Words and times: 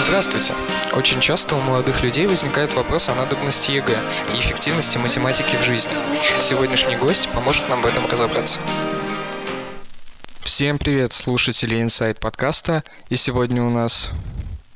Здравствуйте! 0.00 0.54
Очень 0.92 1.20
часто 1.20 1.54
у 1.54 1.60
молодых 1.60 2.02
людей 2.02 2.26
возникает 2.26 2.74
вопрос 2.74 3.08
о 3.08 3.14
надобности 3.14 3.70
ЕГЭ 3.70 3.96
и 4.32 4.40
эффективности 4.40 4.98
математики 4.98 5.56
в 5.56 5.64
жизни. 5.64 5.92
Сегодняшний 6.40 6.96
гость 6.96 7.28
поможет 7.28 7.68
нам 7.68 7.82
в 7.82 7.86
этом 7.86 8.06
разобраться. 8.06 8.60
Всем 10.40 10.78
привет, 10.78 11.12
слушатели 11.12 11.80
Inside 11.80 12.20
подкаста. 12.20 12.84
И 13.08 13.16
сегодня 13.16 13.62
у 13.62 13.70
нас 13.70 14.10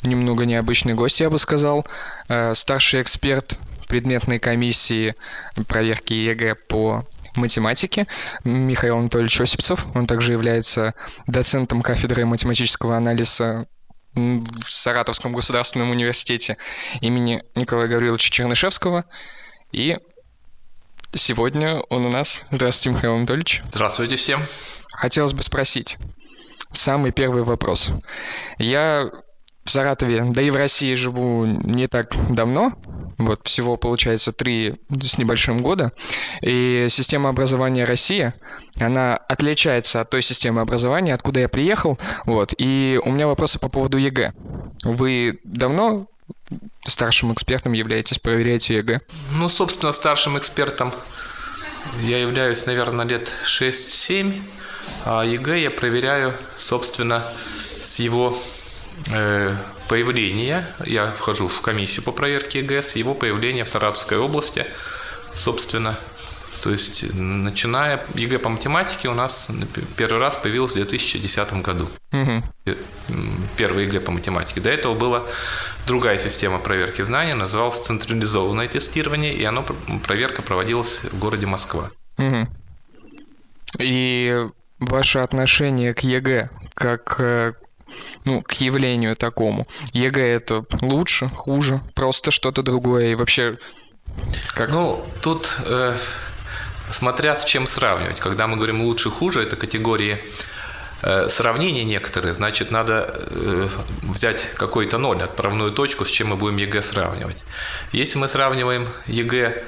немного 0.02 0.44
необычный 0.44 0.94
гость, 0.94 1.20
я 1.20 1.30
бы 1.30 1.38
сказал. 1.38 1.86
Э, 2.28 2.54
Старший 2.54 3.02
эксперт 3.02 3.58
предметной 3.88 4.38
комиссии 4.38 5.14
проверки 5.66 6.12
ЕГЭ 6.12 6.54
по 6.54 7.06
математике 7.34 8.06
Михаил 8.44 8.98
Анатольевич 8.98 9.40
Осипцев. 9.40 9.86
Он 9.94 10.06
также 10.06 10.32
является 10.32 10.94
доцентом 11.26 11.82
кафедры 11.82 12.26
математического 12.26 12.96
анализа 12.96 13.66
в 14.14 14.64
Саратовском 14.64 15.32
государственном 15.32 15.90
университете 15.90 16.56
имени 17.00 17.42
Николая 17.54 17.88
Гавриловича 17.88 18.30
Чернышевского. 18.30 19.04
И 19.70 19.96
сегодня 21.14 21.80
он 21.88 22.06
у 22.06 22.10
нас. 22.10 22.46
Здравствуйте, 22.50 22.96
Михаил 22.96 23.16
Анатольевич. 23.16 23.62
Здравствуйте 23.70 24.16
всем. 24.16 24.42
Хотелось 24.92 25.32
бы 25.32 25.42
спросить. 25.42 25.98
Самый 26.72 27.12
первый 27.12 27.44
вопрос. 27.44 27.90
Я 28.58 29.10
в 29.68 29.70
Саратове, 29.70 30.24
да 30.30 30.40
и 30.40 30.48
в 30.48 30.56
России 30.56 30.94
живу 30.94 31.44
не 31.44 31.88
так 31.88 32.14
давно, 32.30 32.72
вот 33.18 33.40
всего 33.44 33.76
получается 33.76 34.32
три 34.32 34.76
с 34.88 35.18
небольшим 35.18 35.58
года, 35.58 35.92
и 36.40 36.86
система 36.88 37.28
образования 37.28 37.84
России, 37.84 38.32
она 38.80 39.16
отличается 39.16 40.00
от 40.00 40.08
той 40.08 40.22
системы 40.22 40.62
образования, 40.62 41.12
откуда 41.12 41.40
я 41.40 41.50
приехал, 41.50 41.98
вот, 42.24 42.54
и 42.56 42.98
у 43.04 43.10
меня 43.10 43.26
вопросы 43.26 43.58
по 43.58 43.68
поводу 43.68 43.98
ЕГЭ. 43.98 44.32
Вы 44.84 45.38
давно 45.44 46.06
старшим 46.86 47.34
экспертом 47.34 47.74
являетесь, 47.74 48.18
проверяете 48.18 48.76
ЕГЭ? 48.76 49.02
Ну, 49.32 49.50
собственно, 49.50 49.92
старшим 49.92 50.38
экспертом 50.38 50.94
я 52.04 52.18
являюсь, 52.22 52.64
наверное, 52.64 53.04
лет 53.04 53.34
6-7, 53.44 54.32
а 55.04 55.24
ЕГЭ 55.24 55.60
я 55.64 55.70
проверяю, 55.70 56.32
собственно, 56.56 57.30
с 57.82 57.98
его 57.98 58.34
э, 59.10 59.56
появления. 59.88 60.66
Я 60.84 61.12
вхожу 61.12 61.48
в 61.48 61.60
комиссию 61.62 62.02
по 62.04 62.12
проверке 62.12 62.58
ЕГЭ 62.60 62.82
с 62.82 62.96
его 62.96 63.14
появления 63.14 63.64
в 63.64 63.68
Саратовской 63.68 64.18
области, 64.18 64.66
собственно. 65.32 65.98
То 66.62 66.70
есть, 66.72 67.04
начиная 67.14 68.04
ЕГЭ 68.14 68.40
по 68.40 68.48
математике 68.48 69.08
у 69.08 69.14
нас 69.14 69.48
первый 69.96 70.18
раз 70.18 70.36
появилась 70.38 70.72
в 70.72 70.74
2010 70.74 71.52
году. 71.62 71.88
Мгм. 72.10 72.42
Э, 72.66 72.74
Первый 73.56 73.84
ЕГЭ 73.84 74.00
по 74.00 74.10
математике. 74.10 74.60
До 74.60 74.68
этого 74.68 74.94
была 74.94 75.24
другая 75.86 76.18
система 76.18 76.58
проверки 76.58 77.02
знаний, 77.02 77.34
называлась 77.34 77.78
централизованное 77.78 78.66
тестирование, 78.68 79.32
и 79.34 79.44
оно, 79.44 79.62
пр- 79.62 79.76
проверка 80.04 80.42
проводилась 80.42 81.02
в 81.04 81.18
городе 81.18 81.46
Москва. 81.46 81.90
Мгм. 82.16 82.48
И 83.78 84.36
ваше 84.80 85.20
отношение 85.20 85.94
к 85.94 86.00
ЕГЭ, 86.00 86.50
как 86.74 87.16
э, 87.20 87.52
ну, 88.24 88.42
к 88.42 88.52
явлению 88.54 89.16
такому. 89.16 89.66
ЕГЭ 89.92 90.34
это 90.34 90.64
лучше, 90.80 91.28
хуже, 91.28 91.80
просто 91.94 92.30
что-то 92.30 92.62
другое. 92.62 93.12
И 93.12 93.14
вообще, 93.14 93.56
как... 94.54 94.70
Ну, 94.70 95.04
тут 95.22 95.56
э, 95.64 95.94
смотря 96.90 97.36
с 97.36 97.44
чем 97.44 97.66
сравнивать. 97.66 98.20
Когда 98.20 98.46
мы 98.46 98.56
говорим 98.56 98.82
лучше, 98.82 99.10
хуже, 99.10 99.42
это 99.42 99.56
категории 99.56 100.18
э, 101.02 101.28
сравнения 101.28 101.84
некоторые, 101.84 102.34
значит, 102.34 102.70
надо 102.70 103.14
э, 103.30 103.68
взять 104.02 104.50
какой-то 104.54 104.98
ноль, 104.98 105.22
отправную 105.22 105.72
точку, 105.72 106.04
с 106.04 106.08
чем 106.08 106.28
мы 106.28 106.36
будем 106.36 106.56
ЕГЭ 106.56 106.82
сравнивать. 106.82 107.44
Если 107.92 108.18
мы 108.18 108.28
сравниваем 108.28 108.86
ЕГЭ, 109.06 109.64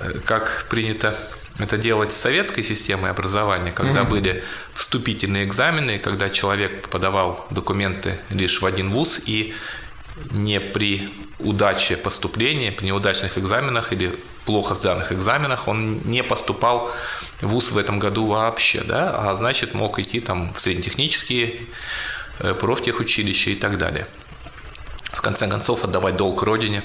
э, 0.00 0.12
как 0.24 0.66
принято 0.68 1.16
это 1.58 1.78
делать 1.78 2.12
с 2.12 2.16
советской 2.16 2.62
системой 2.62 3.10
образования, 3.10 3.72
когда 3.72 4.04
были 4.04 4.44
вступительные 4.74 5.44
экзамены, 5.44 5.98
когда 5.98 6.28
человек 6.30 6.88
подавал 6.88 7.46
документы 7.50 8.18
лишь 8.30 8.60
в 8.60 8.66
один 8.66 8.90
вуз 8.92 9.20
и 9.26 9.54
не 10.30 10.60
при 10.60 11.08
удаче 11.38 11.96
поступления, 11.96 12.72
при 12.72 12.86
неудачных 12.86 13.38
экзаменах 13.38 13.92
или 13.92 14.12
плохо 14.44 14.74
сданных 14.74 15.12
экзаменах 15.12 15.68
он 15.68 16.00
не 16.04 16.22
поступал 16.22 16.90
в 17.40 17.46
ВУЗ 17.48 17.72
в 17.72 17.78
этом 17.78 17.98
году 17.98 18.26
вообще, 18.26 18.82
да, 18.82 19.30
а 19.30 19.36
значит 19.36 19.74
мог 19.74 19.98
идти 19.98 20.20
там 20.20 20.54
в 20.54 20.60
среднетехнические, 20.60 21.60
э, 22.38 22.54
профтехучилища 22.54 23.50
и 23.50 23.54
так 23.56 23.76
далее. 23.78 24.06
В 25.12 25.20
конце 25.20 25.48
концов 25.48 25.84
отдавать 25.84 26.16
долг 26.16 26.42
родине, 26.42 26.82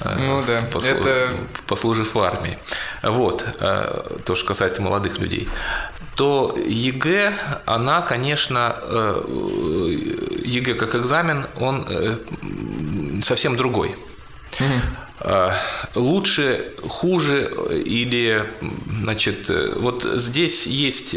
э, 0.00 0.16
Ну 0.18 0.42
да, 0.46 0.60
послу- 0.72 1.00
это- 1.00 1.36
послужив 1.66 2.14
в 2.14 2.18
армии. 2.20 2.58
Вот, 3.06 3.46
э, 3.60 4.18
то, 4.24 4.34
что 4.34 4.48
касается 4.48 4.82
молодых 4.82 5.18
людей. 5.18 5.48
То 6.16 6.56
ЕГЭ, 6.66 7.32
она, 7.64 8.02
конечно, 8.02 8.76
э, 8.80 9.22
ЕГЭ 10.44 10.74
как 10.74 10.94
экзамен, 10.96 11.46
он 11.56 11.86
э, 11.88 12.18
совсем 13.22 13.56
другой. 13.56 13.94
Лучше, 15.94 16.72
хуже 16.86 17.50
или, 17.84 18.48
значит, 19.02 19.50
вот 19.76 20.06
здесь 20.14 20.66
есть, 20.66 21.16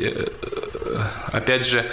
опять 1.32 1.66
же, 1.66 1.86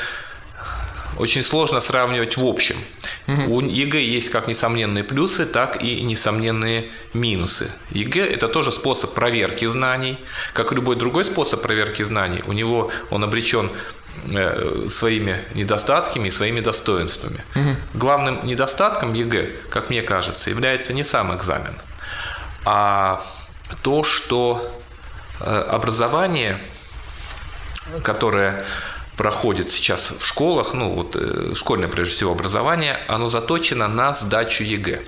очень 1.19 1.43
сложно 1.43 1.81
сравнивать 1.81 2.37
в 2.37 2.47
общем. 2.47 2.77
У 3.27 3.61
ЕГЭ 3.61 4.01
есть 4.01 4.31
как 4.31 4.47
несомненные 4.47 5.03
плюсы, 5.03 5.47
так 5.47 5.83
и 5.83 6.03
несомненные 6.03 6.91
минусы. 7.13 7.71
ЕГЭ– 7.91 8.25
это 8.35 8.49
тоже 8.49 8.71
способ 8.71 9.15
проверки 9.15 9.65
знаний. 9.67 10.19
Как 10.53 10.73
и 10.73 10.75
любой 10.77 10.97
другой 10.97 11.25
способ 11.25 11.61
проверки 11.61 12.05
знаний, 12.05 12.43
у 12.47 12.53
него 12.53 12.91
он 13.11 13.25
обречен 13.25 13.73
э, 14.31 14.87
своими 14.89 15.41
недостатками 15.55 16.29
и 16.29 16.31
своими 16.31 16.61
достоинствами. 16.61 17.45
Главным 17.95 18.47
недостатком 18.47 19.13
ЕГЭ, 19.15 19.49
как 19.71 19.91
мне 19.91 20.03
кажется, 20.03 20.51
является 20.51 20.93
не 20.93 21.05
сам 21.05 21.35
экзамен, 21.35 21.75
а 22.65 23.21
то, 23.83 24.05
что 24.05 24.81
э, 25.41 25.65
образование, 25.69 26.61
которое 28.03 28.65
проходит 29.17 29.71
сейчас 29.71 30.15
в 30.19 30.27
школах, 30.27 30.75
ну 30.75 30.91
вот 30.91 31.17
э, 31.17 31.55
школьное 31.55 31.89
прежде 31.89 32.15
всего 32.15 32.33
образование, 32.33 32.99
оно 33.09 33.29
заточено 33.29 33.89
на 33.89 34.15
сдачу 34.15 34.63
ЕГЭ. 34.63 35.03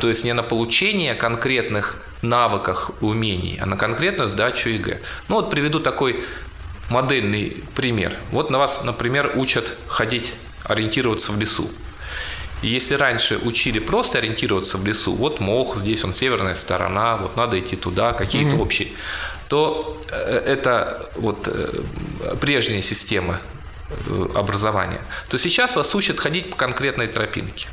То 0.00 0.08
есть 0.08 0.24
не 0.24 0.34
на 0.34 0.42
получение 0.42 1.14
конкретных 1.14 1.96
навыков, 2.22 2.90
умений, 3.00 3.58
а 3.60 3.66
на 3.66 3.76
конкретную 3.76 4.30
сдачу 4.30 4.68
ЕГЭ. 4.68 5.00
Ну 5.28 5.36
вот 5.36 5.50
приведу 5.50 5.80
такой 5.80 6.20
модельный 6.90 7.64
пример. 7.74 8.16
Вот 8.30 8.50
на 8.50 8.58
вас, 8.58 8.84
например, 8.84 9.32
учат 9.36 9.74
ходить, 9.86 10.34
ориентироваться 10.64 11.32
в 11.32 11.38
лесу. 11.38 11.70
И 12.62 12.68
если 12.68 12.94
раньше 12.94 13.38
учили 13.38 13.78
просто 13.78 14.18
ориентироваться 14.18 14.78
в 14.78 14.86
лесу, 14.86 15.14
вот 15.14 15.40
мох, 15.40 15.76
здесь 15.76 16.04
он 16.04 16.14
северная 16.14 16.54
сторона, 16.54 17.16
вот 17.16 17.36
надо 17.36 17.60
идти 17.60 17.76
туда, 17.76 18.12
какие-то 18.12 18.56
общие, 18.56 18.88
то 19.48 20.00
э, 20.10 20.42
это 20.46 21.10
вот 21.16 21.48
э, 21.48 22.34
прежняя 22.40 22.82
система 22.82 23.40
э, 24.06 24.26
образования, 24.34 25.00
то 25.28 25.38
сейчас 25.38 25.76
вас 25.76 25.94
учат 25.94 26.20
ходить 26.20 26.50
по 26.50 26.56
конкретной 26.56 27.06
тропинке. 27.06 27.68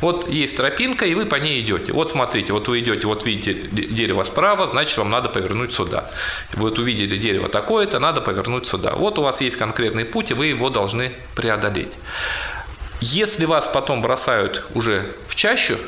Вот 0.00 0.28
есть 0.28 0.56
тропинка, 0.56 1.06
и 1.06 1.14
вы 1.14 1.26
по 1.26 1.36
ней 1.36 1.60
идете. 1.60 1.92
Вот 1.92 2.08
смотрите, 2.08 2.52
вот 2.52 2.68
вы 2.68 2.78
идете, 2.80 3.06
вот 3.06 3.26
видите 3.26 3.54
де- 3.72 3.88
дерево 3.88 4.22
справа, 4.22 4.66
значит, 4.66 4.96
вам 4.98 5.10
надо 5.10 5.28
повернуть 5.28 5.72
сюда. 5.72 6.08
Вот 6.52 6.78
увидели 6.78 7.16
дерево 7.16 7.48
такое-то, 7.48 7.98
надо 7.98 8.20
повернуть 8.20 8.66
сюда. 8.66 8.92
Вот 8.94 9.18
у 9.18 9.22
вас 9.22 9.40
есть 9.40 9.56
конкретный 9.56 10.04
путь, 10.04 10.30
и 10.30 10.34
вы 10.34 10.46
его 10.46 10.70
должны 10.70 11.12
преодолеть. 11.34 11.94
Если 13.00 13.44
вас 13.44 13.66
потом 13.66 14.02
бросают 14.02 14.64
уже 14.74 15.12
в 15.26 15.34
чащу, 15.34 15.78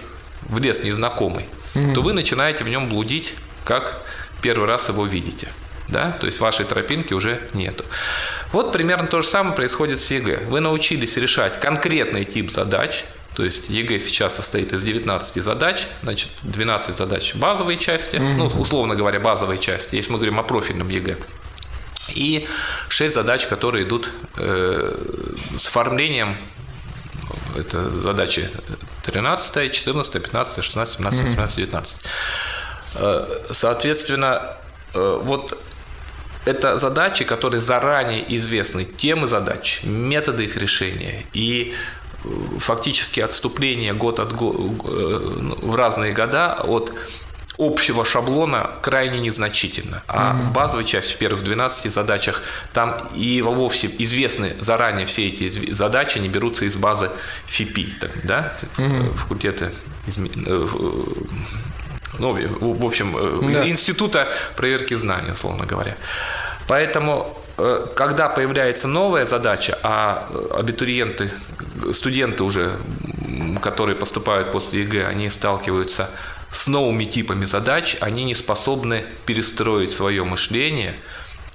в 0.42 0.58
лес 0.58 0.82
незнакомый, 0.82 1.46
то 1.94 2.02
вы 2.02 2.12
начинаете 2.14 2.64
в 2.64 2.68
нем 2.68 2.88
блудить, 2.88 3.34
как 3.64 4.02
первый 4.42 4.68
раз 4.68 4.88
его 4.88 5.06
видите. 5.06 5.48
Да? 5.88 6.12
То 6.12 6.26
есть 6.26 6.40
вашей 6.40 6.66
тропинки 6.66 7.14
уже 7.14 7.40
нету. 7.54 7.84
Вот 8.52 8.72
примерно 8.72 9.06
то 9.06 9.22
же 9.22 9.28
самое 9.28 9.54
происходит 9.54 9.98
с 9.98 10.10
ЕГЭ. 10.10 10.44
Вы 10.48 10.60
научились 10.60 11.16
решать 11.16 11.58
конкретный 11.60 12.24
тип 12.24 12.50
задач, 12.50 13.04
то 13.34 13.44
есть 13.44 13.70
ЕГЭ 13.70 13.98
сейчас 13.98 14.36
состоит 14.36 14.72
из 14.72 14.82
19 14.84 15.42
задач, 15.42 15.86
значит, 16.02 16.30
12 16.42 16.96
задач 16.96 17.34
базовой 17.34 17.76
части, 17.78 18.16
ну, 18.16 18.46
условно 18.46 18.96
говоря, 18.96 19.20
базовой 19.20 19.58
части, 19.58 19.96
если 19.96 20.12
мы 20.12 20.18
говорим 20.18 20.38
о 20.40 20.42
профильном 20.42 20.88
ЕГЭ. 20.88 21.16
И 22.14 22.46
6 22.88 23.14
задач, 23.14 23.46
которые 23.46 23.84
идут 23.84 24.10
э, 24.36 24.94
с 25.56 25.68
оформлением 25.68 26.36
это 27.56 27.90
задачи 27.90 28.48
13, 29.04 29.72
14, 29.72 30.22
15, 30.22 30.64
16, 30.64 30.96
17, 30.96 31.22
18, 31.22 31.56
19. 31.56 32.00
Соответственно, 33.50 34.56
вот 34.94 35.58
это 36.44 36.78
задачи, 36.78 37.24
которые 37.24 37.60
заранее 37.60 38.24
известны, 38.36 38.84
темы 38.84 39.26
задач, 39.26 39.80
методы 39.82 40.44
их 40.44 40.56
решения 40.56 41.26
и 41.32 41.74
фактически 42.58 43.20
отступление 43.20 43.92
год 43.92 44.18
от 44.18 44.32
года 44.32 44.58
в 44.58 45.76
разные 45.76 46.12
года 46.12 46.60
от 46.64 46.92
общего 47.58 48.04
шаблона 48.04 48.70
крайне 48.82 49.18
незначительно. 49.18 50.02
А 50.06 50.32
mm-hmm. 50.32 50.42
в 50.42 50.52
базовой 50.52 50.84
части, 50.84 51.14
в 51.14 51.18
первых 51.18 51.42
12 51.42 51.92
задачах, 51.92 52.42
там 52.72 53.08
и 53.14 53.42
вовсе 53.42 53.90
известны 53.98 54.54
заранее 54.60 55.06
все 55.06 55.28
эти 55.28 55.72
задачи, 55.72 56.18
они 56.18 56.28
берутся 56.28 56.64
из 56.64 56.76
базы 56.76 57.10
ФИПИ, 57.46 57.94
да, 58.22 58.56
mm-hmm. 58.76 59.14
факультеты 59.14 59.72
э, 60.06 60.66
ну, 62.18 62.36
в 62.60 62.84
общем, 62.84 63.16
э, 63.16 63.52
да. 63.52 63.68
института 63.68 64.28
проверки 64.56 64.94
знаний, 64.94 65.32
условно 65.32 65.66
говоря. 65.66 65.96
Поэтому 66.66 67.36
э, 67.56 67.86
когда 67.94 68.28
появляется 68.28 68.88
новая 68.88 69.26
задача, 69.26 69.78
а 69.82 70.28
абитуриенты, 70.52 71.30
студенты 71.92 72.42
уже, 72.42 72.78
которые 73.62 73.96
поступают 73.96 74.52
после 74.52 74.82
ЕГЭ, 74.82 75.06
они 75.06 75.30
сталкиваются 75.30 76.10
с 76.50 76.66
новыми 76.66 77.04
типами 77.04 77.44
задач, 77.44 77.96
они 78.00 78.24
не 78.24 78.34
способны 78.34 79.04
перестроить 79.26 79.90
свое 79.90 80.24
мышление 80.24 80.96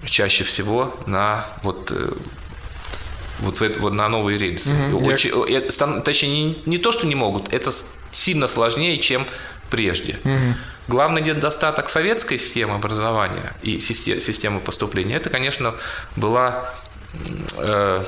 чаще 0.05 0.43
всего 0.43 0.93
на 1.05 1.45
вот 1.63 1.91
э, 1.91 2.11
вот, 3.39 3.59
в 3.59 3.63
это, 3.63 3.79
вот 3.79 3.93
на 3.93 4.09
новые 4.09 4.37
рельсы. 4.37 4.73
Угу, 4.73 5.05
Очень, 5.07 5.31
я... 5.49 5.59
Э, 5.59 6.01
точнее, 6.01 6.31
не, 6.31 6.57
не 6.65 6.77
то, 6.77 6.91
что 6.91 7.07
не 7.07 7.15
могут, 7.15 7.51
это 7.53 7.71
сильно 8.11 8.47
сложнее, 8.47 8.97
чем 8.99 9.25
прежде. 9.73 10.19
Угу. 10.23 10.55
Главный 10.87 11.23
недостаток 11.23 11.89
советской 11.89 12.37
системы 12.37 12.75
образования 12.75 13.55
и 13.63 13.79
системы 13.79 14.59
поступления, 14.59 15.15
это, 15.15 15.31
конечно, 15.31 15.73
была 16.15 16.71
э, 17.57 18.03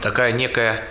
такая 0.00 0.32
некая 0.32 0.84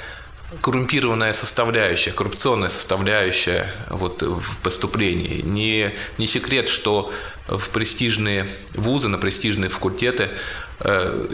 коррумпированная 0.61 1.31
составляющая, 1.31 2.11
коррупционная 2.11 2.67
составляющая 2.67 3.71
вот 3.89 4.23
в 4.23 4.57
поступлении. 4.57 5.41
Не, 5.41 5.95
не 6.17 6.27
секрет, 6.27 6.67
что 6.67 7.13
в 7.47 7.69
престижные 7.69 8.45
вузы, 8.73 9.07
на 9.07 9.17
престижные 9.17 9.69
факультеты 9.69 10.31
э, 10.81 11.27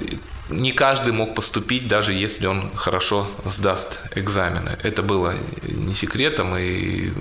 не 0.50 0.72
каждый 0.72 1.14
мог 1.14 1.36
поступить, 1.36 1.88
даже 1.88 2.14
если 2.14 2.48
он 2.48 2.72
хорошо 2.76 3.28
сдаст 3.46 4.02
экзамены. 4.16 4.78
Это 4.84 5.02
было 5.02 5.36
не 5.64 5.94
секретом, 5.94 6.56
и 6.58 7.12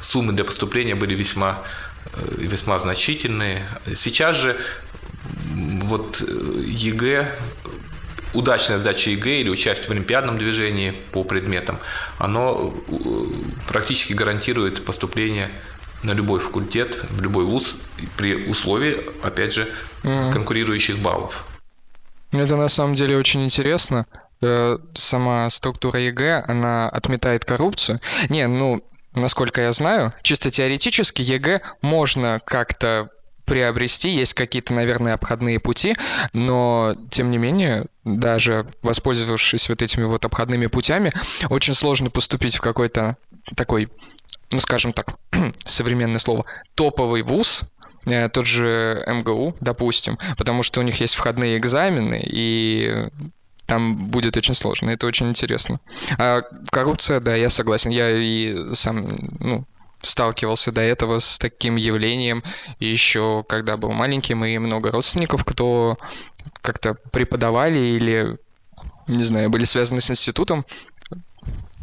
суммы 0.00 0.32
для 0.32 0.44
поступления 0.44 0.94
были 0.94 1.14
весьма, 1.14 1.62
э, 2.12 2.36
весьма 2.38 2.78
значительные. 2.78 3.66
Сейчас 3.94 4.36
же 4.36 4.56
вот 5.54 6.22
э, 6.26 6.64
ЕГЭ 6.66 7.28
удачная 8.34 8.78
сдача 8.78 9.10
ЕГЭ 9.10 9.40
или 9.40 9.48
участие 9.48 9.88
в 9.88 9.90
олимпиадном 9.90 10.38
движении 10.38 10.92
по 11.12 11.24
предметам, 11.24 11.78
оно 12.18 12.74
э, 12.88 12.92
практически 13.68 14.12
гарантирует 14.12 14.84
поступление 14.84 15.50
на 16.02 16.12
любой 16.12 16.38
факультет, 16.38 17.04
в 17.10 17.22
любой 17.22 17.44
вуз 17.44 17.76
при 18.16 18.36
условии, 18.46 19.00
опять 19.22 19.54
же, 19.54 19.68
mm-hmm. 20.02 20.32
конкурирующих 20.32 20.98
баллов. 20.98 21.46
Это 22.32 22.56
на 22.56 22.68
самом 22.68 22.94
деле 22.94 23.16
очень 23.16 23.44
интересно. 23.44 24.06
Э, 24.40 24.78
сама 24.94 25.48
структура 25.50 26.00
ЕГЭ, 26.00 26.44
она 26.46 26.88
отметает 26.88 27.44
коррупцию. 27.44 28.00
Не, 28.28 28.46
ну, 28.46 28.82
насколько 29.14 29.60
я 29.60 29.72
знаю, 29.72 30.12
чисто 30.22 30.50
теоретически 30.50 31.22
ЕГЭ 31.22 31.62
можно 31.82 32.40
как-то 32.44 33.10
приобрести, 33.48 34.10
есть 34.10 34.34
какие-то, 34.34 34.74
наверное, 34.74 35.14
обходные 35.14 35.58
пути, 35.58 35.96
но, 36.34 36.94
тем 37.10 37.30
не 37.30 37.38
менее, 37.38 37.86
даже 38.04 38.66
воспользовавшись 38.82 39.70
вот 39.70 39.82
этими 39.82 40.04
вот 40.04 40.24
обходными 40.24 40.66
путями, 40.66 41.12
очень 41.48 41.74
сложно 41.74 42.10
поступить 42.10 42.56
в 42.56 42.60
какой-то 42.60 43.16
такой, 43.56 43.88
ну, 44.52 44.60
скажем 44.60 44.92
так, 44.92 45.16
современное 45.64 46.18
слово, 46.18 46.44
топовый 46.74 47.22
вуз, 47.22 47.62
э, 48.06 48.28
тот 48.28 48.46
же 48.46 49.02
МГУ, 49.06 49.56
допустим, 49.60 50.18
потому 50.36 50.62
что 50.62 50.80
у 50.80 50.82
них 50.82 51.00
есть 51.00 51.14
входные 51.14 51.58
экзамены, 51.58 52.22
и 52.24 53.08
там 53.66 54.08
будет 54.08 54.36
очень 54.36 54.54
сложно, 54.54 54.90
это 54.90 55.06
очень 55.06 55.28
интересно. 55.28 55.78
А 56.18 56.42
коррупция, 56.70 57.20
да, 57.20 57.36
я 57.36 57.50
согласен, 57.50 57.90
я 57.90 58.10
и 58.10 58.72
сам, 58.72 59.08
ну, 59.40 59.66
сталкивался 60.02 60.72
до 60.72 60.80
этого 60.80 61.18
с 61.18 61.38
таким 61.38 61.76
явлением 61.76 62.42
еще 62.78 63.44
когда 63.48 63.76
был 63.76 63.90
маленьким, 63.90 64.44
и 64.44 64.56
много 64.58 64.90
родственников, 64.90 65.44
кто 65.44 65.98
как-то 66.62 66.94
преподавали 67.12 67.78
или, 67.78 68.38
не 69.06 69.24
знаю, 69.24 69.50
были 69.50 69.64
связаны 69.64 70.00
с 70.00 70.10
институтом, 70.10 70.64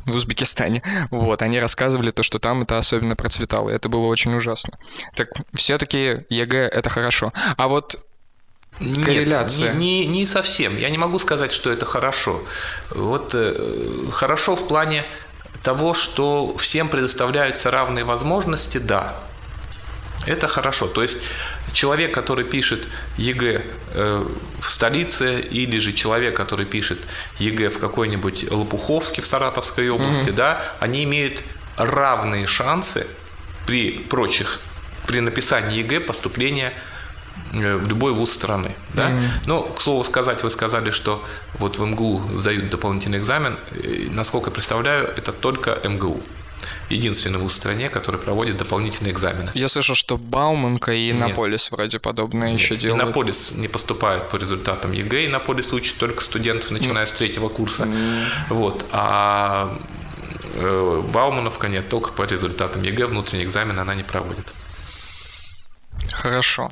в 0.05 0.15
Узбекистане. 0.15 0.81
Вот, 1.11 1.41
они 1.41 1.59
рассказывали 1.59 2.11
то, 2.11 2.23
что 2.23 2.39
там 2.39 2.61
это 2.63 2.77
особенно 2.77 3.15
процветало, 3.15 3.69
это 3.69 3.89
было 3.89 4.05
очень 4.07 4.33
ужасно. 4.35 4.77
Так 5.15 5.29
все-таки 5.53 6.25
ЕГЭ 6.29 6.67
это 6.67 6.89
хорошо. 6.89 7.33
А 7.57 7.67
вот 7.67 7.99
нет, 8.79 9.05
корреляция. 9.05 9.73
Не, 9.73 10.05
не, 10.05 10.19
не 10.19 10.25
совсем. 10.25 10.77
Я 10.77 10.89
не 10.89 10.97
могу 10.97 11.19
сказать, 11.19 11.51
что 11.51 11.71
это 11.71 11.85
хорошо. 11.85 12.43
Вот 12.91 13.31
э, 13.33 14.09
хорошо 14.11 14.55
в 14.55 14.67
плане 14.67 15.05
того, 15.63 15.93
что 15.93 16.55
всем 16.57 16.89
предоставляются 16.89 17.71
равные 17.71 18.03
возможности, 18.03 18.77
да, 18.77 19.15
это 20.25 20.47
хорошо. 20.47 20.87
То 20.87 21.01
есть 21.01 21.17
человек, 21.75 22.13
который 22.13 22.45
пишет 22.45 22.87
ЕГЭ 23.17 23.63
э, 23.93 24.25
в 24.59 24.69
столице, 24.69 25.41
или 25.41 25.77
же 25.77 25.93
человек, 25.93 26.35
который 26.35 26.65
пишет 26.65 26.99
ЕГЭ 27.37 27.69
в 27.69 27.79
какой-нибудь 27.79 28.51
Лопуховске 28.51 29.21
в 29.21 29.27
Саратовской 29.27 29.89
области, 29.89 30.29
mm 30.29 30.33
да, 30.33 30.63
они 30.79 31.03
имеют 31.03 31.43
равные 31.77 32.47
шансы 32.47 33.05
при 33.67 33.91
прочих, 33.91 34.59
при 35.05 35.19
написании 35.19 35.77
ЕГЭ 35.77 35.99
поступления 35.99 36.73
Э, 37.53 37.77
в 37.77 37.87
любой 37.87 38.13
вуз 38.13 38.31
страны. 38.31 38.75
Да? 38.93 39.09
Mm-hmm. 39.09 39.21
Но, 39.45 39.63
к 39.63 39.81
слову 39.81 40.03
сказать, 40.03 40.43
вы 40.43 40.49
сказали, 40.49 40.91
что 40.91 41.23
вот 41.59 41.77
в 41.77 41.85
МГУ 41.85 42.21
сдают 42.35 42.69
дополнительный 42.69 43.19
экзамен. 43.19 43.57
И, 43.71 44.09
насколько 44.11 44.49
я 44.49 44.53
представляю, 44.53 45.07
это 45.07 45.31
только 45.31 45.79
МГУ 45.83 46.21
единственный 46.89 47.39
вуз 47.39 47.53
в 47.53 47.55
стране, 47.55 47.89
который 47.89 48.19
проводит 48.19 48.57
дополнительные 48.57 49.13
экзамены. 49.13 49.51
Я 49.53 49.67
слышал, 49.67 49.95
что 49.95 50.17
Бауманка 50.17 50.91
и 50.93 51.11
Иннополис 51.11 51.71
Нет. 51.71 51.71
вроде 51.71 51.99
подобное 51.99 52.51
Нет. 52.51 52.59
еще 52.59 52.75
делают. 52.75 53.03
Иннополис 53.03 53.53
не 53.53 53.67
поступает 53.67 54.29
по 54.29 54.35
результатам 54.35 54.91
ЕГЭ, 54.91 55.27
Иннополис 55.27 55.71
учит 55.73 55.97
только 55.97 56.23
студентов, 56.23 56.71
начиная 56.71 57.05
mm. 57.05 57.09
с 57.09 57.13
третьего 57.13 57.49
курса. 57.49 57.83
Mm. 57.83 58.25
Вот. 58.49 58.85
А 58.91 59.77
э, 60.53 61.03
Бауманка 61.13 61.67
нет, 61.67 61.89
только 61.89 62.11
по 62.11 62.23
результатам 62.23 62.83
ЕГЭ 62.83 63.07
внутренний 63.07 63.43
экзамен 63.43 63.79
она 63.79 63.95
не 63.95 64.03
проводит. 64.03 64.53
Хорошо. 66.11 66.71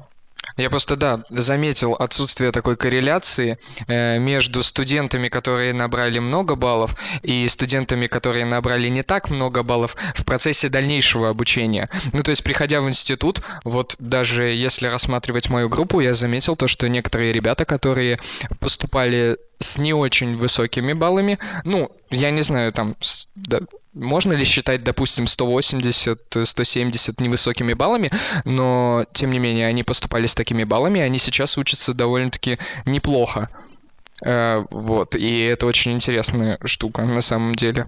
Я 0.58 0.70
просто, 0.70 0.96
да, 0.96 1.24
заметил 1.30 1.94
отсутствие 1.94 2.52
такой 2.52 2.78
корреляции 2.78 3.58
э, 3.88 4.20
между 4.20 4.64
студентами, 4.64 5.30
которые 5.30 5.74
набрали 5.74 6.20
много 6.20 6.56
баллов, 6.56 6.96
и 7.24 7.48
студентами, 7.48 8.08
которые 8.08 8.46
набрали 8.46 8.88
не 8.90 9.04
так 9.04 9.30
много 9.30 9.64
баллов 9.64 9.96
в 10.14 10.26
процессе 10.26 10.70
дальнейшего 10.70 11.30
обучения. 11.30 11.90
Ну, 12.12 12.24
то 12.24 12.32
есть, 12.32 12.44
приходя 12.44 12.82
в 12.82 12.90
институт, 12.90 13.42
вот 13.64 13.96
даже 14.00 14.44
если 14.44 14.88
рассматривать 14.88 15.50
мою 15.50 15.70
группу, 15.70 16.00
я 16.02 16.14
заметил 16.14 16.56
то, 16.56 16.68
что 16.68 16.88
некоторые 16.88 17.34
ребята, 17.34 17.66
которые 17.66 18.20
поступали 18.60 19.38
с 19.60 19.78
не 19.78 19.94
очень 19.94 20.38
высокими 20.38 20.94
баллами, 20.94 21.40
ну, 21.64 21.90
я 22.10 22.32
не 22.32 22.42
знаю, 22.42 22.72
там, 22.72 22.96
да, 23.36 23.60
можно 23.94 24.34
ли 24.34 24.44
считать, 24.44 24.84
допустим, 24.84 25.26
180-170 25.26 27.22
невысокими 27.22 27.74
баллами, 27.74 28.10
но, 28.44 29.06
тем 29.14 29.30
не 29.32 29.40
менее, 29.40 29.68
они 29.68 29.84
поступали 29.84 30.26
с 30.26 30.36
такими 30.36 30.64
баллами, 30.64 31.02
они 31.02 31.20
сейчас 31.20 31.58
учатся 31.58 31.94
довольно-таки 31.94 32.58
неплохо. 32.86 33.50
Э, 34.26 34.66
вот, 34.72 35.16
и 35.16 35.42
это 35.42 35.66
очень 35.66 35.94
интересная 35.94 36.58
штука 36.66 37.04
на 37.04 37.22
самом 37.22 37.56
деле. 37.56 37.88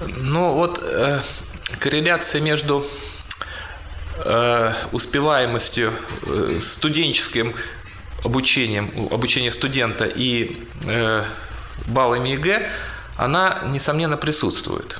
Ну 0.00 0.54
вот 0.54 0.80
э, 0.82 1.20
корреляция 1.78 2.40
между 2.40 2.84
э, 4.24 4.72
успеваемостью, 4.92 5.92
э, 6.26 6.58
студенческим 6.60 7.54
обучением, 8.24 8.90
обучение 9.10 9.52
студента 9.52 10.04
и 10.04 10.62
э, 10.84 11.24
баллами 11.86 12.30
ЕГЭ– 12.30 12.68
она, 13.16 13.62
несомненно, 13.64 14.16
присутствует. 14.16 14.98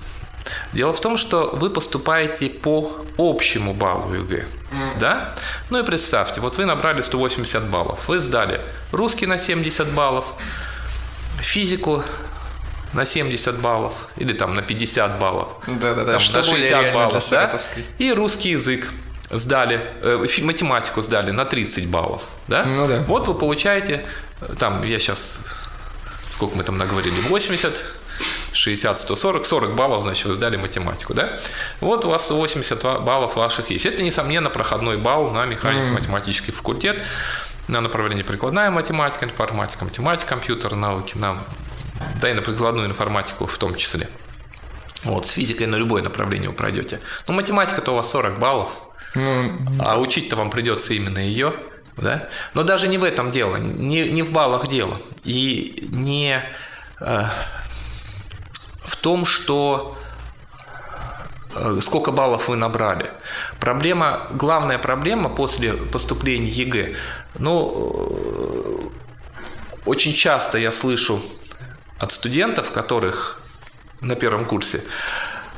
Дело 0.72 0.92
в 0.92 1.00
том, 1.00 1.16
что 1.16 1.50
вы 1.54 1.70
поступаете 1.70 2.48
по 2.48 2.92
общему 3.18 3.74
баллу 3.74 4.14
ЕГЭ. 4.14 4.46
Mm. 4.70 4.98
Да? 4.98 5.34
Ну 5.70 5.80
и 5.80 5.84
представьте, 5.84 6.40
вот 6.40 6.56
вы 6.56 6.64
набрали 6.64 7.02
180 7.02 7.68
баллов, 7.68 8.08
вы 8.08 8.20
сдали 8.20 8.60
русский 8.92 9.26
на 9.26 9.38
70 9.38 9.92
баллов, 9.92 10.26
физику 11.40 12.04
на 12.92 13.04
70 13.04 13.58
баллов 13.60 14.08
или 14.16 14.32
там 14.32 14.54
на 14.54 14.62
50 14.62 15.18
баллов. 15.18 15.48
Да-да-да, 15.66 16.12
Там, 16.12 16.20
что 16.20 16.38
на 16.38 16.44
более 16.44 16.62
60 16.62 16.70
реально 16.70 16.92
для 16.92 17.06
баллов, 17.06 17.30
да? 17.30 17.58
И 17.98 18.12
русский 18.12 18.50
язык 18.50 18.92
сдали, 19.30 19.80
э, 20.02 20.26
математику 20.42 21.02
сдали 21.02 21.30
на 21.30 21.44
30 21.44 21.88
баллов, 21.88 22.22
да? 22.48 22.64
Ну 22.64 22.86
да. 22.86 23.00
Вот 23.06 23.28
вы 23.28 23.34
получаете, 23.34 24.06
э, 24.40 24.54
там, 24.58 24.82
я 24.84 24.98
сейчас, 24.98 25.54
сколько 26.30 26.56
мы 26.56 26.64
там 26.64 26.78
наговорили, 26.78 27.20
80, 27.20 27.82
60, 28.56 28.98
140, 28.98 29.44
40 29.44 29.74
баллов, 29.74 30.02
значит, 30.02 30.26
вы 30.26 30.34
сдали 30.34 30.56
математику, 30.56 31.14
да? 31.14 31.38
Вот 31.80 32.04
у 32.04 32.08
вас 32.10 32.30
80 32.30 32.82
ва- 32.84 32.98
баллов 33.00 33.36
ваших 33.36 33.70
есть. 33.70 33.86
Это, 33.86 34.02
несомненно, 34.02 34.50
проходной 34.50 34.96
балл 34.96 35.30
на 35.30 35.44
механико-математический 35.46 36.52
факультет, 36.52 37.04
на 37.68 37.80
направление 37.80 38.24
прикладная 38.24 38.70
математика, 38.70 39.24
информатика, 39.24 39.84
математика, 39.84 40.28
компьютерные 40.30 40.80
науки, 40.80 41.16
на, 41.18 41.36
да 42.20 42.30
и 42.30 42.32
на 42.34 42.42
прикладную 42.42 42.88
информатику 42.88 43.46
в 43.46 43.58
том 43.58 43.74
числе. 43.74 44.08
Вот, 45.04 45.26
с 45.26 45.30
физикой 45.30 45.66
на 45.66 45.76
любое 45.76 46.02
направление 46.02 46.48
вы 46.48 46.54
пройдете. 46.56 47.00
Ну, 47.28 47.34
математика-то 47.34 47.92
у 47.92 47.96
вас 47.96 48.10
40 48.10 48.38
баллов, 48.38 48.70
Ну, 49.14 49.58
а 49.80 49.98
учить-то 49.98 50.36
вам 50.36 50.50
придется 50.50 50.94
именно 50.94 51.18
ее, 51.18 51.52
да? 51.96 52.28
Но 52.54 52.62
даже 52.62 52.88
не 52.88 52.98
в 52.98 53.04
этом 53.04 53.30
дело, 53.30 53.56
не, 53.56 54.08
не 54.08 54.22
в 54.22 54.30
баллах 54.32 54.66
дело. 54.68 54.98
И 55.24 55.86
не 55.90 56.42
э, 57.00 57.24
в 58.86 58.96
том, 58.96 59.26
что 59.26 59.96
э, 61.54 61.78
сколько 61.82 62.12
баллов 62.12 62.48
вы 62.48 62.56
набрали. 62.56 63.10
Проблема, 63.60 64.28
главная 64.30 64.78
проблема 64.78 65.28
после 65.28 65.72
поступления 65.72 66.48
ЕГЭ, 66.48 66.94
ну, 67.38 68.10
э, 68.10 68.88
очень 69.84 70.14
часто 70.14 70.58
я 70.58 70.72
слышу 70.72 71.20
от 71.98 72.12
студентов, 72.12 72.70
которых 72.70 73.40
на 74.00 74.14
первом 74.14 74.44
курсе, 74.44 74.82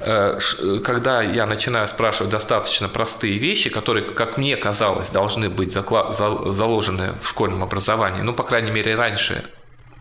э, 0.00 0.38
когда 0.84 1.22
я 1.22 1.46
начинаю 1.46 1.86
спрашивать 1.86 2.30
достаточно 2.30 2.88
простые 2.88 3.38
вещи, 3.38 3.68
которые, 3.68 4.04
как 4.04 4.38
мне 4.38 4.56
казалось, 4.56 5.10
должны 5.10 5.50
быть 5.50 5.72
заложены 5.72 7.14
в 7.20 7.28
школьном 7.28 7.62
образовании, 7.62 8.22
ну, 8.22 8.32
по 8.32 8.42
крайней 8.42 8.70
мере, 8.70 8.94
раньше 8.94 9.44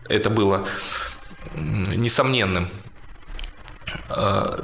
это 0.08 0.30
было 0.30 0.66
несомненным. 1.54 2.68
Э, 4.10 4.62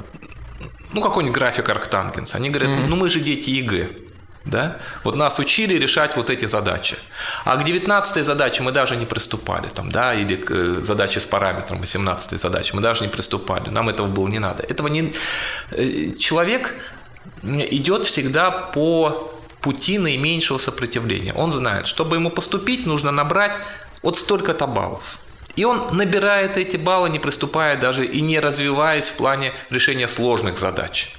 Ну, 0.93 1.01
какой-нибудь 1.01 1.35
график 1.35 1.69
арктангенса. 1.69 2.37
Они 2.37 2.49
говорят, 2.49 2.69
ну, 2.87 2.95
мы 2.95 3.09
же 3.09 3.19
дети 3.19 3.49
ЕГЭ. 3.49 3.89
Да? 4.45 4.77
Вот 5.03 5.15
нас 5.15 5.39
учили 5.39 5.73
решать 5.73 6.15
вот 6.15 6.29
эти 6.29 6.45
задачи. 6.45 6.95
А 7.45 7.55
к 7.57 7.63
19 7.65 8.23
задаче 8.25 8.63
мы 8.63 8.71
даже 8.71 8.95
не 8.95 9.05
приступали. 9.05 9.67
Там, 9.69 9.91
да? 9.91 10.13
Или 10.13 10.35
к 10.35 10.51
э, 10.51 10.81
задаче 10.83 11.19
с 11.19 11.25
параметром 11.25 11.79
18 11.79 12.39
задачи 12.39 12.75
мы 12.75 12.81
даже 12.81 13.03
не 13.03 13.09
приступали. 13.09 13.69
Нам 13.71 13.89
этого 13.89 14.07
было 14.07 14.27
не 14.27 14.39
надо. 14.39 14.63
Этого 14.63 14.87
не... 14.87 15.13
э, 15.71 16.11
Человек 16.19 16.75
идет 17.43 18.05
всегда 18.05 18.51
по 18.51 19.31
пути 19.61 19.97
наименьшего 19.97 20.59
сопротивления. 20.59 21.33
Он 21.33 21.51
знает, 21.51 21.87
чтобы 21.87 22.15
ему 22.17 22.29
поступить, 22.29 22.85
нужно 22.85 23.11
набрать 23.11 23.59
вот 24.03 24.15
столько-то 24.17 24.67
баллов. 24.67 25.17
И 25.55 25.63
он 25.63 25.95
набирает 25.95 26.57
эти 26.57 26.77
баллы, 26.77 27.09
не 27.09 27.19
приступая 27.19 27.77
даже 27.77 28.05
и 28.05 28.21
не 28.21 28.39
развиваясь 28.39 29.07
в 29.07 29.15
плане 29.15 29.53
решения 29.69 30.07
сложных 30.07 30.57
задач. 30.57 31.15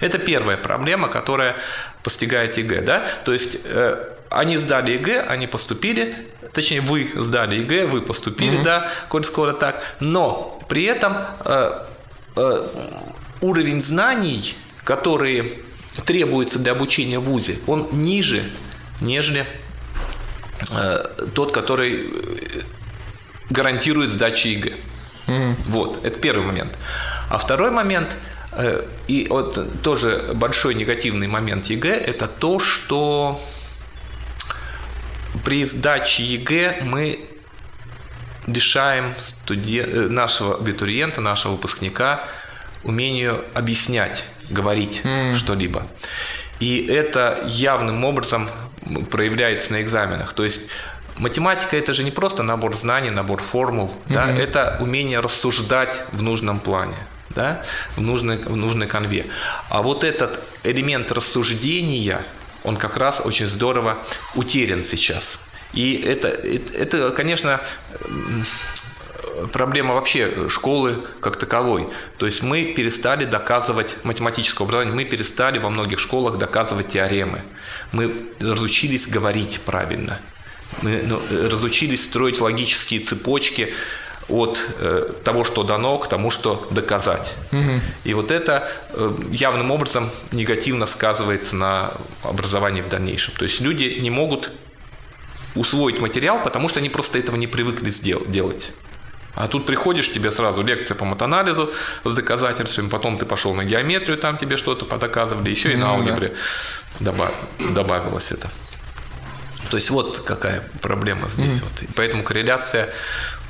Это 0.00 0.18
первая 0.18 0.56
проблема, 0.56 1.08
которая 1.08 1.56
постигает 2.02 2.58
ЕГЭ. 2.58 2.82
Да? 2.82 3.08
То 3.24 3.32
есть 3.32 3.58
э, 3.64 4.04
они 4.30 4.58
сдали 4.58 4.92
ЕГЭ, 4.92 5.22
они 5.22 5.46
поступили, 5.46 6.26
точнее 6.52 6.80
вы 6.80 7.10
сдали 7.14 7.56
ЕГЭ, 7.56 7.86
вы 7.86 8.02
поступили, 8.02 8.62
да, 8.62 8.90
коль 9.08 9.24
скоро 9.24 9.52
так, 9.52 9.82
но 10.00 10.58
при 10.68 10.84
этом 10.84 11.16
э, 11.44 11.84
э, 12.36 12.68
уровень 13.40 13.80
знаний, 13.80 14.56
которые 14.84 15.46
требуются 16.04 16.58
для 16.58 16.72
обучения 16.72 17.18
в 17.18 17.24
ВУЗе, 17.24 17.58
он 17.66 17.88
ниже, 17.92 18.42
нежели 19.00 19.46
э, 20.70 21.04
тот, 21.34 21.52
который 21.52 22.10
э, 22.10 22.62
гарантирует 23.50 24.10
сдачу 24.10 24.48
ЕГЭ. 24.48 24.76
Вот, 25.66 26.04
это 26.04 26.18
первый 26.18 26.46
момент. 26.46 26.78
А 27.28 27.36
второй 27.38 27.70
момент, 27.70 28.16
э, 28.52 28.86
и 29.08 29.26
вот 29.28 29.82
тоже 29.82 30.30
большой 30.34 30.74
негативный 30.74 31.26
момент 31.26 31.66
ЕГЭ, 31.66 31.94
это 31.94 32.26
то, 32.26 32.60
что 32.60 33.38
при 35.44 35.64
сдаче 35.64 36.22
ЕГЭ 36.22 36.78
мы 36.82 37.28
лишаем 38.46 39.12
студен- 39.20 39.90
э, 39.90 40.08
нашего 40.08 40.56
абитуриента, 40.56 41.20
нашего 41.20 41.52
выпускника 41.52 42.26
умению 42.82 43.44
объяснять, 43.54 44.24
говорить 44.48 45.02
что-либо. 45.36 45.88
И 46.60 46.86
это 46.86 47.44
явным 47.46 48.04
образом 48.04 48.48
проявляется 49.10 49.72
на 49.72 49.82
экзаменах. 49.82 50.32
То 50.32 50.44
есть 50.44 50.62
математика 51.18 51.76
это 51.76 51.92
же 51.92 52.04
не 52.04 52.10
просто 52.10 52.42
набор 52.42 52.74
знаний, 52.74 53.10
набор 53.10 53.40
формул, 53.40 53.94
да, 54.06 54.30
это 54.30 54.78
умение 54.80 55.20
рассуждать 55.20 56.02
в 56.12 56.22
нужном 56.22 56.60
плане, 56.60 56.96
да, 57.30 57.64
в 57.96 58.00
нужной, 58.00 58.38
в 58.38 58.56
нужной 58.56 58.86
конве. 58.86 59.26
А 59.68 59.82
вот 59.82 60.04
этот 60.04 60.40
элемент 60.64 61.12
рассуждения, 61.12 62.22
он 62.64 62.76
как 62.76 62.96
раз 62.96 63.22
очень 63.24 63.46
здорово 63.46 63.98
утерян 64.34 64.82
сейчас. 64.82 65.40
И 65.72 65.94
это, 65.94 66.28
это, 66.28 66.72
это, 66.72 67.10
конечно, 67.10 67.60
проблема 69.52 69.94
вообще 69.94 70.48
школы 70.48 71.04
как 71.20 71.36
таковой. 71.36 71.88
То 72.16 72.26
есть 72.26 72.42
мы 72.42 72.72
перестали 72.74 73.24
доказывать 73.24 73.96
математическое 74.04 74.64
образование, 74.64 74.94
мы 74.94 75.04
перестали 75.04 75.58
во 75.58 75.70
многих 75.70 75.98
школах 75.98 76.38
доказывать 76.38 76.88
теоремы. 76.88 77.44
Мы 77.92 78.12
разучились 78.40 79.06
говорить 79.06 79.60
правильно. 79.64 80.20
Мы 80.82 81.02
ну, 81.04 81.20
разучились 81.48 82.04
строить 82.04 82.40
логические 82.40 83.00
цепочки 83.00 83.74
от 84.28 84.62
э, 84.78 85.12
того, 85.24 85.44
что 85.44 85.62
дано, 85.64 85.98
к 85.98 86.08
тому, 86.08 86.30
что 86.30 86.66
доказать. 86.70 87.34
И 88.04 88.14
вот 88.14 88.30
это 88.30 88.70
э, 88.90 89.12
явным 89.30 89.70
образом 89.70 90.10
негативно 90.32 90.86
сказывается 90.86 91.56
на 91.56 91.92
образовании 92.22 92.82
в 92.82 92.88
дальнейшем. 92.88 93.34
То 93.34 93.44
есть 93.44 93.60
люди 93.60 93.98
не 94.00 94.10
могут 94.10 94.52
усвоить 95.54 96.00
материал, 96.00 96.42
потому 96.42 96.68
что 96.68 96.78
они 96.78 96.88
просто 96.90 97.18
этого 97.18 97.36
не 97.36 97.46
привыкли 97.46 97.90
делать. 98.26 98.72
А 99.34 99.46
тут 99.46 99.66
приходишь, 99.66 100.12
тебе 100.12 100.32
сразу 100.32 100.62
лекция 100.62 100.94
по 100.94 101.04
матанализу 101.04 101.72
с 102.04 102.12
доказательствами, 102.12 102.88
потом 102.88 103.18
ты 103.18 103.24
пошел 103.24 103.54
на 103.54 103.64
геометрию, 103.64 104.18
там 104.18 104.36
тебе 104.36 104.56
что-то 104.56 104.84
подоказывали, 104.84 105.48
еще 105.48 105.72
и 105.72 105.76
на 105.76 105.88
Ну 105.88 106.02
да. 106.04 106.10
алгебре 106.10 106.34
доба- 107.00 107.32
добавилось 107.58 108.32
это. 108.32 108.50
То 109.70 109.76
есть 109.76 109.90
вот 109.90 110.20
какая 110.20 110.62
проблема 110.80 111.28
здесь. 111.28 111.60
Вот. 111.62 111.82
И 111.82 111.88
поэтому 111.94 112.22
корреляция 112.22 112.88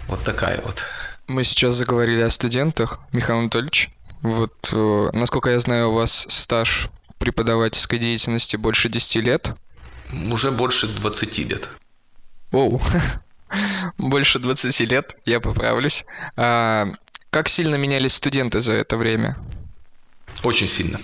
вот 0.08 0.22
такая 0.24 0.60
вот. 0.62 0.84
Мы 1.26 1.44
сейчас 1.44 1.74
заговорили 1.74 2.22
о 2.22 2.30
студентах. 2.30 2.98
Михаил 3.12 3.40
Анатольевич, 3.40 3.90
вот, 4.22 4.70
э, 4.72 5.10
насколько 5.12 5.50
я 5.50 5.58
знаю, 5.58 5.90
у 5.90 5.94
вас 5.94 6.26
стаж 6.28 6.88
преподавательской 7.18 7.98
деятельности 7.98 8.56
больше 8.56 8.88
10 8.88 9.16
лет. 9.16 9.50
Уже 10.30 10.50
больше 10.50 10.88
20 10.88 11.38
лет. 11.38 11.70
Оу, 12.50 12.80
больше 13.98 14.38
20 14.38 14.80
лет, 14.90 15.14
я 15.26 15.40
поправлюсь. 15.40 16.04
А, 16.36 16.86
как 17.30 17.48
сильно 17.48 17.74
менялись 17.74 18.14
студенты 18.14 18.60
за 18.60 18.72
это 18.72 18.96
время? 18.96 19.36
Очень 20.42 20.68
сильно. 20.68 20.98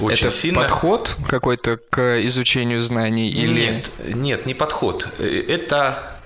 Очень 0.00 0.26
это 0.26 0.36
сильно. 0.36 0.62
подход 0.62 1.16
какой-то 1.28 1.76
к 1.76 2.24
изучению 2.24 2.80
знаний 2.80 3.28
или... 3.30 3.60
Нет, 3.60 3.90
нет, 3.98 4.46
не 4.46 4.54
подход. 4.54 5.08
Э, 5.18 5.44
Это 5.48 6.18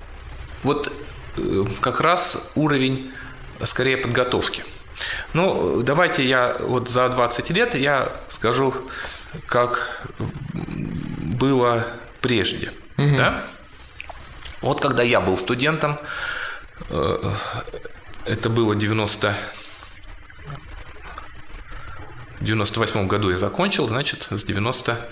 вот 0.63 0.91
э, 1.37 1.65
как 1.81 2.01
раз 2.01 2.51
уровень, 2.55 3.11
скорее, 3.65 3.97
подготовки. 3.97 4.63
Ну, 5.33 5.81
давайте 5.81 6.25
я 6.25 6.55
вот 6.59 6.89
за 6.89 7.09
20 7.09 7.49
лет 7.49 7.75
я 7.75 8.09
скажу, 8.27 8.73
как 9.47 10.03
было 10.17 11.87
прежде. 12.21 12.71
Да? 12.97 13.43
Вот 14.61 14.79
когда 14.79 15.03
я 15.03 15.19
был 15.19 15.35
студентом, 15.35 15.97
э, 16.89 17.33
это 18.25 18.49
было 18.49 18.75
90... 18.75 19.35
В 22.43 22.45
98 22.45 23.07
году 23.07 23.29
я 23.29 23.37
закончил, 23.37 23.87
значит, 23.87 24.27
с 24.29 24.43
90 24.43 25.09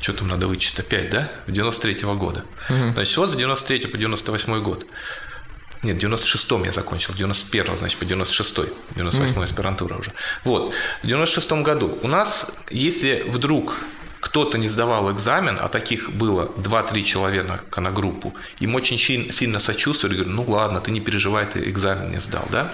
что 0.00 0.12
там 0.12 0.28
надо 0.28 0.46
вычесть, 0.46 0.86
5, 0.86 1.10
да? 1.10 1.28
93 1.48 2.06
года. 2.14 2.44
Значит, 2.68 3.16
вот 3.16 3.30
с 3.30 3.34
93 3.34 3.88
по 3.88 3.98
98 3.98 4.62
год. 4.62 4.86
Нет, 5.82 6.00
в 6.00 6.06
96-м 6.06 6.62
я 6.62 6.70
закончил, 6.70 7.12
в 7.12 7.16
91-м, 7.16 7.76
значит, 7.76 7.98
по 7.98 8.04
96-й, 8.04 8.72
98-й 8.94 9.44
аспирантура 9.44 9.96
уже. 9.96 10.12
Вот, 10.44 10.72
в 11.02 11.06
96-м 11.06 11.64
году 11.64 11.98
у 12.02 12.08
нас, 12.08 12.52
если 12.70 13.24
вдруг 13.26 13.74
кто-то 14.20 14.58
не 14.58 14.68
сдавал 14.68 15.10
экзамен, 15.12 15.58
а 15.60 15.66
таких 15.66 16.12
было 16.12 16.46
2-3 16.56 17.02
человека 17.02 17.80
на 17.80 17.90
группу, 17.90 18.32
им 18.60 18.76
очень 18.76 18.98
сильно 18.98 19.58
сочувствовали, 19.58 20.14
говорят, 20.14 20.34
ну 20.34 20.44
ладно, 20.44 20.80
ты 20.80 20.92
не 20.92 21.00
переживай, 21.00 21.46
ты 21.46 21.68
экзамен 21.68 22.10
не 22.10 22.20
сдал, 22.20 22.46
да? 22.50 22.72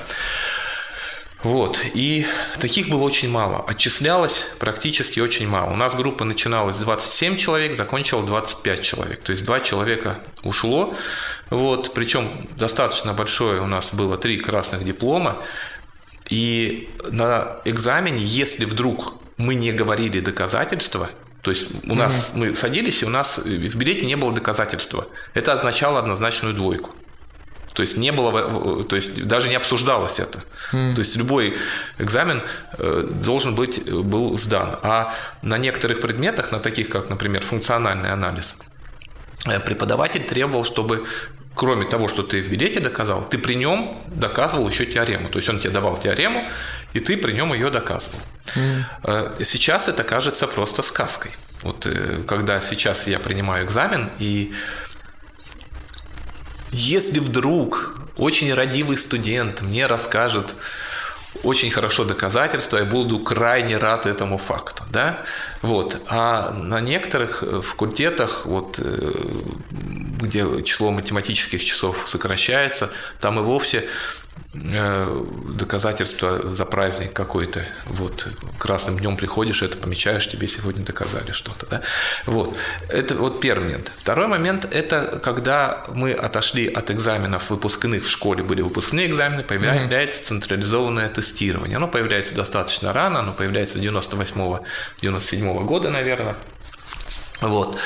Вот, 1.45 1.79
и 1.93 2.27
таких 2.59 2.89
было 2.89 3.03
очень 3.03 3.29
мало. 3.31 3.63
Отчислялось 3.69 4.47
практически 4.59 5.21
очень 5.21 5.47
мало. 5.47 5.71
У 5.71 5.77
нас 5.77 5.95
группа 5.95 6.25
начиналась 6.25 6.79
27 6.79 7.37
человек, 7.37 7.77
закончила 7.77 8.23
25 8.23 8.83
человек. 8.83 9.21
То 9.21 9.33
есть 9.33 9.45
два 9.45 9.61
человека 9.61 10.21
ушло. 10.43 10.95
Вот, 11.51 11.93
причем 11.93 12.49
достаточно 12.57 13.13
большое 13.13 13.61
у 13.61 13.67
нас 13.67 13.93
было 13.93 14.17
три 14.17 14.39
красных 14.39 14.85
диплома. 14.87 15.37
И 16.31 16.89
на 17.11 17.59
экзамене, 17.67 18.25
если 18.25 18.65
вдруг 18.65 19.13
мы 19.37 19.55
не 19.55 19.71
говорили 19.71 20.21
доказательства, 20.21 21.11
то 21.43 21.51
есть 21.51 21.67
у 21.85 21.95
нас 21.95 22.33
mm-hmm. 22.33 22.39
мы 22.39 22.55
садились, 22.55 23.03
и 23.03 23.05
у 23.05 23.11
нас 23.11 23.37
в 23.37 23.77
билете 23.77 24.07
не 24.07 24.17
было 24.17 24.33
доказательства. 24.33 25.09
Это 25.35 25.53
означало 25.53 25.99
однозначную 25.99 26.55
двойку. 26.55 26.93
То 27.75 27.83
есть 27.83 27.97
не 27.97 28.13
было, 28.13 28.85
то 28.85 28.97
есть 28.97 29.27
даже 29.27 29.49
не 29.49 29.57
обсуждалось 29.57 30.21
это. 30.21 30.39
Mm. 30.73 30.95
То 30.95 31.01
есть 31.01 31.17
любой 31.17 31.57
экзамен 31.99 32.41
э, 32.79 33.09
должен 33.25 33.57
быть 33.57 33.79
э, 33.79 33.91
был 33.91 34.37
сдан. 34.37 34.79
А 34.83 35.13
на 35.43 35.59
некоторых 35.59 36.01
предметах, 36.01 36.53
на 36.53 36.61
таких 36.61 36.89
как, 36.89 37.11
например, 37.11 37.43
функциональный 37.43 38.13
анализ, 38.13 38.59
э, 39.47 39.59
преподаватель 39.59 40.23
требовал, 40.25 40.63
чтобы 40.63 41.05
кроме 41.57 41.85
того, 41.85 42.07
что 42.07 42.23
ты 42.23 42.43
в 42.43 42.49
билете 42.49 42.79
доказал, 42.79 43.29
ты 43.29 43.39
при 43.39 43.55
нем 43.55 44.01
доказывал 44.07 44.69
еще 44.69 44.87
теорему. 44.87 45.29
То 45.29 45.39
есть 45.39 45.49
он 45.49 45.59
тебе 45.59 45.73
давал 45.73 45.97
теорему, 45.97 46.49
и 46.93 47.01
ты 47.01 47.17
при 47.17 47.33
нем 47.33 47.53
ее 47.55 47.71
доказывал. 47.71 48.21
Mm. 48.55 49.45
Сейчас 49.45 49.89
это 49.89 50.05
кажется 50.05 50.47
просто 50.47 50.83
сказкой. 50.83 51.33
Вот 51.63 51.89
когда 52.29 52.61
сейчас 52.61 53.09
я 53.09 53.19
принимаю 53.19 53.65
экзамен, 53.67 54.11
и 54.21 54.53
если 56.75 57.21
вдруг 57.21 57.95
очень 58.17 58.53
родивый 58.53 58.99
студент 58.99 59.63
мне 59.63 59.87
расскажет 59.87 60.57
очень 61.43 61.71
хорошо 61.71 62.05
доказательства, 62.05 62.79
я 62.79 62.85
буду 62.85 63.19
крайне 63.19 63.77
рад 63.77 64.07
этому 64.07 64.39
факту. 64.39 64.85
Да? 64.91 65.21
Вот. 65.63 65.99
А 66.09 66.51
на 66.53 66.81
некоторых 66.81 67.45
факультетах, 67.63 68.47
вот, 68.47 68.79
э, 68.79 69.13
где 69.71 70.63
число 70.63 70.91
математических 70.91 71.65
часов 71.65 72.05
сокращается, 72.07 72.91
там 73.21 73.39
и 73.39 73.43
вовсе 73.43 73.81
Э, 73.81 74.24
доказательство 74.55 76.53
за 76.53 76.65
праздник 76.65 77.13
какой-то. 77.13 77.67
Вот 77.87 78.29
красным 78.59 78.99
днем 78.99 79.17
приходишь, 79.17 79.63
это 79.63 79.77
помечаешь, 79.77 80.29
тебе 80.29 80.47
сегодня 80.47 80.85
доказали 80.85 81.33
что-то. 81.33 81.67
Да? 81.67 81.83
Вот. 82.27 82.57
Это 82.89 83.15
вот 83.17 83.41
первый 83.41 83.65
момент. 83.65 83.91
Второй 83.97 84.29
момент– 84.29 84.67
это 84.71 85.21
когда 85.23 85.85
мы 85.93 86.13
отошли 86.13 86.69
от 86.69 86.91
экзаменов 86.91 87.51
выпускных 87.51 88.05
в 88.05 88.11
школе, 88.11 88.43
были 88.45 88.63
выпускные 88.63 89.09
экзамены, 89.09 89.43
появляется 89.43 90.23
mm-hmm. 90.23 90.27
централизованное 90.27 91.09
тестирование. 91.09 91.77
Оно 91.77 91.89
появляется 91.89 92.35
достаточно 92.35 92.93
рано, 92.93 93.21
оно 93.21 93.33
появляется 93.33 93.79
98-97 93.79 95.65
года, 95.65 95.91
наверное. 95.91 96.37
Вот. 97.49 97.77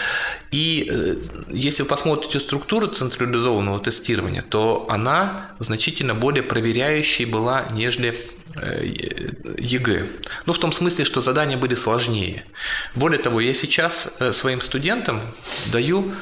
И 0.50 0.87
э, 0.88 1.17
если 1.50 1.83
вы 1.83 1.88
посмотрите 1.88 2.41
структуру 2.41 2.87
централизованного 2.87 3.81
тестирования, 3.81 4.43
то 4.43 4.87
она 4.88 5.50
значительно 5.59 6.15
более 6.15 6.43
проверяющей 6.43 7.25
была, 7.25 7.67
нежели 7.73 8.17
э, 8.55 8.87
ЕГЭ. 9.59 10.07
Ну, 10.47 10.53
в 10.53 10.59
том 10.59 10.73
смысле, 10.73 11.05
что 11.05 11.21
задания 11.21 11.57
были 11.57 11.75
сложнее. 11.75 12.45
Более 12.95 13.19
того, 13.19 13.41
я 13.41 13.53
сейчас 13.53 14.15
э, 14.21 14.33
своим 14.33 14.61
студентам 14.61 15.21
даю 15.73 16.12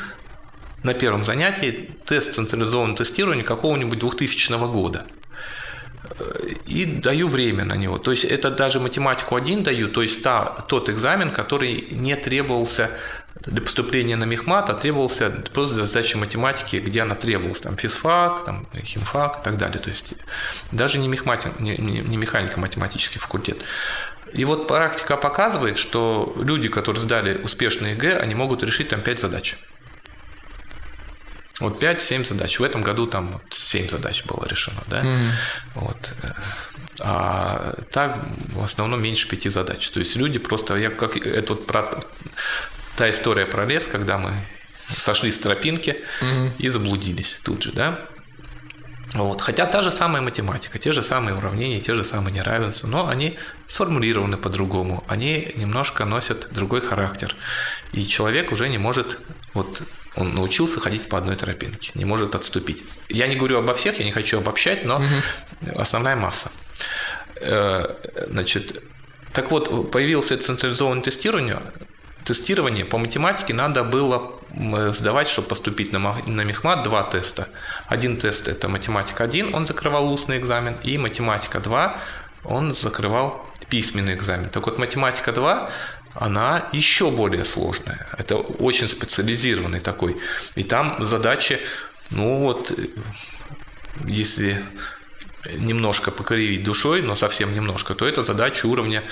на 0.83 0.95
первом 0.95 1.25
занятии 1.25 1.91
тест 2.05 2.33
централизованного 2.33 2.97
тестирования 2.97 3.45
какого-нибудь 3.45 3.99
2000 3.99 4.73
года 4.73 5.05
и 6.67 6.85
даю 6.85 7.29
время 7.29 7.65
на 7.65 7.75
него. 7.75 7.99
То 7.99 8.11
есть 8.11 8.25
это 8.25 8.51
даже 8.51 8.81
математику 8.81 9.37
один 9.37 9.63
даю, 9.63 9.89
то 9.89 10.03
есть 10.03 10.23
та, 10.23 10.45
тот 10.69 10.89
экзамен, 10.89 11.33
который 11.33 11.89
не 11.91 12.17
требовался 12.17 12.91
для 13.45 13.61
поступления 13.61 14.17
на 14.17 14.25
мехмат, 14.25 14.71
а 14.71 14.75
требовался 14.75 15.31
просто 15.53 15.77
для 15.77 15.87
сдачи 15.87 16.17
математики, 16.17 16.77
где 16.77 17.03
она 17.03 17.15
требовалась, 17.15 17.61
там 17.61 17.77
физфак, 17.77 18.45
там, 18.45 18.67
химфак 18.83 19.41
и 19.41 19.45
так 19.45 19.57
далее. 19.57 19.79
То 19.79 19.91
есть 19.91 20.15
даже 20.73 20.99
не, 20.99 21.09
мехмат, 21.09 21.61
не, 21.61 21.77
не 21.77 22.17
механико-математический 22.17 23.21
факультет. 23.21 23.63
И 24.33 24.45
вот 24.45 24.69
практика 24.69 25.17
показывает, 25.17 25.79
что 25.79 26.35
люди, 26.37 26.69
которые 26.69 27.01
сдали 27.01 27.39
успешные 27.39 27.95
ЕГЭ, 27.95 28.19
они 28.19 28.35
могут 28.35 28.63
решить 28.63 28.89
там 28.89 29.01
5 29.01 29.21
задач. 29.21 29.57
Вот 31.61 31.83
5-7 31.83 32.25
задач. 32.25 32.59
В 32.59 32.65
этом 32.65 32.83
году 32.83 33.07
там 33.07 33.41
7 33.51 33.89
задач 33.89 34.25
было 34.25 34.45
решено, 34.47 34.83
да. 34.89 35.03
Mm-hmm. 35.03 35.31
Вот. 35.77 36.13
А 37.01 37.75
так 37.91 38.19
в 38.49 38.63
основном 38.63 39.03
меньше 39.03 39.29
5 39.29 39.51
задач. 39.53 39.89
То 39.91 40.01
есть 40.01 40.17
люди 40.17 40.39
просто, 40.39 40.77
я 40.77 40.91
как 40.91 41.17
это 41.17 41.55
вот 41.55 41.67
про 41.67 42.03
та 42.97 43.11
история 43.11 43.47
про 43.47 43.65
лес, 43.65 43.87
когда 43.87 44.19
мы 44.19 44.33
сошли 44.89 45.31
с 45.31 45.39
тропинки 45.39 45.97
mm-hmm. 46.21 46.51
и 46.59 46.69
заблудились 46.69 47.41
тут 47.43 47.63
же, 47.63 47.73
да. 47.73 48.01
Вот. 49.13 49.41
Хотя 49.41 49.67
та 49.67 49.83
же 49.83 49.93
самая 49.93 50.21
математика, 50.21 50.79
те 50.79 50.93
же 50.93 51.03
самые 51.03 51.37
уравнения, 51.37 51.81
те 51.81 51.95
же 51.95 52.05
самые 52.05 52.35
неравенства, 52.35 52.89
но 52.89 53.09
они 53.09 53.39
сформулированы 53.67 54.37
по-другому, 54.37 55.05
они 55.09 55.53
немножко 55.57 56.05
носят 56.05 56.49
другой 56.53 56.81
характер. 56.81 57.35
И 57.93 58.05
человек 58.05 58.53
уже 58.53 58.69
не 58.69 58.79
может 58.79 59.19
вот 59.55 59.81
он 60.17 60.35
научился 60.35 60.81
ходить 60.81 61.09
по 61.09 61.19
одной 61.19 61.37
тропинке, 61.37 61.93
не 61.95 62.05
может 62.05 62.35
отступить. 62.35 62.85
Я 63.09 63.27
не 63.27 63.37
говорю 63.37 63.59
обо 63.59 63.75
всех, 63.75 63.99
я 63.99 64.05
не 64.05 64.13
хочу 64.13 64.39
обобщать, 64.39 64.85
но 64.85 64.97
угу. 64.97 65.81
основная 65.81 66.17
масса. 66.17 66.51
Э, 67.37 67.95
значит, 68.29 68.83
так 69.33 69.51
вот, 69.51 69.91
появилось 69.91 70.29
централизованное 70.29 71.03
тестирование. 71.03 71.61
Тестирование 72.27 72.85
по 72.85 72.99
математике 72.99 73.55
надо 73.55 73.85
было 73.85 74.33
сдавать, 74.91 75.29
чтобы 75.29 75.47
поступить 75.47 75.93
на, 75.93 76.01
на 76.27 76.41
Мехмат, 76.43 76.83
два 76.83 77.05
теста. 77.05 77.49
Один 77.87 78.17
тест– 78.17 78.49
это 78.49 78.69
математика 78.69 79.23
1, 79.23 79.55
он 79.55 79.65
закрывал 79.65 80.13
устный 80.13 80.39
экзамен, 80.39 80.77
и 80.83 80.99
математика 80.99 81.61
2, 81.61 81.97
он 82.43 82.75
закрывал 82.75 83.47
письменный 83.69 84.15
экзамен. 84.15 84.49
Так 84.51 84.67
вот, 84.67 84.77
математика 84.77 85.31
2 85.31 85.71
она 86.15 86.69
еще 86.73 87.13
более 87.13 87.45
сложная. 87.45 88.09
Это 88.19 88.37
очень 88.37 88.89
специализированный 88.89 89.79
такой. 89.79 90.17
И 90.57 90.65
там 90.65 90.97
задачи, 90.99 91.61
ну 92.11 92.39
вот, 92.39 92.73
если 94.05 94.61
немножко 95.55 96.11
покривить 96.11 96.65
душой, 96.65 97.03
но 97.03 97.15
совсем 97.15 97.55
немножко, 97.55 97.95
то 97.95 98.05
это 98.05 98.25
задачи 98.25 98.67
уровня 98.67 99.05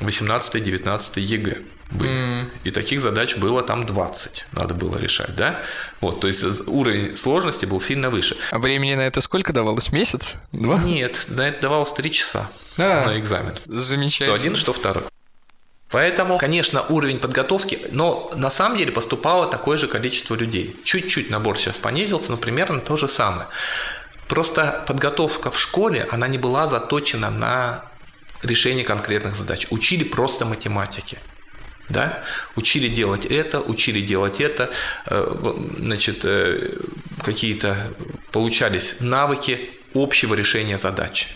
18-19 0.00 1.20
ЕГЭ 1.20 1.62
были. 1.90 2.10
Mm. 2.10 2.50
И 2.64 2.70
таких 2.70 3.00
задач 3.00 3.36
было 3.36 3.62
там 3.62 3.84
20, 3.84 4.46
надо 4.52 4.74
было 4.74 4.96
решать, 4.96 5.36
да? 5.36 5.62
Вот, 6.00 6.20
то 6.20 6.26
есть 6.26 6.42
уровень 6.66 7.16
сложности 7.16 7.66
был 7.66 7.80
сильно 7.80 8.10
выше. 8.10 8.36
А 8.50 8.58
времени 8.58 8.94
на 8.94 9.02
это 9.02 9.20
сколько 9.20 9.52
давалось? 9.52 9.92
Месяц? 9.92 10.38
Два? 10.52 10.78
Нет, 10.78 11.26
на 11.28 11.48
это 11.48 11.62
давалось 11.62 11.92
3 11.92 12.10
часа 12.10 12.48
а, 12.78 13.06
на 13.06 13.18
экзамен. 13.18 13.54
Замечательно. 13.66 14.36
Что 14.36 14.44
один, 14.44 14.56
что 14.56 14.72
второй. 14.72 15.04
Поэтому, 15.90 16.38
конечно, 16.38 16.82
уровень 16.88 17.18
подготовки, 17.18 17.78
но 17.90 18.30
на 18.34 18.48
самом 18.48 18.78
деле 18.78 18.92
поступало 18.92 19.46
такое 19.46 19.76
же 19.76 19.88
количество 19.88 20.34
людей. 20.34 20.74
Чуть-чуть 20.84 21.28
набор 21.28 21.58
сейчас 21.58 21.76
понизился, 21.76 22.30
но 22.30 22.38
примерно 22.38 22.80
то 22.80 22.96
же 22.96 23.08
самое. 23.08 23.46
Просто 24.26 24.82
подготовка 24.86 25.50
в 25.50 25.60
школе, 25.60 26.08
она 26.10 26.28
не 26.28 26.38
была 26.38 26.66
заточена 26.66 27.30
на 27.30 27.84
решение 28.42 28.84
конкретных 28.84 29.36
задач. 29.36 29.66
Учили 29.70 30.04
просто 30.04 30.44
математики. 30.44 31.18
Да? 31.88 32.22
Учили 32.56 32.88
делать 32.88 33.26
это, 33.26 33.60
учили 33.60 34.00
делать 34.00 34.40
это, 34.40 34.70
э, 35.06 35.54
значит, 35.78 36.24
э, 36.24 36.78
какие-то 37.22 37.76
получались 38.30 39.00
навыки 39.00 39.70
общего 39.94 40.34
решения 40.34 40.78
задач. 40.78 41.28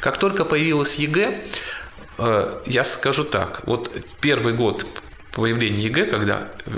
Как 0.00 0.18
только 0.18 0.44
появилась 0.44 0.96
ЕГЭ, 0.96 1.42
я 2.66 2.84
скажу 2.84 3.24
так, 3.24 3.66
вот 3.66 3.94
первый 4.20 4.54
год 4.54 4.86
появления 5.36 5.82
ЕГЭ, 5.82 6.06
когда 6.06 6.48
э, 6.64 6.70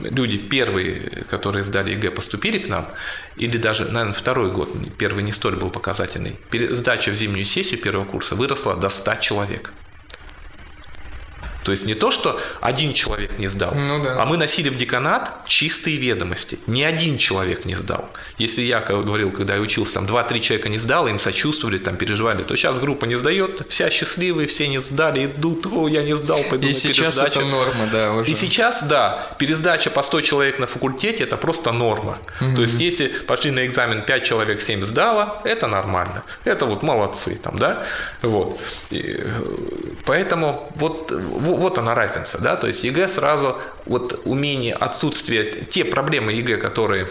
люди 0.00 0.38
первые, 0.38 1.24
которые 1.30 1.62
сдали 1.62 1.90
ЕГЭ, 1.90 2.10
поступили 2.10 2.58
к 2.58 2.66
нам, 2.66 2.88
или 3.36 3.58
даже, 3.58 3.84
наверное, 3.84 4.14
второй 4.14 4.50
год, 4.50 4.70
первый 4.96 5.22
не 5.22 5.32
столь 5.32 5.56
был 5.56 5.70
показательный, 5.70 6.36
сдача 6.70 7.10
в 7.10 7.14
зимнюю 7.14 7.44
сессию 7.44 7.78
первого 7.78 8.06
курса 8.06 8.34
выросла 8.34 8.76
до 8.76 8.88
100 8.88 9.16
человек. 9.16 9.74
То 11.68 11.72
есть 11.72 11.84
не 11.86 11.92
то, 11.92 12.10
что 12.10 12.40
один 12.62 12.94
человек 12.94 13.38
не 13.38 13.46
сдал, 13.48 13.74
Ну 13.74 14.02
да. 14.02 14.22
а 14.22 14.24
мы 14.24 14.38
носили 14.38 14.70
в 14.70 14.76
деканат 14.78 15.44
чистые 15.44 15.98
ведомости. 15.98 16.58
Ни 16.66 16.82
один 16.82 17.18
человек 17.18 17.66
не 17.66 17.74
сдал. 17.74 18.08
Если 18.38 18.62
я 18.62 18.80
как 18.80 19.04
говорил, 19.04 19.30
когда 19.30 19.54
я 19.56 19.60
учился, 19.60 19.92
там 19.92 20.06
2-3 20.06 20.40
человека 20.40 20.70
не 20.70 20.78
сдал, 20.78 21.08
им 21.08 21.20
сочувствовали, 21.20 21.76
там 21.76 21.96
переживали, 21.98 22.42
то 22.42 22.56
сейчас 22.56 22.78
группа 22.78 23.04
не 23.04 23.16
сдает, 23.16 23.66
вся 23.68 23.90
счастливые, 23.90 24.46
все 24.48 24.66
не 24.66 24.80
сдали, 24.80 25.26
идут, 25.26 25.66
о, 25.66 25.88
я 25.88 26.02
не 26.04 26.16
сдал, 26.16 26.38
пойду 26.48 26.64
И 26.64 26.68
на 26.68 26.72
сейчас 26.72 27.16
пересдачу». 27.16 27.40
это 27.40 27.48
норма, 27.50 27.86
да, 27.92 28.14
уже. 28.14 28.30
И 28.30 28.34
сейчас, 28.34 28.82
да, 28.88 29.36
пересдача 29.38 29.90
по 29.90 30.00
100 30.02 30.22
человек 30.22 30.58
на 30.58 30.66
факультете– 30.66 31.24
это 31.24 31.36
просто 31.36 31.70
норма. 31.72 32.18
То 32.38 32.62
есть, 32.62 32.80
если 32.80 33.08
пошли 33.08 33.50
на 33.50 33.66
экзамен 33.66 34.00
5 34.06 34.24
человек 34.24 34.62
7 34.62 34.86
сдало, 34.86 35.42
это 35.44 35.66
нормально. 35.66 36.22
Это 36.44 36.64
вот 36.64 36.82
молодцы 36.82 37.34
там, 37.42 37.58
да? 37.58 37.84
Вот. 38.22 38.58
И, 38.90 39.02
э, 39.18 39.42
поэтому 40.06 40.72
вот, 40.76 41.10
во- 41.12 41.56
вот 41.58 41.78
она 41.78 41.94
разница, 41.94 42.38
да? 42.38 42.56
То 42.56 42.66
есть, 42.66 42.84
ЕГЭ 42.84 43.08
сразу, 43.08 43.60
вот 43.86 44.20
умение, 44.24 44.74
отсутствие, 44.74 45.64
те 45.64 45.84
проблемы 45.84 46.32
ЕГЭ, 46.32 46.56
которые 46.56 47.08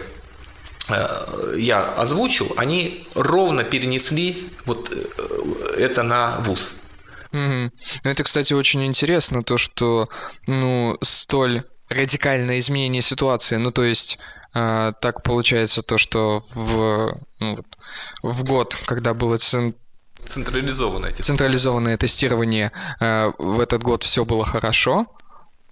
э, 0.88 1.54
я 1.56 1.84
озвучил, 1.84 2.52
они 2.56 3.06
ровно 3.14 3.64
перенесли 3.64 4.50
вот 4.64 4.90
э, 4.90 5.74
это 5.78 6.02
на 6.02 6.38
ВУЗ. 6.40 6.76
Мгм. 7.32 7.72
Ну, 8.04 8.10
это, 8.10 8.22
кстати, 8.24 8.54
очень 8.54 8.84
интересно, 8.86 9.42
то, 9.42 9.58
что, 9.58 10.08
ну, 10.46 10.96
столь 11.02 11.62
радикальное 11.88 12.58
изменение 12.58 13.02
ситуации, 13.02 13.56
ну, 13.56 13.70
то 13.70 13.84
есть, 13.84 14.18
а, 14.54 14.92
так 14.92 15.22
получается 15.22 15.82
то, 15.82 15.98
что 15.98 16.42
в, 16.54 17.18
ну, 17.40 17.58
в 18.22 18.44
год, 18.44 18.76
когда 18.86 19.14
было 19.14 19.36
цен- 19.36 19.74
Централизованное 20.28 21.10
эти 21.10 21.22
централизованное 21.22 21.96
тестирование, 21.96 22.70
а, 23.00 23.32
в 23.38 23.60
этот 23.60 23.82
год 23.82 24.02
все 24.02 24.24
было 24.24 24.44
хорошо, 24.44 25.06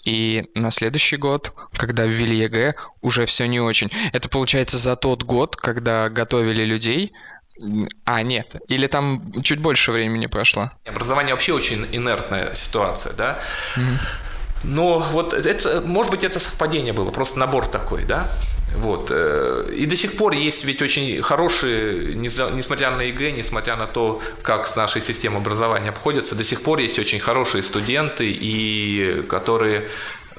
и 0.04 0.48
на 0.54 0.70
следующий 0.70 1.16
год, 1.16 1.52
когда 1.72 2.06
ввели 2.06 2.38
ЕГЭ, 2.38 2.74
уже 3.02 3.26
все 3.26 3.46
не 3.46 3.60
очень. 3.60 3.90
Это 4.12 4.28
получается 4.28 4.78
за 4.78 4.96
тот 4.96 5.24
год, 5.24 5.56
когда 5.56 6.08
готовили 6.08 6.64
людей. 6.64 7.12
А, 8.04 8.22
нет. 8.22 8.56
Или 8.68 8.86
там 8.86 9.32
чуть 9.42 9.58
больше 9.58 9.90
времени 9.90 10.26
прошло. 10.26 10.70
Образование 10.84 11.34
вообще 11.34 11.52
очень 11.52 11.88
инертная 11.90 12.54
ситуация, 12.54 13.14
да. 13.14 13.40
Но 14.64 14.98
вот 14.98 15.32
это, 15.32 15.80
может 15.80 16.10
быть, 16.10 16.24
это 16.24 16.40
совпадение 16.40 16.92
было, 16.92 17.10
просто 17.10 17.38
набор 17.38 17.66
такой, 17.66 18.04
да. 18.04 18.28
Вот. 18.74 19.10
э, 19.10 19.70
И 19.74 19.86
до 19.86 19.96
сих 19.96 20.16
пор 20.16 20.32
есть 20.32 20.64
ведь 20.64 20.82
очень 20.82 21.22
хорошие, 21.22 22.14
несмотря 22.14 22.90
на 22.90 23.02
ЕГЭ, 23.02 23.32
несмотря 23.32 23.76
на 23.76 23.86
то, 23.86 24.20
как 24.42 24.66
с 24.66 24.76
нашей 24.76 25.02
системой 25.02 25.38
образования 25.38 25.90
обходятся, 25.90 26.34
до 26.34 26.44
сих 26.44 26.62
пор 26.62 26.78
есть 26.78 26.98
очень 26.98 27.20
хорошие 27.20 27.62
студенты, 27.62 28.30
и 28.30 29.22
которые 29.28 29.88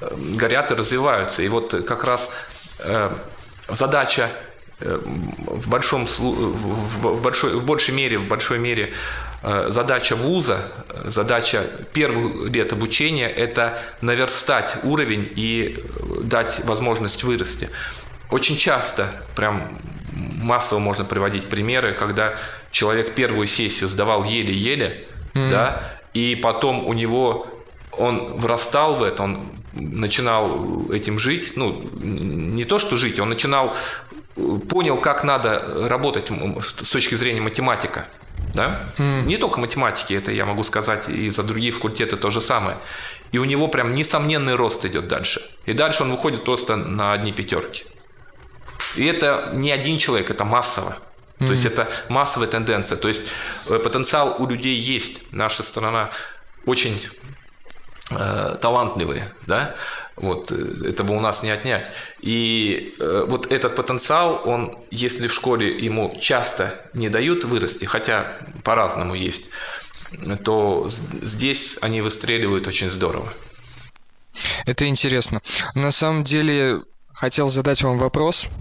э, 0.01 0.15
горят 0.35 0.71
и 0.71 0.75
развиваются. 0.75 1.41
И 1.41 1.47
вот 1.47 1.73
как 1.87 2.03
раз 2.03 2.31
э, 2.79 3.09
задача 3.69 4.29
в 4.79 5.67
большом 5.69 6.05
в, 6.05 7.21
большой 7.21 7.55
в 7.55 7.65
большей 7.65 7.95
мере 7.95 8.19
в 8.19 8.27
большой 8.27 8.59
мере 8.59 8.93
задача 9.69 10.15
вуза 10.15 10.59
э, 10.89 11.11
задача 11.11 11.63
первых 11.93 12.49
лет 12.49 12.73
обучения 12.73 13.29
это 13.29 13.79
наверстать 14.01 14.77
уровень 14.83 15.31
и 15.35 15.77
э, 15.77 16.23
дать 16.23 16.61
возможность 16.65 17.23
вырасти. 17.23 17.69
Очень 18.29 18.57
часто 18.57 19.09
прям 19.35 19.79
массово 20.11 20.79
можно 20.79 21.05
приводить 21.05 21.49
примеры 21.49 21.93
когда 21.93 22.35
человек 22.71 23.13
первую 23.13 23.47
сессию 23.47 23.89
сдавал 23.89 24.23
еле-еле 24.23 25.07
да 25.33 25.97
и 26.13 26.35
потом 26.35 26.87
у 26.87 26.93
него 26.93 27.47
он 27.91 28.37
вырастал 28.37 28.95
в 28.95 29.03
это, 29.03 29.23
он 29.23 29.49
начинал 29.73 30.89
этим 30.91 31.19
жить, 31.19 31.53
ну, 31.55 31.89
не 31.93 32.63
то 32.65 32.79
что 32.79 32.97
жить, 32.97 33.19
он 33.19 33.29
начинал, 33.29 33.75
понял, 34.69 34.97
как 34.97 35.23
надо 35.23 35.87
работать 35.87 36.31
с 36.61 36.89
точки 36.89 37.15
зрения 37.15 37.41
математика, 37.41 38.07
да? 38.53 38.79
Не 38.97 39.37
только 39.37 39.59
математики, 39.59 40.13
это 40.13 40.31
я 40.31 40.45
могу 40.45 40.63
сказать, 40.63 41.09
и 41.09 41.29
за 41.29 41.43
другие 41.43 41.71
факультеты 41.71 42.17
то 42.17 42.29
же 42.29 42.41
самое. 42.41 42.77
И 43.31 43.37
у 43.37 43.45
него 43.45 43.67
прям 43.67 43.93
несомненный 43.93 44.55
рост 44.55 44.85
идет 44.85 45.07
дальше. 45.07 45.41
И 45.65 45.73
дальше 45.73 46.03
он 46.03 46.11
выходит 46.11 46.43
просто 46.43 46.75
на 46.75 47.13
одни 47.13 47.31
пятерки. 47.31 47.85
И 48.95 49.05
это 49.05 49.51
не 49.53 49.71
один 49.71 49.97
человек, 49.97 50.29
это 50.29 50.45
массово. 50.45 50.97
То 51.39 51.51
есть 51.51 51.65
это 51.65 51.87
массовая 52.09 52.47
тенденция. 52.47 52.97
То 52.97 53.07
есть 53.07 53.23
э, 53.69 53.77
потенциал 53.77 54.37
у 54.39 54.47
людей 54.47 54.75
есть. 54.75 55.21
Наша 55.31 55.61
страна 55.61 56.09
очень 56.65 56.99
э, 58.09 58.57
талантливые, 58.59 59.31
да, 59.45 59.75
вот, 60.17 60.51
э, 60.51 60.89
этого 60.89 61.13
у 61.13 61.19
нас 61.19 61.43
не 61.43 61.49
отнять. 61.49 61.91
И 62.21 62.95
э, 62.99 63.25
вот 63.27 63.51
этот 63.51 63.75
потенциал, 63.75 64.41
он, 64.45 64.77
если 64.91 65.27
в 65.27 65.33
школе 65.33 65.77
ему 65.77 66.17
часто 66.19 66.89
не 66.93 67.09
дают 67.09 67.43
вырасти, 67.43 67.85
хотя 67.85 68.37
по-разному 68.63 69.15
есть, 69.15 69.49
то 70.43 70.87
здесь 70.89 71.77
они 71.81 72.01
выстреливают 72.01 72.67
очень 72.67 72.89
здорово. 72.89 73.33
Это 74.65 74.87
интересно. 74.87 75.41
На 75.75 75.91
самом 75.91 76.23
деле, 76.23 76.81
хотел 77.13 77.47
задать 77.47 77.81
вам 77.83 77.97
вопрос. 77.97 78.51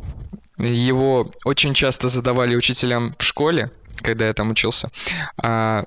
Его 0.58 1.30
очень 1.44 1.74
часто 1.74 2.08
задавали 2.08 2.56
учителям 2.56 3.14
в 3.18 3.22
школе, 3.22 3.70
когда 4.02 4.26
я 4.26 4.32
там 4.32 4.50
учился. 4.50 4.90
А 5.36 5.84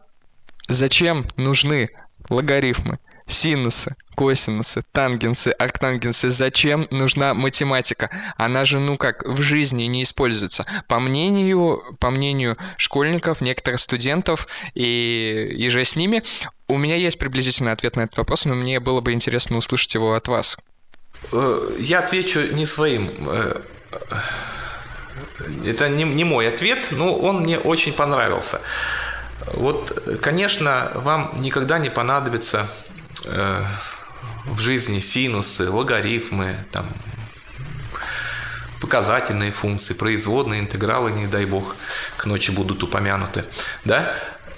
зачем 0.68 1.28
нужны 1.38 1.90
логарифмы, 2.30 3.00
синусы, 3.30 3.96
косинусы, 4.16 4.84
тангенсы, 4.92 5.50
арктангенсы? 5.50 6.30
Зачем 6.30 6.88
нужна 6.92 7.34
математика? 7.34 8.10
Она 8.36 8.66
же, 8.66 8.80
ну 8.80 8.98
как, 8.98 9.26
в 9.26 9.42
жизни 9.42 9.84
не 9.84 10.04
используется. 10.04 10.66
По 10.88 11.00
мнению, 11.00 11.82
по 12.00 12.10
мнению 12.10 12.58
школьников, 12.78 13.40
некоторых 13.42 13.80
студентов 13.80 14.48
и, 14.74 15.56
и 15.58 15.70
же 15.70 15.86
с 15.86 15.96
ними, 15.96 16.24
у 16.68 16.78
меня 16.78 16.96
есть 16.96 17.18
приблизительный 17.18 17.72
ответ 17.72 17.96
на 17.96 18.02
этот 18.02 18.18
вопрос, 18.18 18.46
но 18.46 18.56
мне 18.56 18.80
было 18.80 19.02
бы 19.02 19.14
интересно 19.14 19.58
услышать 19.58 19.94
его 19.96 20.14
от 20.14 20.28
вас. 20.28 20.58
Э, 21.32 21.76
Я 21.80 22.00
отвечу 22.00 22.42
не 22.54 22.66
своим. 22.66 23.12
э, 23.28 23.62
Это 25.66 25.90
не, 25.90 26.04
не 26.04 26.24
мой 26.26 26.48
ответ, 26.48 26.88
но 26.92 27.16
он 27.16 27.42
мне 27.42 27.58
очень 27.58 27.94
понравился. 27.94 28.62
Вот, 29.54 29.92
э, 30.06 30.16
конечно, 30.18 30.92
вам 30.96 31.32
никогда 31.40 31.80
не 31.80 31.90
понадобится 31.90 32.68
э, 33.26 33.64
в 34.46 34.60
жизни 34.60 35.00
синусы, 35.00 35.70
логарифмы, 35.70 36.66
там, 36.72 36.88
показательные 38.82 39.52
функции, 39.52 39.94
производные, 39.94 40.62
интегралы, 40.62 41.12
не 41.12 41.28
дай 41.28 41.46
бог, 41.46 41.76
к 42.18 42.26
ночи 42.26 42.52
будут 42.52 42.84
упомянуты. 42.84 43.46
Да? 43.86 44.16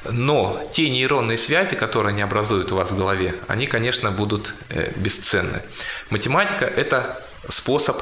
Но 0.09 0.63
те 0.71 0.89
нейронные 0.89 1.37
связи, 1.37 1.75
которые 1.75 2.11
они 2.11 2.21
образуют 2.21 2.71
у 2.71 2.75
вас 2.75 2.91
в 2.91 2.97
голове, 2.97 3.35
они, 3.47 3.67
конечно, 3.67 4.11
будут 4.11 4.55
э, 4.69 4.91
бесценны. 4.95 5.61
Математика– 6.09 6.65
это 6.65 7.23
способ 7.49 8.01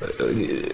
э, 0.00 0.72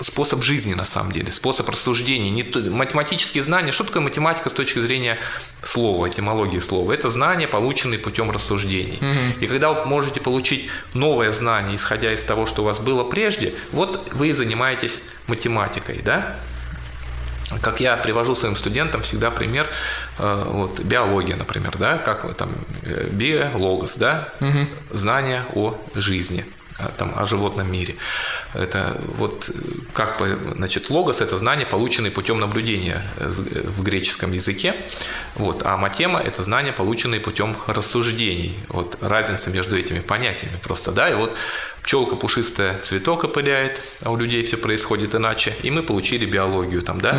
способ 0.00 0.42
жизни 0.42 0.74
на 0.74 0.84
самом 0.84 1.12
деле, 1.12 1.30
способ 1.32 1.68
рассуждения. 1.68 2.30
Не 2.30 2.42
то- 2.42 2.60
математические 2.60 3.42
знания, 3.42 3.72
что 3.72 3.84
такое 3.84 4.02
математика 4.02 4.50
с 4.50 4.52
точки 4.52 4.78
зрения 4.78 5.18
слова, 5.62 6.08
этимологии 6.08 6.58
слова? 6.58 6.92
Это 6.92 7.10
знания, 7.10 7.48
полученные 7.48 7.98
путем 7.98 8.30
рассуждений. 8.30 9.00
И 9.40 9.46
когда 9.46 9.72
вы 9.72 9.84
можете 9.86 10.20
получить 10.20 10.68
новое 10.94 11.32
знание, 11.32 11.76
исходя 11.76 12.12
из 12.12 12.24
того, 12.24 12.46
что 12.46 12.62
у 12.62 12.64
вас 12.64 12.80
было 12.80 13.04
прежде, 13.04 13.54
вот 13.72 14.12
вы 14.14 14.28
и 14.28 14.32
занимаетесь 14.32 15.00
математикой, 15.26 16.00
да? 16.04 16.36
Как 17.60 17.80
я 17.80 17.96
привожу 17.98 18.34
своим 18.34 18.56
студентам 18.56 19.02
всегда 19.02 19.30
пример, 19.30 19.66
э, 20.18 20.44
вот 20.46 20.80
биология, 20.80 21.36
например, 21.36 21.76
да, 21.76 21.98
как 21.98 22.34
там 22.34 22.50
э, 22.82 23.08
биологос, 23.12 23.96
да, 23.96 24.32
знание 24.90 25.42
о 25.54 25.78
жизни, 25.94 26.46
там, 26.96 27.12
о 27.16 27.26
животном 27.26 27.70
мире. 27.70 27.96
Это 28.54 29.00
вот 29.18 29.48
э, 29.48 29.52
как 29.92 30.18
бы, 30.18 30.38
значит, 30.56 30.90
логос– 30.90 31.20
это 31.20 31.38
знание, 31.38 31.66
полученное 31.66 32.10
путем 32.10 32.40
наблюдения 32.40 33.02
э, 33.16 33.30
э, 33.30 33.62
в 33.68 33.82
греческом 33.82 34.32
языке, 34.32 34.74
вот, 35.34 35.62
а 35.64 35.76
матема– 35.76 36.20
это 36.24 36.42
знание, 36.42 36.72
полученное 36.72 37.20
путем 37.20 37.56
рассуждений. 37.66 38.58
Вот 38.68 38.98
разница 39.00 39.50
между 39.50 39.76
этими 39.76 40.00
понятиями 40.00 40.58
просто, 40.62 40.92
да, 40.92 41.08
и 41.08 41.14
вот 41.14 41.34
пчелка 41.82 42.16
пушистая 42.16 42.78
цветок 42.78 43.24
опыляет, 43.24 43.82
а 44.02 44.10
у 44.10 44.16
людей 44.16 44.42
все 44.42 44.56
происходит 44.56 45.14
иначе, 45.14 45.54
и 45.62 45.70
мы 45.70 45.82
получили 45.82 46.24
биологию 46.24 46.82
там, 46.82 47.00
да, 47.00 47.18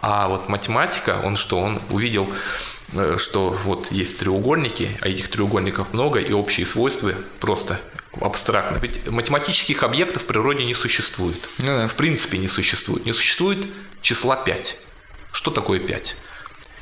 а 0.00 0.28
вот 0.28 0.48
математика, 0.48 1.20
он 1.24 1.36
что, 1.36 1.60
он 1.60 1.80
увидел 1.90 2.32
э, 2.92 3.16
что 3.18 3.50
вот 3.64 3.90
есть 3.90 4.18
треугольники, 4.18 4.90
а 5.00 5.08
этих 5.08 5.28
треугольников 5.28 5.92
много, 5.92 6.20
и 6.20 6.32
общие 6.32 6.66
свойства 6.66 7.12
просто 7.40 7.80
абстрактно. 8.20 8.78
Ведь 8.78 9.08
математических 9.08 9.82
объектов 9.82 10.22
в 10.22 10.26
природе 10.26 10.64
не 10.64 10.74
существует. 10.74 11.48
Ну 11.58 11.66
да. 11.66 11.88
В 11.88 11.94
принципе 11.94 12.38
не 12.38 12.48
существует. 12.48 13.04
Не 13.06 13.12
существует 13.12 13.66
числа 14.00 14.36
5. 14.36 14.78
Что 15.32 15.50
такое 15.50 15.80
5? 15.80 16.16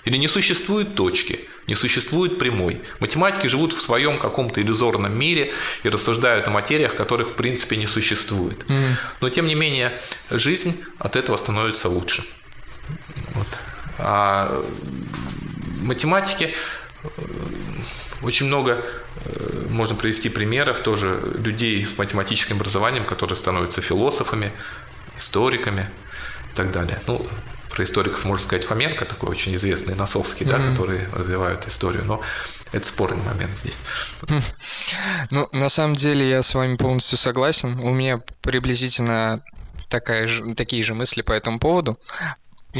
Или 0.04 0.16
не 0.16 0.28
существует 0.28 0.94
точки, 0.94 1.40
не 1.66 1.74
существует 1.74 2.38
прямой. 2.38 2.80
Математики 2.98 3.46
живут 3.46 3.72
в 3.72 3.80
своем 3.80 4.18
каком-то 4.18 4.60
иллюзорном 4.60 5.16
мире 5.16 5.52
и 5.84 5.88
рассуждают 5.88 6.48
о 6.48 6.50
материях, 6.50 6.96
которых 6.96 7.30
в 7.30 7.34
принципе 7.34 7.76
не 7.76 7.86
существует. 7.86 8.64
Но 9.20 9.30
тем 9.30 9.46
не 9.46 9.54
менее 9.54 9.98
жизнь 10.30 10.82
от 10.98 11.16
этого 11.16 11.36
становится 11.36 11.88
лучше. 11.88 12.24
Вот. 13.34 13.46
А 13.98 14.62
математики 15.80 16.54
э, 17.04 17.08
очень 18.22 18.46
много 18.46 18.84
э, 19.24 19.66
можно 19.70 19.94
привести 19.94 20.28
примеров 20.28 20.80
тоже 20.80 21.20
людей 21.44 21.86
с 21.86 21.96
математическим 21.98 22.56
образованием, 22.56 23.04
которые 23.04 23.36
становятся 23.36 23.80
философами, 23.80 24.52
историками 25.16 25.88
и 26.52 26.56
так 26.56 26.72
далее. 26.72 27.00
Ну, 27.06 27.24
про 27.72 27.84
историков 27.84 28.24
можно 28.24 28.44
сказать 28.44 28.64
Фоменко, 28.64 29.04
такой 29.04 29.30
очень 29.30 29.54
известный 29.56 29.94
Носовский, 29.94 30.46
mm-hmm. 30.46 30.64
да, 30.64 30.70
которые 30.70 31.08
развивают 31.12 31.66
историю, 31.66 32.04
но 32.04 32.20
это 32.72 32.86
спорный 32.86 33.22
момент 33.22 33.56
здесь. 33.56 33.78
Ну, 35.30 35.48
на 35.52 35.68
самом 35.68 35.96
деле 35.96 36.28
я 36.28 36.42
с 36.42 36.54
вами 36.54 36.76
полностью 36.76 37.18
согласен. 37.18 37.78
У 37.80 37.92
меня 37.92 38.18
приблизительно 38.40 39.42
такая 39.88 40.26
же, 40.26 40.54
такие 40.54 40.82
же 40.82 40.94
мысли 40.94 41.22
по 41.22 41.32
этому 41.32 41.58
поводу. 41.58 41.98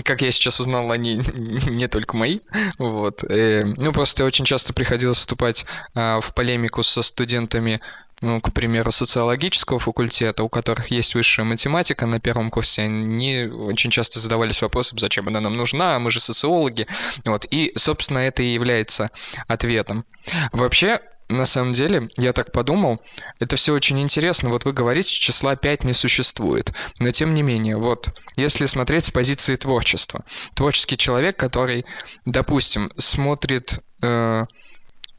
Как 0.05 0.22
я 0.22 0.31
сейчас 0.31 0.59
узнал, 0.61 0.90
они 0.90 1.16
не 1.66 1.88
только 1.88 2.16
мои. 2.16 2.40
Вот. 2.78 3.22
И, 3.24 3.26
э, 3.28 3.62
ну, 3.76 3.92
просто 3.92 4.24
очень 4.24 4.46
часто 4.46 4.72
приходилось 4.72 5.18
вступать 5.18 5.66
а, 5.94 6.20
в 6.20 6.35
полемику 6.35 6.83
со 6.83 7.02
студентами 7.02 7.81
ну, 8.22 8.40
к 8.40 8.52
примеру, 8.52 8.90
социологического 8.92 9.78
факультета, 9.78 10.44
у 10.44 10.48
которых 10.48 10.90
есть 10.90 11.14
высшая 11.14 11.42
математика 11.42 12.06
на 12.06 12.20
первом 12.20 12.50
курсе, 12.50 12.82
они 12.82 13.46
очень 13.46 13.90
часто 13.90 14.20
задавались 14.20 14.62
вопросом, 14.62 14.98
зачем 14.98 15.28
она 15.28 15.40
нам 15.40 15.56
нужна, 15.56 15.98
мы 15.98 16.11
же 16.11 16.20
социологи. 16.20 16.87
Вот. 17.24 17.46
И, 17.50 17.72
собственно, 17.76 18.18
это 18.18 18.42
и 18.42 18.54
является 18.54 19.11
ответом. 19.48 20.04
Вообще, 20.52 21.00
на 21.28 21.46
самом 21.46 21.72
деле, 21.72 22.08
я 22.16 22.32
так 22.32 22.52
подумал, 22.52 23.00
это 23.40 23.56
все 23.56 23.72
очень 23.74 24.00
интересно. 24.00 24.50
Вот 24.50 24.64
вы 24.64 24.72
говорите, 24.72 25.12
числа 25.12 25.56
5 25.56 25.85
не 25.85 25.92
существует. 25.92 26.72
Но 27.00 27.11
тем 27.11 27.35
не 27.35 27.42
менее, 27.42 27.76
вот, 27.76 28.08
если 28.37 28.66
смотреть 28.66 29.06
с 29.06 29.11
позиции 29.11 29.56
творчества, 29.56 30.24
творческий 30.54 30.96
человек, 30.96 31.37
который, 31.37 31.85
допустим, 32.24 32.92
смотрит, 32.98 33.80
э, 34.00 34.46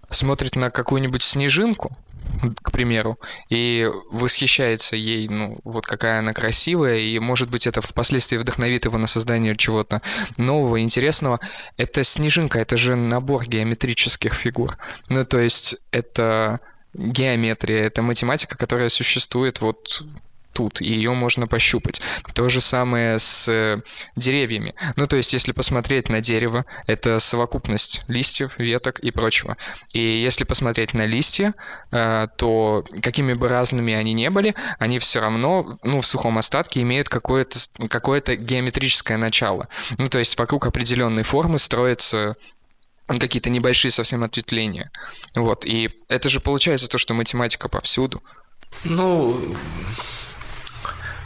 смотрит 0.09 0.55
на 0.55 0.69
какую-нибудь 0.69 1.23
снежинку, 1.23 1.97
к 2.61 2.71
примеру, 2.71 3.19
и 3.49 3.89
восхищается 4.11 4.95
ей, 4.95 5.27
ну, 5.27 5.57
вот 5.63 5.85
какая 5.85 6.19
она 6.19 6.33
красивая, 6.33 6.97
и, 6.97 7.19
может 7.19 7.49
быть, 7.49 7.67
это 7.67 7.81
впоследствии 7.81 8.37
вдохновит 8.37 8.85
его 8.85 8.97
на 8.97 9.07
создание 9.07 9.55
чего-то 9.55 10.01
нового, 10.37 10.81
интересного. 10.81 11.39
Это 11.77 12.03
снежинка, 12.03 12.59
это 12.59 12.77
же 12.77 12.95
набор 12.95 13.45
геометрических 13.47 14.33
фигур. 14.33 14.77
Ну, 15.09 15.25
то 15.25 15.39
есть 15.39 15.77
это 15.91 16.59
геометрия, 16.93 17.83
это 17.83 18.01
математика, 18.01 18.57
которая 18.57 18.89
существует 18.89 19.61
вот 19.61 20.03
тут, 20.53 20.81
и 20.81 20.85
ее 20.85 21.13
можно 21.13 21.47
пощупать. 21.47 22.01
То 22.33 22.49
же 22.49 22.61
самое 22.61 23.19
с 23.19 23.47
э, 23.49 23.81
деревьями. 24.15 24.75
Ну, 24.95 25.07
то 25.07 25.17
есть, 25.17 25.33
если 25.33 25.51
посмотреть 25.51 26.09
на 26.09 26.21
дерево, 26.21 26.65
это 26.87 27.19
совокупность 27.19 28.03
листьев, 28.07 28.57
веток 28.57 28.99
и 28.99 29.11
прочего. 29.11 29.57
И 29.93 29.99
если 29.99 30.43
посмотреть 30.43 30.93
на 30.93 31.05
листья, 31.05 31.53
э, 31.91 32.27
то 32.37 32.85
какими 33.01 33.33
бы 33.33 33.47
разными 33.47 33.93
они 33.93 34.13
ни 34.13 34.27
были, 34.27 34.55
они 34.79 34.99
все 34.99 35.19
равно, 35.19 35.75
ну, 35.83 36.01
в 36.01 36.05
сухом 36.05 36.37
остатке 36.37 36.81
имеют 36.81 37.09
какое-то 37.09 37.59
какое 37.89 38.21
геометрическое 38.21 39.17
начало. 39.17 39.67
Ну, 39.97 40.07
то 40.07 40.19
есть, 40.19 40.37
вокруг 40.37 40.65
определенной 40.67 41.23
формы 41.23 41.57
строятся 41.57 42.35
какие-то 43.07 43.49
небольшие 43.49 43.91
совсем 43.91 44.23
ответвления. 44.23 44.91
Вот, 45.35 45.65
и 45.65 45.89
это 46.07 46.29
же 46.29 46.39
получается 46.39 46.87
то, 46.87 46.97
что 46.97 47.13
математика 47.13 47.67
повсюду. 47.67 48.23
Ну, 48.83 49.55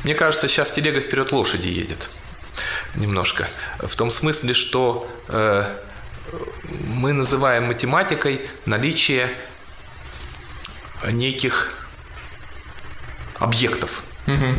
мне 0.04 0.14
кажется, 0.14 0.48
сейчас 0.48 0.72
телега 0.72 1.02
вперед 1.02 1.32
лошади 1.32 1.68
едет 1.68 2.10
немножко. 2.96 3.48
В 3.80 3.96
том 3.96 4.12
смысле, 4.12 4.54
что 4.54 5.10
э, 5.28 5.66
мы 6.70 7.14
называем 7.14 7.66
математикой 7.66 8.48
наличие 8.66 9.30
неких 11.12 11.88
объектов. 13.36 14.04
Угу. 14.26 14.56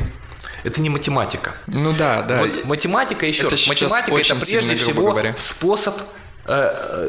Это 0.64 0.81
не 0.81 0.90
математика. 0.90 1.55
Ну 1.66 1.92
да, 1.92 2.22
да. 2.22 2.40
Вот 2.40 2.64
математика 2.64 3.27
еще 3.27 3.46
это 3.46 3.57
математика 3.68 4.20
это 4.20 4.35
прежде 4.35 4.74
всего 4.77 5.09
говоря. 5.09 5.35
способ 5.37 5.96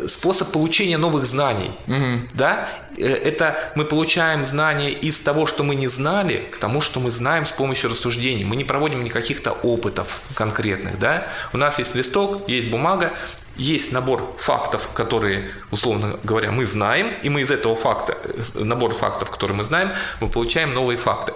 способ 0.08 0.52
получения 0.52 0.97
новых 0.97 1.25
знаний. 1.25 1.71
Угу. 1.88 2.28
Да? 2.34 2.67
Э, 2.97 3.08
это 3.08 3.58
мы 3.75 3.86
получаем 3.86 4.43
знания 4.43 4.91
из 4.91 5.19
того, 5.21 5.47
что 5.47 5.63
мы 5.63 5.75
не 5.75 5.88
знали, 5.88 6.45
к 6.52 6.58
тому, 6.58 6.82
что 6.82 6.99
мы 6.99 7.12
знаем 7.12 7.45
с 7.45 7.52
помощью 7.52 7.89
рассуждений. 7.89 8.43
Мы 8.43 8.56
не 8.56 8.65
проводим 8.65 9.04
никаких-то 9.04 9.52
опытов 9.52 10.21
конкретных. 10.36 10.99
Да? 10.99 11.28
У 11.54 11.58
нас 11.58 11.80
есть 11.80 11.95
листок, 11.95 12.49
есть 12.49 12.69
бумага, 12.69 13.13
есть 13.56 13.91
набор 13.91 14.36
фактов, 14.38 14.89
которые, 14.93 15.49
условно 15.71 16.19
говоря, 16.23 16.52
мы 16.52 16.65
знаем, 16.65 17.13
и 17.23 17.30
мы 17.30 17.41
из 17.41 17.52
этого 17.52 17.75
факта, 17.75 18.17
э, 18.23 18.63
набор 18.63 18.93
фактов, 18.93 19.32
которые 19.32 19.58
мы 19.58 19.63
знаем, 19.63 19.91
мы 20.19 20.28
получаем 20.28 20.73
новые 20.73 20.97
факты. 20.97 21.34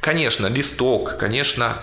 Конечно, 0.00 0.46
листок, 0.46 1.16
конечно, 1.18 1.76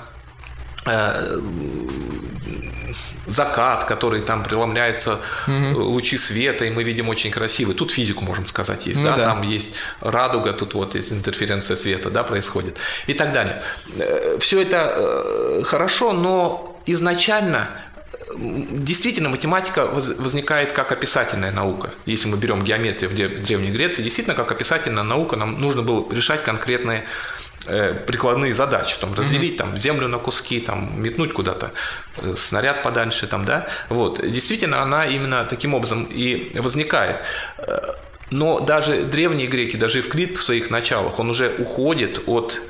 закат, 3.27 3.85
который 3.85 4.21
там 4.21 4.43
преломляется 4.43 5.19
угу. 5.47 5.83
лучи 5.83 6.17
света, 6.17 6.65
и 6.65 6.69
мы 6.69 6.83
видим 6.83 7.09
очень 7.09 7.31
красивый. 7.31 7.75
Тут 7.75 7.91
физику, 7.91 8.23
можем 8.23 8.47
сказать, 8.47 8.85
есть, 8.85 8.99
ну, 8.99 9.07
да? 9.07 9.15
да, 9.15 9.23
там 9.25 9.41
есть 9.41 9.75
радуга, 10.01 10.53
тут 10.53 10.73
вот 10.73 10.95
есть 10.95 11.11
интерференция 11.11 11.77
света, 11.77 12.09
да, 12.09 12.23
происходит 12.23 12.77
и 13.07 13.13
так 13.13 13.31
далее. 13.31 13.61
Э, 13.97 14.37
Все 14.39 14.61
это 14.61 14.93
э, 14.95 15.63
хорошо, 15.65 16.13
но 16.13 16.79
изначально 16.85 17.69
действительно 18.35 19.29
математика 19.29 19.85
возникает 19.85 20.71
как 20.71 20.91
описательная 20.91 21.51
наука. 21.51 21.91
Если 22.05 22.27
мы 22.27 22.37
берем 22.37 22.63
геометрию 22.63 23.09
в 23.09 23.13
Древней 23.13 23.71
Греции, 23.71 24.03
действительно 24.03 24.35
как 24.35 24.51
описательная 24.51 25.03
наука 25.03 25.35
нам 25.35 25.59
нужно 25.59 25.81
было 25.81 26.05
решать 26.11 26.43
конкретные 26.43 27.05
прикладные 28.05 28.53
задачи, 28.53 28.97
там, 28.99 29.13
разделить 29.13 29.57
там, 29.57 29.77
землю 29.77 30.07
на 30.07 30.17
куски, 30.17 30.59
там, 30.59 31.01
метнуть 31.01 31.33
куда-то 31.33 31.71
э, 32.17 32.35
снаряд 32.37 32.83
подальше, 32.83 33.27
там, 33.27 33.45
да, 33.45 33.67
вот, 33.89 34.21
действительно, 34.21 34.81
она 34.81 35.05
именно 35.05 35.45
таким 35.45 35.73
образом 35.73 36.07
и 36.09 36.51
возникает. 36.59 37.17
Э, 37.57 37.93
но 38.29 38.59
даже 38.59 39.03
древние 39.03 39.47
греки, 39.47 39.77
даже 39.77 39.99
Евклид 39.99 40.37
в 40.37 40.43
своих 40.43 40.69
началах, 40.69 41.19
он 41.19 41.29
уже 41.29 41.53
уходит 41.59 42.23
от 42.25 42.61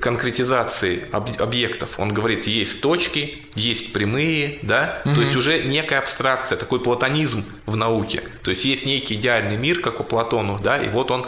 конкретизации 0.00 1.06
объектов. 1.12 2.00
Он 2.00 2.12
говорит, 2.12 2.46
есть 2.46 2.80
точки, 2.80 3.46
есть 3.54 3.92
прямые, 3.92 4.58
да, 4.62 5.00
угу. 5.04 5.14
то 5.14 5.20
есть 5.20 5.36
уже 5.36 5.62
некая 5.62 6.00
абстракция, 6.00 6.58
такой 6.58 6.80
платонизм 6.80 7.44
в 7.66 7.76
науке. 7.76 8.22
То 8.42 8.50
есть 8.50 8.64
есть 8.64 8.84
некий 8.84 9.14
идеальный 9.14 9.56
мир, 9.56 9.80
как 9.80 10.00
у 10.00 10.04
Платона, 10.04 10.58
да, 10.58 10.76
и 10.76 10.88
вот 10.88 11.10
он 11.10 11.24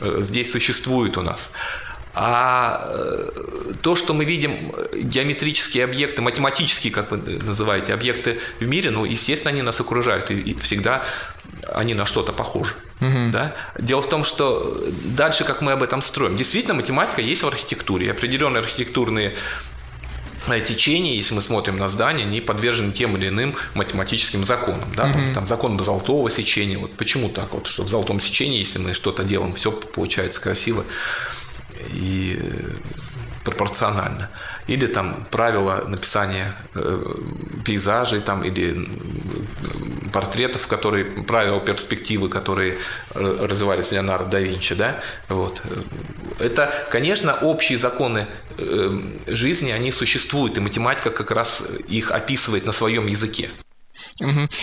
здесь 0.00 0.50
существует 0.50 1.16
у 1.18 1.22
нас. 1.22 1.52
А 2.14 2.86
э, 2.90 3.72
то, 3.82 3.96
что 3.96 4.14
мы 4.14 4.24
видим, 4.24 4.72
геометрические 4.94 5.82
объекты, 5.82 6.22
математические, 6.22 6.92
как 6.92 7.10
вы 7.10 7.18
называете, 7.42 7.92
объекты 7.92 8.38
в 8.60 8.66
мире, 8.66 8.90
ну, 8.90 9.04
естественно, 9.04 9.50
они 9.50 9.62
нас 9.62 9.80
окружают, 9.80 10.30
и, 10.30 10.54
всегда 10.54 11.02
они 11.72 11.94
на 11.94 12.06
что-то 12.06 12.32
похожи. 12.32 12.74
Угу. 13.00 13.30
Да? 13.32 13.56
Дело 13.78 14.00
в 14.00 14.08
том, 14.08 14.22
что 14.22 14.80
дальше, 15.16 15.44
как 15.44 15.60
мы 15.60 15.72
об 15.72 15.82
этом 15.82 16.02
строим, 16.02 16.36
действительно, 16.36 16.74
математика 16.74 17.20
есть 17.20 17.42
в 17.42 17.48
архитектуре, 17.48 18.12
определенные 18.12 18.60
архитектурные 18.60 19.34
э, 20.46 20.60
течения, 20.60 21.16
если 21.16 21.34
мы 21.34 21.42
смотрим 21.42 21.78
на 21.78 21.88
здания, 21.88 22.22
они 22.22 22.40
подвержены 22.40 22.92
тем 22.92 23.16
или 23.16 23.26
иным 23.26 23.56
математическим 23.74 24.44
законам. 24.44 24.88
Да? 24.94 25.12
Там, 25.12 25.34
там 25.34 25.48
закон 25.48 25.82
золотого 25.82 26.30
сечения. 26.30 26.78
Вот 26.78 26.94
почему 26.96 27.28
так 27.28 27.52
вот, 27.54 27.66
что 27.66 27.82
в 27.82 27.88
золотом 27.88 28.20
сечении, 28.20 28.60
если 28.60 28.78
мы 28.78 28.94
что-то 28.94 29.24
делаем, 29.24 29.52
все 29.52 29.72
получается 29.72 30.40
красиво 30.40 30.84
и 31.92 32.38
э, 32.40 32.74
пропорционально. 33.44 34.30
Или 34.66 34.86
там 34.86 35.26
правила 35.30 35.84
написания 35.86 36.54
э, 36.74 37.04
пейзажей 37.64 38.20
там, 38.20 38.42
или 38.42 38.88
портретов, 40.12 40.66
которые, 40.66 41.04
правила 41.04 41.60
перспективы, 41.60 42.28
которые 42.28 42.78
э, 43.14 43.46
развивались 43.48 43.92
Леонардо 43.92 44.30
да 44.30 44.40
Винчи. 44.40 44.74
Да? 44.74 45.00
Вот. 45.28 45.62
Это, 46.38 46.72
конечно, 46.90 47.34
общие 47.34 47.78
законы 47.78 48.26
э, 48.56 49.00
жизни, 49.26 49.70
они 49.72 49.92
существуют, 49.92 50.56
и 50.56 50.60
математика 50.60 51.10
как 51.10 51.30
раз 51.30 51.62
их 51.88 52.10
описывает 52.10 52.64
на 52.66 52.72
своем 52.72 53.06
языке. 53.06 53.50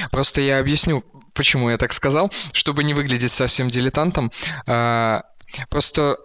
Просто 0.09 0.41
я 0.41 0.59
объясню, 0.59 1.03
почему 1.33 1.69
я 1.69 1.77
так 1.77 1.93
сказал, 1.93 2.31
чтобы 2.53 2.83
не 2.83 2.93
выглядеть 2.93 3.31
совсем 3.31 3.67
дилетантом. 3.67 4.31
А, 4.67 5.23
просто 5.69 6.17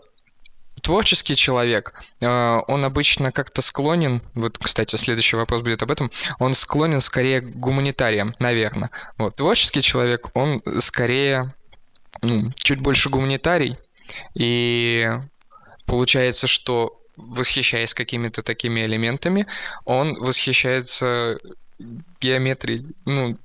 творческий 0.86 1.34
человек, 1.34 1.94
э, 2.20 2.60
он 2.68 2.84
обычно 2.84 3.32
как-то 3.32 3.60
склонен, 3.60 4.22
вот, 4.34 4.56
кстати, 4.56 4.94
следующий 4.94 5.34
вопрос 5.34 5.62
будет 5.62 5.82
об 5.82 5.90
этом, 5.90 6.12
он 6.38 6.54
склонен 6.54 7.00
скорее 7.00 7.40
к 7.40 7.48
гуманитариям, 7.48 8.36
наверное. 8.38 8.90
Вот, 9.18 9.34
творческий 9.34 9.82
человек, 9.82 10.28
он 10.34 10.62
скорее 10.78 11.52
ну, 12.22 12.52
чуть 12.56 12.78
больше 12.78 13.08
гуманитарий, 13.08 13.76
и 14.34 15.10
получается, 15.86 16.46
что 16.46 17.02
восхищаясь 17.16 17.92
какими-то 17.92 18.44
такими 18.44 18.82
элементами, 18.82 19.48
он 19.84 20.14
восхищается 20.14 21.40
геометрией. 22.20 22.86
Ну, 23.06 23.36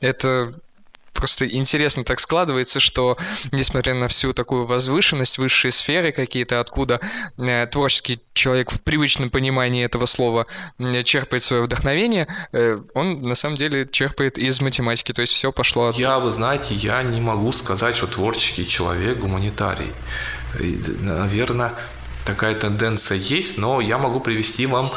это 0.00 0.52
просто 1.14 1.48
интересно 1.48 2.04
так 2.04 2.20
складывается, 2.20 2.80
что 2.80 3.16
несмотря 3.52 3.94
на 3.94 4.08
всю 4.08 4.32
такую 4.32 4.66
возвышенность, 4.66 5.38
высшие 5.38 5.70
сферы 5.70 6.12
какие-то, 6.12 6.60
откуда 6.60 7.00
э, 7.38 7.66
творческий 7.66 8.20
человек 8.34 8.70
в 8.70 8.82
привычном 8.82 9.30
понимании 9.30 9.84
этого 9.84 10.06
слова 10.06 10.46
э, 10.78 11.02
черпает 11.02 11.42
свое 11.42 11.62
вдохновение, 11.62 12.26
э, 12.52 12.80
он 12.94 13.22
на 13.22 13.34
самом 13.34 13.56
деле 13.56 13.88
черпает 13.90 14.36
из 14.38 14.60
математики, 14.60 15.12
то 15.12 15.22
есть 15.22 15.32
все 15.32 15.52
пошло 15.52 15.86
от... 15.86 15.96
Я, 15.96 16.18
вы 16.18 16.30
знаете, 16.32 16.74
я 16.74 17.02
не 17.02 17.20
могу 17.20 17.52
сказать, 17.52 17.96
что 17.96 18.06
творческий 18.06 18.68
человек 18.68 19.18
гуманитарий. 19.18 19.92
И, 20.60 20.80
наверное, 21.00 21.74
такая 22.24 22.54
тенденция 22.54 23.18
есть, 23.18 23.58
но 23.58 23.80
я 23.80 23.98
могу 23.98 24.20
привести 24.20 24.66
вам 24.66 24.92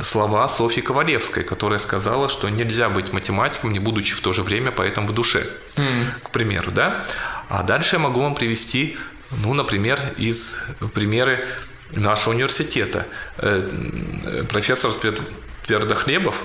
слова 0.00 0.48
Софьи 0.48 0.82
Ковалевской, 0.82 1.44
которая 1.44 1.78
сказала, 1.78 2.28
что 2.28 2.48
нельзя 2.48 2.88
быть 2.88 3.12
математиком, 3.12 3.72
не 3.72 3.78
будучи 3.78 4.14
в 4.14 4.20
то 4.20 4.32
же 4.32 4.42
время 4.42 4.70
поэтом 4.70 5.06
в 5.06 5.12
душе, 5.12 5.46
mm. 5.76 6.22
к 6.24 6.30
примеру, 6.30 6.70
да. 6.70 7.06
А 7.48 7.62
дальше 7.62 7.96
я 7.96 8.00
могу 8.00 8.20
вам 8.20 8.34
привести, 8.34 8.96
ну, 9.42 9.54
например, 9.54 10.00
из 10.16 10.60
примеры 10.94 11.46
нашего 11.90 12.34
университета. 12.34 13.06
Э, 13.38 14.44
профессор 14.48 14.92
Твердохлебов, 15.66 16.44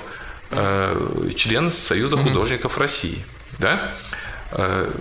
э, 0.52 1.30
член 1.36 1.72
Союза 1.72 2.18
художников 2.18 2.78
России, 2.78 3.24
да, 3.60 3.92
э, 4.52 4.92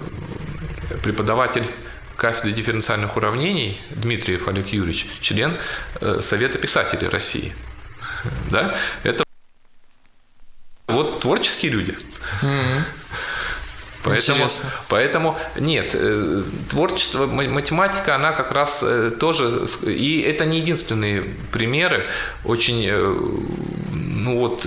преподаватель 1.02 1.66
кафедры 2.16 2.52
дифференциальных 2.52 3.16
уравнений 3.16 3.78
Дмитриев 3.90 4.48
Олег 4.48 4.68
Юрьевич, 4.68 5.06
член 5.20 5.58
Совета 6.20 6.56
писателей 6.56 7.08
России– 7.08 7.54
да, 8.50 8.76
это 9.02 9.24
вот 10.86 11.20
творческие 11.20 11.72
люди. 11.72 11.96
Mm-hmm. 12.42 13.06
Поэтому, 14.06 14.46
поэтому 14.88 15.38
нет, 15.56 15.90
э, 15.94 16.42
творчество, 16.70 17.26
математика, 17.26 18.14
она 18.14 18.30
как 18.32 18.52
раз 18.52 18.84
э, 18.86 19.10
тоже, 19.10 19.66
и 19.84 20.20
это 20.20 20.44
не 20.44 20.60
единственные 20.60 21.22
примеры, 21.50 22.08
очень, 22.44 22.86
э, 22.86 22.96
ну 23.92 24.38
вот, 24.38 24.64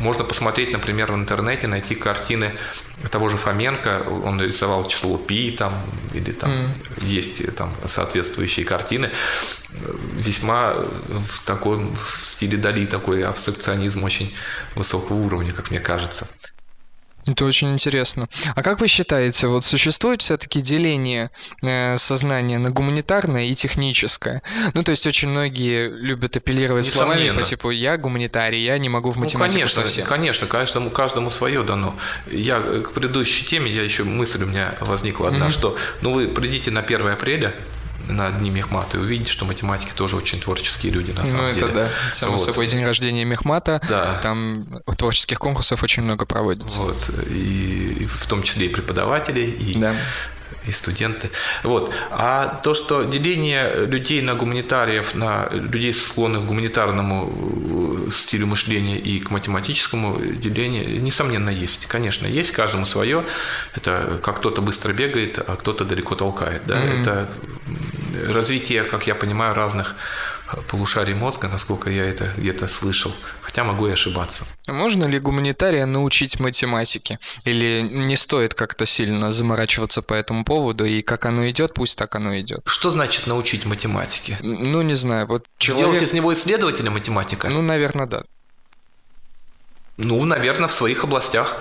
можно 0.00 0.24
посмотреть, 0.24 0.72
например, 0.72 1.12
в 1.12 1.14
интернете, 1.14 1.66
найти 1.66 1.94
картины 1.94 2.54
того 3.10 3.28
же 3.28 3.36
Фоменко, 3.36 4.02
он 4.24 4.40
рисовал 4.40 4.86
число 4.86 5.16
пи, 5.16 5.50
там, 5.52 5.80
или 6.14 6.32
там 6.32 6.50
mm. 6.50 7.06
есть 7.06 7.54
там 7.54 7.70
соответствующие 7.86 8.64
картины, 8.66 9.10
весьма 10.14 10.74
в 10.74 11.44
таком 11.44 11.94
в 11.94 12.24
стиле 12.24 12.56
Дали 12.58 12.86
такой 12.86 13.24
абстракционизм 13.24 14.04
очень 14.04 14.34
высокого 14.74 15.16
уровня, 15.16 15.52
как 15.52 15.70
мне 15.70 15.80
кажется. 15.80 16.28
Это 17.26 17.44
очень 17.44 17.72
интересно. 17.72 18.28
А 18.54 18.62
как 18.62 18.80
вы 18.80 18.86
считаете, 18.86 19.48
вот 19.48 19.64
существует 19.64 20.22
все-таки 20.22 20.60
деление 20.60 21.30
э, 21.62 21.98
сознания 21.98 22.58
на 22.58 22.70
гуманитарное 22.70 23.46
и 23.46 23.54
техническое? 23.54 24.42
Ну, 24.74 24.82
то 24.82 24.90
есть 24.90 25.06
очень 25.06 25.28
многие 25.28 25.88
любят 25.88 26.36
апеллировать 26.36 26.84
Несомненно. 26.84 27.16
словами 27.16 27.38
по 27.38 27.42
типу 27.42 27.70
«я 27.70 27.96
гуманитарий, 27.96 28.64
я 28.64 28.78
не 28.78 28.88
могу 28.88 29.10
в 29.10 29.16
математику 29.16 29.54
ну, 29.54 29.60
конечно, 29.60 29.82
совсем». 29.82 30.06
Конечно, 30.06 30.46
каждому, 30.46 30.90
каждому 30.90 31.30
свое 31.30 31.62
дано. 31.62 31.96
Я 32.30 32.58
э, 32.58 32.80
к 32.80 32.92
предыдущей 32.92 33.44
теме, 33.44 33.70
я 33.70 33.82
еще 33.82 34.04
мысль 34.04 34.44
у 34.44 34.46
меня 34.46 34.76
возникла 34.80 35.28
одна, 35.28 35.46
mm-hmm. 35.46 35.50
что 35.50 35.76
ну 36.02 36.12
вы 36.12 36.28
придите 36.28 36.70
на 36.70 36.80
1 36.80 37.08
апреля, 37.08 37.54
на 38.08 38.30
Дни 38.30 38.50
Мехмата 38.50 38.96
и 38.96 39.00
увидеть, 39.00 39.28
что 39.28 39.44
математики 39.44 39.92
тоже 39.94 40.16
очень 40.16 40.40
творческие 40.40 40.92
люди 40.92 41.12
на 41.12 41.24
самом 41.24 41.48
ну, 41.48 41.54
деле. 41.54 41.66
Ну, 41.66 41.72
это 41.72 41.80
да. 41.80 42.12
Само 42.12 42.36
вот. 42.36 42.44
собой, 42.44 42.66
день 42.66 42.84
рождения 42.84 43.24
Мехмата. 43.24 43.80
Да. 43.88 44.18
Там 44.22 44.66
творческих 44.96 45.38
конкурсов 45.38 45.82
очень 45.82 46.02
много 46.02 46.26
проводится. 46.26 46.80
Вот. 46.80 47.10
И, 47.30 47.98
и 48.00 48.06
в 48.06 48.26
том 48.26 48.42
числе 48.42 48.66
и 48.66 48.68
преподаватели, 48.68 49.40
и 49.40 49.78
да 49.78 49.94
и 50.66 50.72
студенты. 50.72 51.30
Вот. 51.62 51.92
А 52.10 52.46
то, 52.62 52.74
что 52.74 53.04
деление 53.04 53.86
людей 53.86 54.22
на 54.22 54.34
гуманитариев, 54.34 55.14
на 55.14 55.48
людей, 55.52 55.92
склонных 55.92 56.42
к 56.42 56.46
гуманитарному 56.46 58.06
э, 58.08 58.10
стилю 58.10 58.46
мышления 58.46 58.98
и 58.98 59.20
к 59.20 59.30
математическому 59.30 60.18
делению, 60.18 61.00
несомненно, 61.00 61.50
есть. 61.50 61.86
Конечно, 61.86 62.26
есть, 62.26 62.52
каждому 62.52 62.86
свое. 62.86 63.24
Это 63.74 64.20
как 64.22 64.36
кто-то 64.36 64.62
быстро 64.62 64.92
бегает, 64.92 65.38
а 65.38 65.56
кто-то 65.56 65.84
далеко 65.84 66.14
толкает. 66.14 66.62
Да? 66.66 66.76
Mm-hmm. 66.76 67.02
Это 67.02 67.28
развитие, 68.28 68.84
как 68.84 69.06
я 69.06 69.14
понимаю, 69.14 69.54
разных 69.54 69.94
полушарий 70.68 71.14
мозга, 71.14 71.48
насколько 71.48 71.90
я 71.90 72.04
это 72.04 72.32
где-то 72.36 72.68
слышал, 72.68 73.12
хотя 73.42 73.64
могу 73.64 73.88
и 73.88 73.92
ошибаться. 73.92 74.44
Можно 74.68 75.04
ли 75.04 75.18
гуманитария 75.18 75.86
научить 75.86 76.40
математике? 76.40 77.18
Или 77.44 77.80
не 77.82 78.16
стоит 78.16 78.54
как-то 78.54 78.86
сильно 78.86 79.32
заморачиваться 79.32 80.02
по 80.02 80.14
этому 80.14 80.44
поводу, 80.44 80.84
и 80.84 81.02
как 81.02 81.26
оно 81.26 81.48
идет, 81.48 81.74
пусть 81.74 81.98
так 81.98 82.14
оно 82.14 82.38
идет? 82.38 82.60
Что 82.66 82.90
значит 82.90 83.26
научить 83.26 83.66
математике? 83.66 84.38
Ну, 84.40 84.82
не 84.82 84.94
знаю, 84.94 85.26
вот 85.26 85.46
человек... 85.58 85.86
Сделать 85.86 86.02
из 86.02 86.12
него 86.12 86.32
исследователя 86.32 86.90
математика? 86.90 87.48
Ну, 87.48 87.62
наверное, 87.62 88.06
да. 88.06 88.22
Ну, 89.96 90.24
наверное, 90.24 90.68
в 90.68 90.74
своих 90.74 91.04
областях 91.04 91.56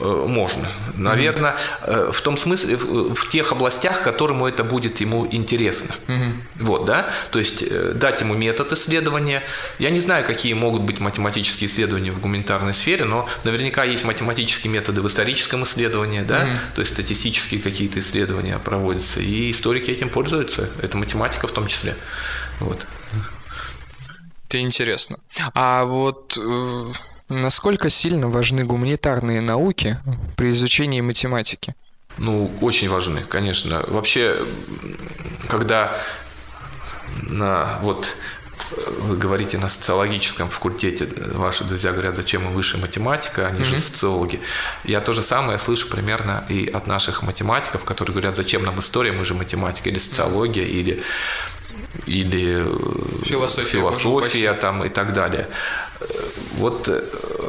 Э, 0.00 0.24
можно. 0.26 0.70
Наверное, 0.94 1.56
mm-hmm. 1.82 2.12
в 2.12 2.20
том 2.22 2.38
смысле, 2.38 2.76
в 2.76 3.28
тех 3.28 3.52
областях, 3.52 4.02
которому 4.02 4.46
это 4.46 4.64
будет 4.64 5.00
ему 5.00 5.26
интересно. 5.30 5.94
Mm-hmm. 6.06 6.32
Вот, 6.60 6.86
да? 6.86 7.12
То 7.30 7.38
есть 7.38 7.62
э, 7.62 7.92
дать 7.94 8.20
ему 8.22 8.34
метод 8.34 8.72
исследования. 8.72 9.42
Я 9.78 9.90
не 9.90 10.00
знаю, 10.00 10.24
какие 10.24 10.54
могут 10.54 10.82
быть 10.82 11.00
математические 11.00 11.68
исследования 11.68 12.12
в 12.12 12.20
гуманитарной 12.20 12.72
сфере, 12.72 13.04
но 13.04 13.28
наверняка 13.44 13.84
есть 13.84 14.04
математические 14.04 14.72
методы 14.72 15.02
в 15.02 15.06
историческом 15.06 15.64
исследовании, 15.64 16.22
да? 16.22 16.44
Mm-hmm. 16.44 16.74
То 16.76 16.80
есть 16.80 16.94
статистические 16.94 17.60
какие-то 17.60 18.00
исследования 18.00 18.58
проводятся, 18.58 19.20
и 19.20 19.50
историки 19.50 19.90
этим 19.90 20.08
пользуются. 20.08 20.70
Это 20.80 20.96
математика 20.96 21.46
в 21.46 21.52
том 21.52 21.66
числе. 21.66 21.94
Вот. 22.58 22.86
Это 24.48 24.60
интересно. 24.60 25.20
А 25.54 25.84
вот 25.84 26.38
Насколько 27.30 27.88
сильно 27.88 28.28
важны 28.28 28.64
гуманитарные 28.64 29.40
науки 29.40 29.96
при 30.36 30.50
изучении 30.50 31.00
математики? 31.00 31.74
Ну, 32.18 32.50
очень 32.60 32.88
важны, 32.88 33.22
конечно. 33.22 33.84
Вообще, 33.86 34.36
когда 35.48 35.96
на 37.22 37.78
вот 37.82 38.16
вы 38.98 39.16
говорите 39.16 39.58
на 39.58 39.68
социологическом 39.68 40.48
факультете, 40.48 41.08
ваши 41.16 41.64
друзья 41.64 41.92
говорят, 41.92 42.16
зачем 42.16 42.46
им 42.46 42.52
высшая 42.52 42.78
математика, 42.78 43.46
они 43.46 43.60
mm-hmm. 43.60 43.64
же 43.64 43.78
социологи. 43.78 44.40
Я 44.84 45.00
то 45.00 45.12
же 45.12 45.22
самое 45.22 45.58
слышу 45.58 45.88
примерно 45.88 46.44
и 46.48 46.66
от 46.66 46.88
наших 46.88 47.22
математиков, 47.22 47.84
которые 47.84 48.12
говорят, 48.12 48.34
зачем 48.34 48.64
нам 48.64 48.78
история, 48.80 49.12
мы 49.12 49.24
же 49.24 49.34
математика, 49.34 49.88
или 49.88 49.98
социология, 49.98 50.64
или 50.64 51.02
или 52.06 52.64
философия, 53.24 53.78
философия 53.78 54.52
там 54.54 54.84
и 54.84 54.88
так 54.88 55.12
далее. 55.12 55.48
Вот, 56.54 56.88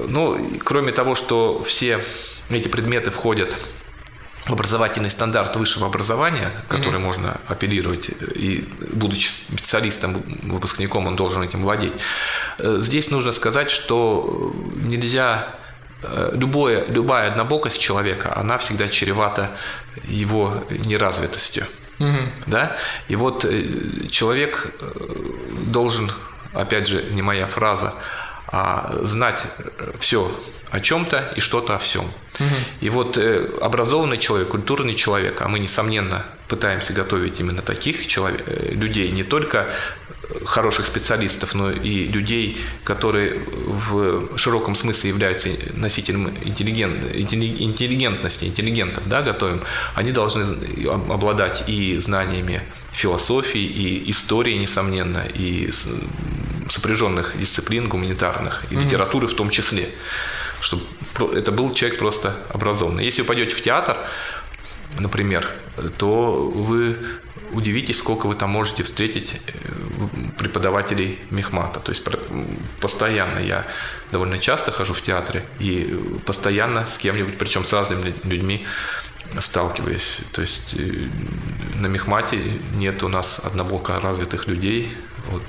ну, 0.08 0.52
кроме 0.64 0.92
того, 0.92 1.16
что 1.16 1.62
все 1.64 2.02
эти 2.50 2.68
предметы 2.68 3.12
входят 3.12 3.56
в 4.46 4.54
образовательный 4.54 5.12
стандарт 5.12 5.56
высшего 5.56 5.86
образования, 5.86 6.52
который 6.68 6.96
mm-hmm. 6.96 7.00
можно 7.00 7.40
апеллировать, 7.48 8.10
и 8.10 8.68
будучи 8.92 9.28
специалистом, 9.30 10.24
выпускником, 10.44 11.08
он 11.08 11.16
должен 11.16 11.44
этим 11.44 11.62
владеть. 11.62 11.94
Здесь 12.60 13.12
нужно 13.12 13.34
сказать, 13.34 13.70
что 13.70 14.54
нельзя 14.76 15.56
любое, 16.34 16.88
любая 16.88 17.30
однобокость 17.30 17.80
человека, 17.80 18.36
она 18.36 18.58
всегда 18.58 18.88
чревата 18.88 19.52
его 20.04 20.66
неразвитостью. 20.70 21.68
Угу. 22.00 22.18
Да? 22.48 22.76
И 23.08 23.16
вот 23.16 23.46
человек 24.10 24.74
должен, 25.68 26.10
опять 26.54 26.88
же, 26.88 27.04
не 27.12 27.22
моя 27.22 27.46
фраза, 27.46 27.94
а 28.52 29.00
знать 29.04 29.48
все 29.98 30.32
о 30.70 30.80
чем-то 30.80 31.34
и 31.36 31.40
что-то 31.40 31.76
о 31.76 31.78
всем. 31.78 32.06
И 32.80 32.90
вот 32.90 33.18
э, 33.18 33.50
образованный 33.62 34.18
человек, 34.18 34.50
культурный 34.50 34.96
человек, 34.96 35.42
а 35.42 35.48
мы, 35.48 35.60
несомненно, 35.60 36.26
пытаемся 36.48 36.92
готовить 36.94 37.40
именно 37.40 37.62
таких 37.62 38.08
человек, 38.08 38.44
э, 38.48 38.74
людей, 38.74 39.12
не 39.12 39.24
только 39.24 39.68
хороших 40.46 40.86
специалистов, 40.86 41.56
но 41.56 41.72
и 41.72 42.08
людей, 42.08 42.58
которые 42.84 43.40
в 43.48 44.38
широком 44.38 44.76
смысле 44.76 45.10
являются 45.10 45.50
носителем 45.74 46.30
интеллигент, 46.44 47.04
интеллигентности, 47.14 48.46
интеллигентов, 48.46 49.08
да, 49.08 49.22
готовим, 49.22 49.62
они 49.96 50.12
должны 50.12 50.46
обладать 51.10 51.64
и 51.68 51.98
знаниями 52.00 52.64
философии, 52.92 53.62
и 53.62 54.10
истории, 54.10 54.56
несомненно, 54.56 55.26
и 55.34 55.70
сопряженных 56.72 57.38
дисциплин 57.38 57.90
гуманитарных, 57.90 58.64
и 58.72 58.76
литературы 58.76 59.28
в 59.28 59.36
том 59.36 59.50
числе 59.50 59.90
чтобы 60.62 60.84
это 61.36 61.52
был 61.52 61.72
человек 61.72 62.00
просто 62.00 62.36
образованный. 62.50 63.04
Если 63.04 63.22
вы 63.22 63.28
пойдете 63.28 63.56
в 63.56 63.62
театр, 63.62 63.98
например, 65.00 65.50
то 65.98 66.42
вы 66.42 66.98
удивитесь, 67.52 67.98
сколько 67.98 68.28
вы 68.28 68.36
там 68.36 68.50
можете 68.50 68.84
встретить 68.84 69.42
э, 69.48 69.52
преподавателей 70.38 71.20
мехмата. 71.32 71.80
То 71.80 71.92
есть 71.92 72.04
постоянно 72.80 73.40
я 73.40 73.68
довольно 74.12 74.38
часто 74.38 74.72
хожу 74.72 74.94
в 74.94 75.02
театры 75.02 75.44
и 75.60 75.94
постоянно 76.26 76.86
с 76.86 76.98
кем-нибудь, 76.98 77.38
причем 77.38 77.66
с 77.66 77.74
разными 77.74 78.14
людьми 78.24 78.66
сталкиваюсь. 79.40 80.20
То 80.32 80.42
есть 80.42 80.76
э, 80.76 81.10
на 81.76 81.88
мехмате 81.88 82.60
нет 82.76 83.04
у 83.04 83.10
нас 83.10 83.42
однобоко 83.44 84.00
развитых 84.00 84.48
людей. 84.48 84.90
Вот 85.30 85.44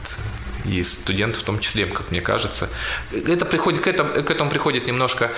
и 0.65 0.83
студентов 0.83 1.43
в 1.43 1.45
том 1.45 1.59
числе, 1.59 1.87
как 1.87 2.11
мне 2.11 2.21
кажется. 2.21 2.69
Это 3.13 3.45
приходит, 3.45 3.81
к, 3.81 3.87
этому, 3.87 4.11
к 4.11 4.31
этому 4.31 4.51
приходит 4.51 4.87
немножко 4.87 5.31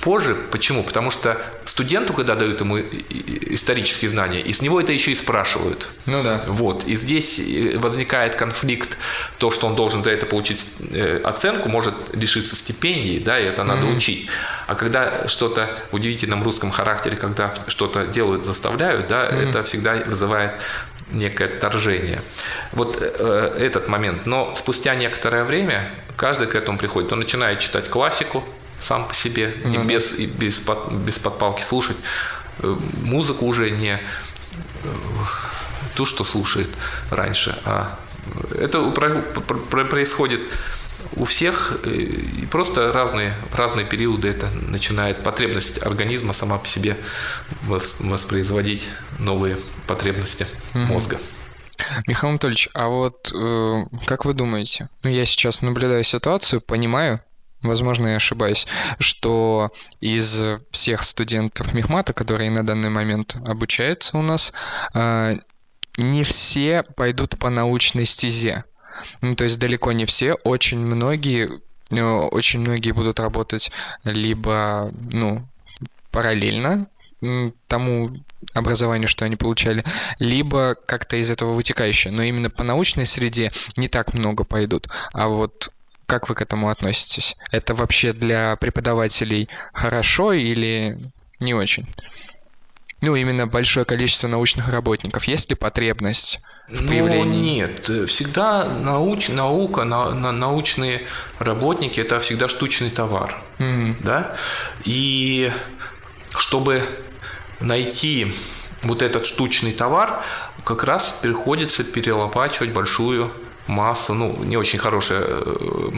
позже. 0.00 0.36
Почему? 0.50 0.82
Потому 0.82 1.10
что 1.10 1.40
студенту, 1.64 2.12
когда 2.12 2.34
дают 2.34 2.60
ему 2.60 2.78
исторические 2.78 4.08
знания, 4.08 4.40
и 4.40 4.52
с 4.52 4.62
него 4.62 4.80
это 4.80 4.92
еще 4.92 5.12
и 5.12 5.14
спрашивают. 5.14 5.88
Ну 6.06 6.22
да. 6.22 6.44
Вот. 6.46 6.84
И 6.84 6.94
здесь 6.96 7.38
э, 7.38 7.78
возникает 7.78 8.34
конфликт, 8.34 8.96
то, 9.38 9.50
что 9.50 9.66
он 9.66 9.74
должен 9.74 10.02
за 10.02 10.10
это 10.10 10.26
получить 10.26 10.66
э, 10.92 11.20
оценку, 11.22 11.68
может 11.68 11.94
лишиться 12.14 12.56
стипендии, 12.56 13.18
да, 13.18 13.38
и 13.38 13.44
это 13.44 13.64
надо 13.64 13.86
mm-hmm. 13.86 13.96
учить. 13.96 14.28
А 14.66 14.74
когда 14.74 15.28
что-то 15.28 15.78
в 15.90 15.94
удивительном 15.94 16.42
русском 16.42 16.70
характере, 16.70 17.16
когда 17.16 17.52
что-то 17.68 18.06
делают, 18.06 18.44
заставляют, 18.44 19.08
да, 19.08 19.28
mm-hmm. 19.28 19.48
это 19.48 19.64
всегда 19.64 19.94
вызывает 20.06 20.52
некое 21.12 21.46
отторжение. 21.46 22.20
Вот 22.72 22.98
э, 23.00 23.54
этот 23.58 23.88
момент. 23.88 24.26
Но 24.26 24.54
спустя 24.54 24.94
некоторое 24.94 25.44
время 25.44 25.90
каждый 26.16 26.48
к 26.48 26.54
этому 26.54 26.78
приходит. 26.78 27.12
Он 27.12 27.20
начинает 27.20 27.60
читать 27.60 27.88
классику 27.88 28.44
сам 28.78 29.06
по 29.06 29.14
себе, 29.14 29.54
ну, 29.64 29.82
и 29.82 29.86
без, 29.86 30.18
и 30.18 30.26
без, 30.26 30.58
под, 30.58 30.92
без 30.92 31.18
подпалки 31.18 31.62
слушать. 31.62 31.96
Э, 32.60 32.76
музыку 33.02 33.46
уже 33.46 33.70
не 33.70 33.94
э, 33.94 33.98
ту, 35.94 36.06
что 36.06 36.24
слушает 36.24 36.70
раньше, 37.10 37.58
а 37.64 37.98
это 38.58 38.82
происходит 38.90 40.40
у 41.16 41.24
всех 41.24 41.80
э, 41.84 41.90
и 41.90 42.46
просто 42.46 42.92
разные, 42.92 43.34
в 43.50 43.54
разные 43.54 43.86
периоды 43.86 44.28
это 44.28 44.50
начинает 44.50 45.22
потребность 45.22 45.82
организма 45.82 46.32
сама 46.32 46.58
по 46.58 46.66
себе 46.66 46.96
воспроизводить 47.62 48.88
новые 49.18 49.58
потребности 49.86 50.46
мозга. 50.74 51.18
Михаил 52.06 52.30
Анатольевич, 52.30 52.68
а 52.74 52.88
вот 52.88 53.32
э, 53.34 53.84
как 54.06 54.24
вы 54.24 54.34
думаете, 54.34 54.88
ну 55.02 55.10
я 55.10 55.24
сейчас 55.24 55.62
наблюдаю 55.62 56.04
ситуацию, 56.04 56.60
понимаю, 56.60 57.20
возможно, 57.62 58.08
я 58.08 58.16
ошибаюсь, 58.16 58.66
что 58.98 59.72
из 60.00 60.42
всех 60.70 61.02
студентов 61.02 61.74
Мехмата, 61.74 62.12
которые 62.12 62.50
на 62.50 62.64
данный 62.64 62.90
момент 62.90 63.36
обучаются 63.46 64.18
у 64.18 64.22
нас, 64.22 64.52
э, 64.94 65.38
не 65.96 66.24
все 66.24 66.82
пойдут 66.82 67.38
по 67.38 67.50
научной 67.50 68.04
стезе. 68.04 68.64
Ну, 69.20 69.34
то 69.34 69.44
есть 69.44 69.58
далеко 69.58 69.92
не 69.92 70.04
все, 70.04 70.34
очень 70.44 70.78
многие, 70.78 71.60
э, 71.90 72.02
очень 72.02 72.60
многие 72.60 72.92
будут 72.92 73.20
работать 73.20 73.70
либо, 74.04 74.92
ну, 75.12 75.46
параллельно 76.10 76.86
тому 77.68 78.10
образованию, 78.54 79.08
что 79.08 79.24
они 79.24 79.36
получали, 79.36 79.84
либо 80.18 80.74
как-то 80.86 81.16
из 81.16 81.30
этого 81.30 81.52
вытекающее. 81.52 82.12
Но 82.12 82.22
именно 82.22 82.50
по 82.50 82.64
научной 82.64 83.06
среде 83.06 83.52
не 83.76 83.88
так 83.88 84.14
много 84.14 84.44
пойдут. 84.44 84.88
А 85.12 85.28
вот 85.28 85.70
как 86.06 86.28
вы 86.28 86.34
к 86.34 86.42
этому 86.42 86.70
относитесь? 86.70 87.36
Это 87.52 87.74
вообще 87.74 88.12
для 88.12 88.56
преподавателей 88.56 89.48
хорошо 89.72 90.32
или 90.32 90.98
не 91.38 91.54
очень? 91.54 91.86
Ну, 93.00 93.14
именно 93.14 93.46
большое 93.46 93.86
количество 93.86 94.28
научных 94.28 94.68
работников. 94.68 95.24
Есть 95.24 95.50
ли 95.50 95.56
потребность 95.56 96.40
в? 96.70 96.82
Ну, 96.82 97.24
нет. 97.24 97.90
Всегда 98.08 98.64
науч, 98.64 99.28
наука, 99.28 99.84
на, 99.84 100.10
на, 100.10 100.32
научные 100.32 101.02
работники– 101.38 102.00
это 102.02 102.20
всегда 102.20 102.48
штучный 102.48 102.90
товар. 102.90 103.42
Mm-hmm. 103.58 103.96
Да? 104.00 104.36
И 104.84 105.50
чтобы 106.38 106.82
найти 107.60 108.32
вот 108.82 109.02
этот 109.02 109.26
штучный 109.26 109.72
товар, 109.72 110.22
как 110.64 110.84
раз 110.84 111.18
приходится 111.20 111.84
перелопачивать 111.84 112.70
большую 112.70 113.32
массу, 113.70 114.14
ну, 114.14 114.36
не 114.44 114.56
очень 114.56 114.78
хороший 114.78 115.16
э, 115.20 115.90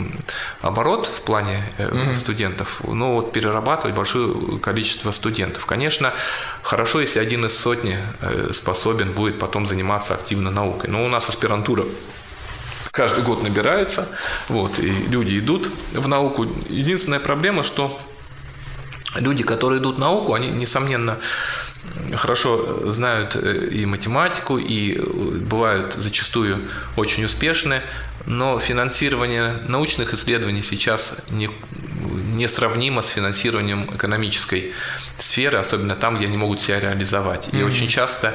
оборот 0.60 1.06
в 1.06 1.22
плане 1.22 1.64
mm-hmm. 1.78 2.14
студентов, 2.14 2.80
но 2.86 3.14
вот 3.14 3.32
перерабатывать 3.32 3.96
большое 3.96 4.58
количество 4.58 5.10
студентов. 5.10 5.66
Конечно, 5.66 6.12
хорошо, 6.62 7.00
если 7.00 7.18
один 7.18 7.46
из 7.46 7.56
сотни 7.56 7.98
э, 8.20 8.50
способен 8.52 9.12
будет 9.12 9.38
потом 9.38 9.66
заниматься 9.66 10.14
активно 10.14 10.50
наукой. 10.50 10.90
Но 10.90 11.04
у 11.04 11.08
нас 11.08 11.28
аспирантура 11.28 11.84
каждый 12.92 13.24
год 13.24 13.42
набирается, 13.42 14.08
вот, 14.48 14.78
и 14.78 14.90
люди 15.08 15.38
идут 15.38 15.68
в 15.92 16.06
науку. 16.06 16.46
Единственная 16.68 17.20
проблема, 17.20 17.62
что 17.62 17.98
люди, 19.16 19.42
которые 19.42 19.80
идут 19.80 19.96
в 19.96 19.98
науку, 19.98 20.34
они, 20.34 20.48
несомненно, 20.50 21.18
хорошо 22.16 22.90
знают 22.92 23.36
э, 23.36 23.68
и 23.70 23.86
математику, 23.86 24.58
и 24.58 24.94
э, 24.94 25.02
бывают 25.02 25.94
зачастую 25.98 26.68
очень 26.96 27.24
успешны, 27.24 27.80
но 28.26 28.58
финансирование 28.60 29.56
научных 29.68 30.14
исследований 30.14 30.62
сейчас 30.62 31.16
не, 31.30 31.50
несравнимо 32.34 33.02
с 33.02 33.08
финансированием 33.08 33.90
экономической 33.94 34.72
сферы, 35.18 35.58
особенно 35.58 35.96
там, 35.96 36.16
где 36.16 36.26
они 36.26 36.36
могут 36.36 36.60
себя 36.60 36.80
реализовать. 36.80 37.48
И 37.48 37.56
mm-hmm. 37.56 37.66
очень 37.66 37.88
часто 37.88 38.34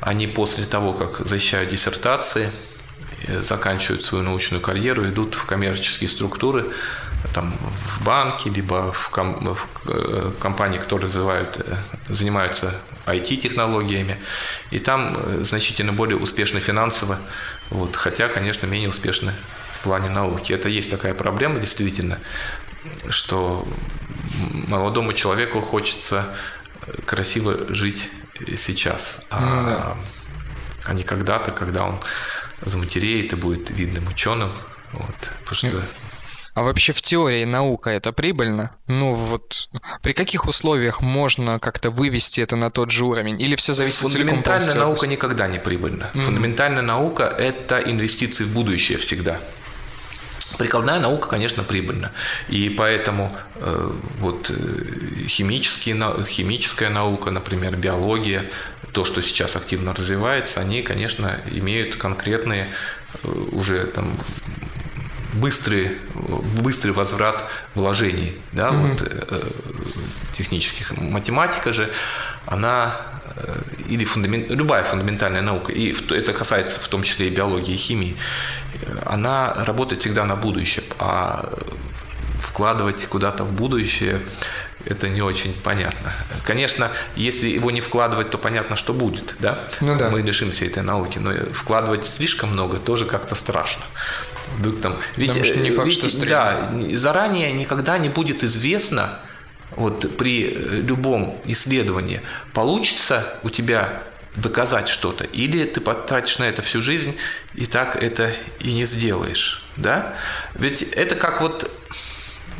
они 0.00 0.26
после 0.26 0.64
того, 0.64 0.92
как 0.92 1.26
защищают 1.26 1.70
диссертации, 1.70 2.50
э, 3.26 3.40
заканчивают 3.40 4.02
свою 4.02 4.24
научную 4.24 4.60
карьеру, 4.60 5.08
идут 5.08 5.34
в 5.34 5.44
коммерческие 5.46 6.08
структуры, 6.08 6.66
там, 7.32 7.52
в 7.52 8.04
банке, 8.04 8.50
либо 8.50 8.92
в, 8.92 9.10
ком- 9.10 9.54
в 9.54 9.68
э, 9.88 10.32
компании, 10.40 10.78
которые 10.78 11.06
называют, 11.06 11.56
э, 11.58 11.76
занимаются 12.08 12.80
IT-технологиями, 13.06 14.18
и 14.70 14.78
там 14.78 15.16
э, 15.16 15.44
значительно 15.44 15.92
более 15.92 16.18
успешны 16.18 16.60
финансово, 16.60 17.18
вот, 17.70 17.96
хотя, 17.96 18.28
конечно, 18.28 18.66
менее 18.66 18.88
успешны 18.88 19.32
в 19.78 19.84
плане 19.84 20.10
науки. 20.10 20.52
Это 20.52 20.68
есть 20.68 20.90
такая 20.90 21.14
проблема, 21.14 21.58
действительно, 21.58 22.18
что 23.08 23.66
молодому 24.68 25.12
человеку 25.12 25.60
хочется 25.60 26.34
красиво 27.06 27.72
жить 27.74 28.10
сейчас, 28.56 29.20
а, 29.30 29.40
ну, 29.40 29.66
да. 29.66 29.96
а 30.86 30.92
не 30.92 31.02
когда-то, 31.02 31.50
когда 31.50 31.84
он 31.84 32.00
заматереет 32.62 33.32
и 33.32 33.36
будет 33.36 33.70
видным 33.70 34.06
ученым. 34.08 34.52
Вот, 34.92 35.30
потому 35.44 35.54
что 35.54 35.82
а 36.54 36.62
вообще 36.62 36.92
в 36.92 37.02
теории 37.02 37.44
наука 37.44 37.90
это 37.90 38.12
прибыльно? 38.12 38.70
Ну 38.86 39.14
вот 39.14 39.68
при 40.02 40.12
каких 40.12 40.46
условиях 40.46 41.00
можно 41.00 41.58
как-то 41.58 41.90
вывести 41.90 42.40
это 42.40 42.56
на 42.56 42.70
тот 42.70 42.90
же 42.90 43.04
уровень? 43.04 43.40
Или 43.40 43.56
все 43.56 43.72
зависит 43.72 44.00
Фундаментальная 44.02 44.60
целиком 44.60 44.88
наука 44.88 45.06
никогда 45.06 45.48
не 45.48 45.58
прибыльна. 45.58 46.10
Mm-hmm. 46.14 46.22
Фундаментальная 46.22 46.82
наука– 46.82 47.24
это 47.38 47.78
инвестиции 47.78 48.44
в 48.44 48.54
будущее 48.54 48.98
всегда. 48.98 49.40
Прикладная 50.58 51.00
наука, 51.00 51.28
конечно, 51.28 51.64
прибыльна. 51.64 52.12
И 52.48 52.68
поэтому 52.68 53.36
э, 53.56 53.90
вот 54.20 54.50
э, 54.50 55.26
химические, 55.26 55.96
химическая 56.26 56.90
наука, 56.90 57.32
например, 57.32 57.76
биология, 57.76 58.44
то, 58.92 59.04
что 59.04 59.22
сейчас 59.22 59.56
активно 59.56 59.92
развивается, 59.92 60.60
они, 60.60 60.82
конечно, 60.82 61.40
имеют 61.50 61.96
конкретные 61.96 62.68
э, 63.24 63.28
уже 63.50 63.86
там 63.86 64.16
быстрый, 65.40 65.98
быстрый 66.62 66.90
возврат 66.92 67.44
вложений, 67.74 68.36
да, 68.52 68.68
mm-hmm. 68.68 68.90
вот, 68.90 69.02
э, 69.02 69.40
технических. 70.32 70.96
Математика 70.96 71.72
же, 71.72 71.90
она 72.46 72.94
э, 73.36 73.62
или 73.88 74.04
фундамент, 74.04 74.48
любая 74.48 74.84
фундаментальная 74.84 75.42
наука, 75.42 75.72
и 75.72 75.94
это 76.10 76.32
касается 76.32 76.80
в 76.80 76.88
том 76.88 77.02
числе 77.02 77.28
и 77.28 77.30
биологии 77.30 77.74
и 77.74 77.78
химии, 77.78 78.16
она 79.04 79.54
работает 79.54 80.00
всегда 80.02 80.24
на 80.24 80.36
будущее, 80.36 80.84
а 80.98 81.52
вкладывать 82.40 83.06
куда-то 83.06 83.44
в 83.44 83.52
будущее 83.52 84.20
это 84.84 85.08
не 85.08 85.22
очень 85.22 85.54
понятно. 85.54 86.12
Конечно, 86.44 86.90
если 87.16 87.48
его 87.48 87.70
не 87.70 87.80
вкладывать, 87.80 88.30
то 88.30 88.38
понятно, 88.38 88.76
что 88.76 88.92
будет, 88.92 89.36
да? 89.40 89.58
Ну 89.80 89.96
да. 89.96 90.10
Мы 90.10 90.22
лишимся 90.22 90.66
этой 90.66 90.82
науки, 90.82 91.18
но 91.18 91.32
вкладывать 91.52 92.06
слишком 92.06 92.52
много 92.52 92.78
тоже 92.78 93.04
как-то 93.04 93.34
страшно. 93.34 93.84
Вдруг 94.58 94.80
там, 94.80 94.96
ведь, 95.16 95.28
Потому 95.28 95.44
что 95.44 95.60
не 95.60 95.70
факт, 95.70 95.88
ведь, 95.88 96.10
что 96.10 96.26
да, 96.26 96.70
заранее 96.92 97.52
никогда 97.52 97.98
не 97.98 98.08
будет 98.08 98.44
известно, 98.44 99.18
вот 99.70 100.16
при 100.16 100.54
любом 100.54 101.40
исследовании, 101.46 102.22
получится 102.52 103.26
у 103.42 103.50
тебя 103.50 104.02
доказать 104.36 104.88
что-то, 104.88 105.24
или 105.24 105.64
ты 105.64 105.80
потратишь 105.80 106.38
на 106.38 106.44
это 106.44 106.60
всю 106.62 106.82
жизнь, 106.82 107.16
и 107.54 107.66
так 107.66 107.96
это 107.96 108.32
и 108.60 108.72
не 108.72 108.84
сделаешь, 108.84 109.64
да? 109.76 110.14
Ведь 110.54 110.82
это 110.82 111.14
как 111.14 111.40
вот 111.40 111.70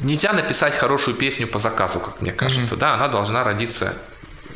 нельзя 0.03 0.33
написать 0.33 0.75
хорошую 0.75 1.17
песню 1.17 1.47
по 1.47 1.59
заказу, 1.59 2.01
как 2.01 2.21
мне 2.21 2.33
кажется, 2.33 2.77
да, 2.77 2.95
она 2.95 3.09
должна 3.09 3.45
родиться 3.45 3.97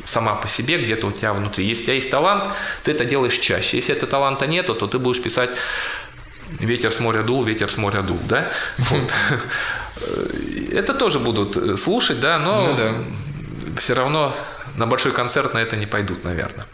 сама 0.05 0.35
по 0.35 0.47
себе, 0.47 0.77
где-то 0.83 1.07
у 1.07 1.11
тебя 1.11 1.33
внутри. 1.33 1.65
Если 1.65 1.83
у 1.83 1.85
тебя 1.85 1.95
есть 1.95 2.11
талант, 2.11 2.49
ты 2.83 2.91
это 2.91 3.05
делаешь 3.05 3.37
чаще. 3.37 3.77
Если 3.77 3.93
этого 3.95 4.09
таланта 4.09 4.47
нету, 4.47 4.73
то 4.75 4.87
ты 4.87 4.97
будешь 4.97 5.21
писать 5.21 5.51
ветер 6.59 6.91
с 6.91 6.99
моря 6.99 7.21
дул, 7.21 7.43
ветер 7.43 7.69
с 7.71 7.77
моря 7.77 8.01
дул, 8.01 8.19
да? 8.27 8.51
Вот. 8.77 9.11
Это 10.71 10.93
тоже 10.93 11.19
будут 11.19 11.79
слушать, 11.79 12.19
да, 12.21 12.39
но 12.39 12.67
Ну 12.67 12.75
да. 12.75 12.93
все 13.77 13.93
равно 13.93 14.33
на 14.77 14.87
большой 14.87 15.11
концерт 15.11 15.53
на 15.53 15.59
это 15.59 15.75
не 15.75 15.85
пойдут, 15.85 16.23
наверное. 16.23 16.65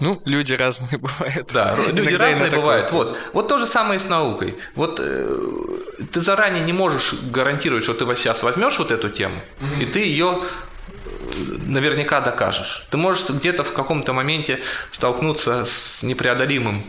Ну, 0.00 0.20
люди 0.24 0.54
разные 0.54 0.98
бывают. 0.98 1.50
Да, 1.52 1.76
люди 1.76 2.00
Иногда 2.00 2.18
разные 2.30 2.50
бывают. 2.50 2.90
Вот, 2.92 3.16
вот 3.32 3.48
то 3.48 3.58
же 3.58 3.66
самое 3.66 3.98
и 3.98 4.02
с 4.02 4.08
наукой. 4.08 4.56
Вот 4.74 5.00
э, 5.00 5.38
ты 6.12 6.20
заранее 6.20 6.62
не 6.62 6.72
можешь 6.72 7.14
гарантировать, 7.14 7.84
что 7.84 7.94
ты 7.94 8.04
сейчас 8.16 8.42
возьмешь 8.42 8.78
вот 8.78 8.90
эту 8.90 9.08
тему, 9.08 9.36
и 9.80 9.84
ты 9.84 10.00
ее 10.00 10.42
наверняка 11.66 12.20
докажешь. 12.20 12.86
Ты 12.90 12.96
можешь 12.96 13.28
где-то 13.28 13.64
в 13.64 13.72
каком-то 13.72 14.12
моменте 14.12 14.62
столкнуться 14.90 15.64
с 15.64 16.02
непреодолимым 16.02 16.82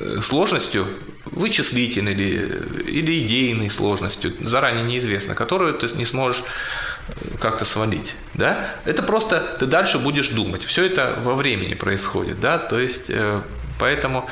э, 0.00 0.20
сложностью, 0.22 0.86
вычислительной 1.24 2.12
или, 2.12 2.90
или 2.90 3.24
идейной 3.24 3.70
сложностью, 3.70 4.34
заранее 4.40 4.84
неизвестно, 4.84 5.34
которую 5.34 5.74
ты 5.74 5.88
не 5.96 6.04
сможешь 6.04 6.42
э, 6.42 6.97
как-то 7.40 7.64
свалить, 7.64 8.14
да? 8.34 8.74
Это 8.84 9.02
просто 9.02 9.56
ты 9.58 9.66
дальше 9.66 9.98
будешь 9.98 10.28
думать. 10.28 10.62
Все 10.62 10.86
это 10.86 11.14
во 11.22 11.34
времени 11.34 11.74
происходит, 11.74 12.40
да? 12.40 12.58
То 12.58 12.78
есть, 12.78 13.08
э, 13.08 13.42
поэтому 13.78 14.28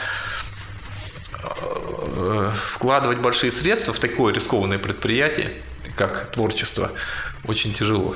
э, 1.43 2.53
вкладывать 2.72 3.18
большие 3.18 3.53
средства 3.53 3.93
в 3.93 3.99
такое 3.99 4.33
рискованное 4.33 4.79
предприятие, 4.79 5.51
как 5.97 6.31
творчество, 6.31 6.91
очень 7.45 7.72
тяжело. 7.72 8.14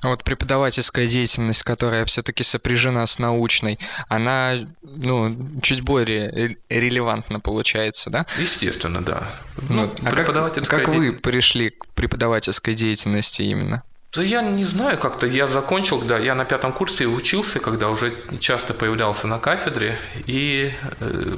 А 0.00 0.08
вот 0.08 0.22
преподавательская 0.22 1.06
деятельность, 1.08 1.64
которая 1.64 2.04
все-таки 2.04 2.44
сопряжена 2.44 3.04
с 3.04 3.18
научной, 3.18 3.78
она, 4.08 4.54
ну, 4.82 5.36
чуть 5.60 5.80
более 5.80 6.30
ре- 6.30 6.56
релевантна 6.68 7.40
получается, 7.40 8.08
да? 8.10 8.24
Естественно, 8.38 9.04
да. 9.04 9.28
Ну, 9.68 9.86
Ну, 9.86 9.92
а 10.02 10.04
как, 10.04 10.14
преподавательская 10.14 10.78
как 10.80 10.88
вы 10.88 10.94
деятельность- 11.00 11.22
пришли 11.22 11.70
к 11.70 11.86
преподавательской 11.94 12.74
деятельности 12.74 13.42
именно? 13.42 13.82
Да 14.14 14.22
я 14.22 14.40
не 14.40 14.64
знаю, 14.64 14.98
как-то 14.98 15.26
я 15.26 15.46
закончил, 15.48 16.00
да, 16.00 16.18
я 16.18 16.34
на 16.34 16.44
пятом 16.46 16.72
курсе 16.72 17.06
учился, 17.06 17.60
когда 17.60 17.90
уже 17.90 18.14
часто 18.40 18.72
появлялся 18.74 19.26
на 19.26 19.38
кафедре, 19.38 19.98
и 20.26 20.72
э, 21.00 21.36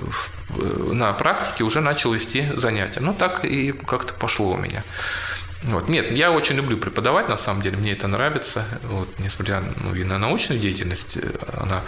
э, 0.50 0.92
на 0.92 1.12
практике 1.14 1.64
уже 1.64 1.80
начал 1.80 2.12
вести 2.12 2.48
занятия. 2.56 3.00
Ну, 3.00 3.12
так 3.12 3.44
и 3.44 3.72
как-то 3.72 4.14
пошло 4.14 4.52
у 4.52 4.56
меня. 4.56 4.84
Вот. 5.64 5.88
Нет, 5.88 6.10
я 6.12 6.32
очень 6.32 6.56
люблю 6.56 6.78
преподавать, 6.78 7.28
на 7.28 7.36
самом 7.36 7.62
деле, 7.62 7.76
мне 7.76 7.92
это 7.92 8.06
нравится. 8.06 8.64
Вот, 8.84 9.18
несмотря 9.18 9.62
ну, 9.82 9.94
и 9.94 10.04
на 10.04 10.18
научную 10.18 10.60
деятельность, 10.60 11.16
э, 11.16 11.32
она 11.56 11.82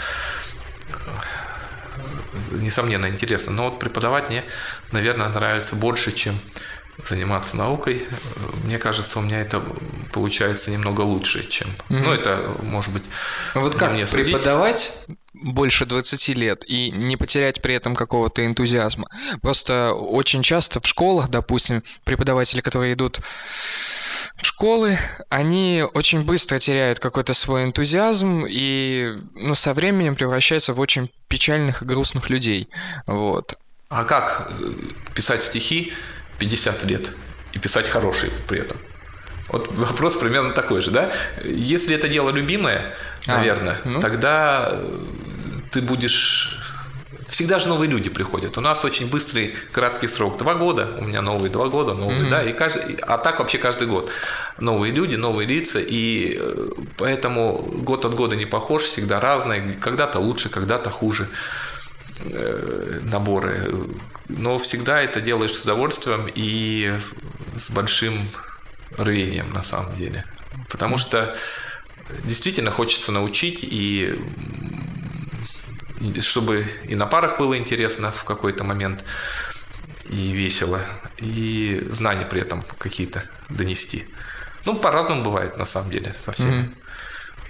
э, 0.91 2.57
несомненно 2.57 3.07
интересна. 3.07 3.53
Но 3.53 3.71
вот 3.71 3.79
преподавать 3.79 4.29
мне, 4.29 4.45
наверное, 4.91 5.29
нравится 5.29 5.75
больше, 5.75 6.13
чем 6.13 6.35
заниматься 7.09 7.57
наукой. 7.57 8.07
Мне 8.65 8.79
кажется, 8.79 9.19
у 9.19 9.23
меня 9.23 9.41
это 9.41 9.63
получается 10.13 10.71
немного 10.71 11.01
лучше, 11.01 11.49
чем... 11.49 11.69
Ну, 11.89 12.13
это, 12.13 12.55
может 12.63 12.93
быть, 12.93 13.05
Вот 13.55 13.75
как 13.77 13.93
мне 13.93 14.07
судить. 14.07 14.35
Больше 15.43 15.85
20 15.85 16.29
лет 16.37 16.65
и 16.67 16.91
не 16.91 17.17
потерять 17.17 17.63
при 17.63 17.75
этом 17.75 17.95
какого-то 17.95 18.45
энтузиазма? 18.45 19.09
Просто 19.41 19.93
очень 19.93 20.43
часто 20.43 20.81
в 20.81 20.87
школах, 20.87 21.29
допустим, 21.29 21.83
преподаватели, 22.05 22.61
которые 22.61 22.95
идут 22.95 23.21
в 24.37 24.47
школы, 24.47 24.99
они 25.29 25.85
очень 25.95 26.23
быстро 26.23 26.59
теряют 26.59 26.99
какой-то 26.99 27.35
свой 27.35 27.65
энтузиазм 27.65 28.45
и 28.49 29.15
ну, 29.35 29.55
со 29.55 29.73
временем 29.73 30.15
превращаются 30.15 30.73
в 30.73 30.81
очень 30.81 31.11
печальных 31.29 31.83
и 31.83 31.85
грустных 31.85 32.31
людей. 32.31 32.69
Вот. 33.07 33.57
А 33.89 34.05
как 34.05 34.51
э, 34.59 34.73
писать 35.15 35.43
стихи 35.43 35.93
50 36.39 36.85
лет 36.85 37.11
и 37.53 37.59
писать 37.59 37.89
хорошие 37.89 38.33
при 38.49 38.61
этом? 38.61 38.79
Вот 39.49 39.71
вопрос 39.73 40.17
примерно 40.17 40.51
такой 40.51 40.81
же, 40.81 40.91
да? 40.91 41.13
Если 41.45 41.95
это 41.95 42.09
дело 42.09 42.31
любимое, 42.31 42.95
А, 43.27 43.37
наверное, 43.37 43.79
ну. 43.85 44.01
тогда 44.01 44.71
э, 44.73 45.05
ты 45.73 45.81
будешь... 45.81 46.59
Всегда 47.29 47.59
же 47.59 47.67
новые 47.67 47.91
люди 47.91 48.11
приходят. 48.11 48.59
У 48.59 48.61
нас 48.61 48.85
очень 48.85 49.09
быстрый, 49.09 49.55
краткий 49.73 50.07
срок. 50.07 50.37
Два 50.37 50.55
года. 50.55 50.97
У 50.99 51.05
меня 51.05 51.23
новые 51.23 51.51
два 51.51 51.69
года, 51.69 51.95
новые, 51.95 52.29
да. 52.29 52.43
И 52.43 52.53
каждый... 52.53 52.97
А 52.97 53.17
так 53.17 53.39
вообще 53.39 53.57
каждый 53.57 53.89
год. 53.89 54.11
Новые 54.59 54.93
люди, 54.93 55.17
новые 55.17 55.47
лица. 55.49 55.81
И 55.81 56.37
э, 56.39 56.69
поэтому 56.99 57.57
год 57.57 58.05
от 58.05 58.15
года 58.15 58.37
не 58.37 58.45
похож, 58.45 58.83
всегда 58.83 59.19
разные. 59.19 59.73
Когда-то 59.81 60.19
лучше, 60.19 60.51
когда-то 60.51 60.91
хуже 60.91 61.27
э, 62.21 63.01
наборы. 63.11 63.89
Но 64.29 64.59
всегда 64.59 65.01
это 65.01 65.23
делаешь 65.23 65.55
с 65.55 65.65
удовольствием 65.65 66.27
и 66.35 66.99
с 67.57 67.71
большим 67.71 68.29
рвением 68.99 69.51
на 69.55 69.63
самом 69.63 69.97
деле. 69.97 70.27
Потому 70.69 70.99
что 70.99 71.35
действительно 72.25 72.71
хочется 72.71 73.11
научить 73.11 73.61
и 73.63 74.19
чтобы 76.21 76.67
и 76.85 76.95
на 76.95 77.07
парах 77.07 77.39
было 77.39 77.57
интересно 77.57 78.11
в 78.11 78.25
какой-то 78.25 78.65
момент 78.65 79.05
и 80.09 80.33
весело, 80.33 80.81
и 81.19 81.87
знания 81.91 82.27
при 82.27 82.41
этом 82.41 82.63
какие-то 82.79 83.25
донести. 83.49 84.07
Ну, 84.65 84.77
по-разному 84.77 85.23
бывает, 85.23 85.57
на 85.57 85.65
самом 85.65 85.91
деле, 85.91 86.13
совсем. 86.15 86.75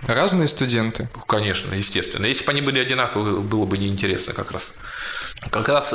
Разные 0.07 0.49
студенты. 0.49 1.09
Конечно, 1.29 1.75
естественно. 1.75 2.27
Если 2.27 2.45
бы 2.45 2.51
они 2.51 2.61
были 2.61 2.81
одинаковые, 2.81 3.39
было 3.39 3.67
бы 3.67 3.79
неинтересно 3.79 4.33
как 4.35 4.51
раз. 4.51 4.75
Как 5.51 5.69
раз 5.69 5.95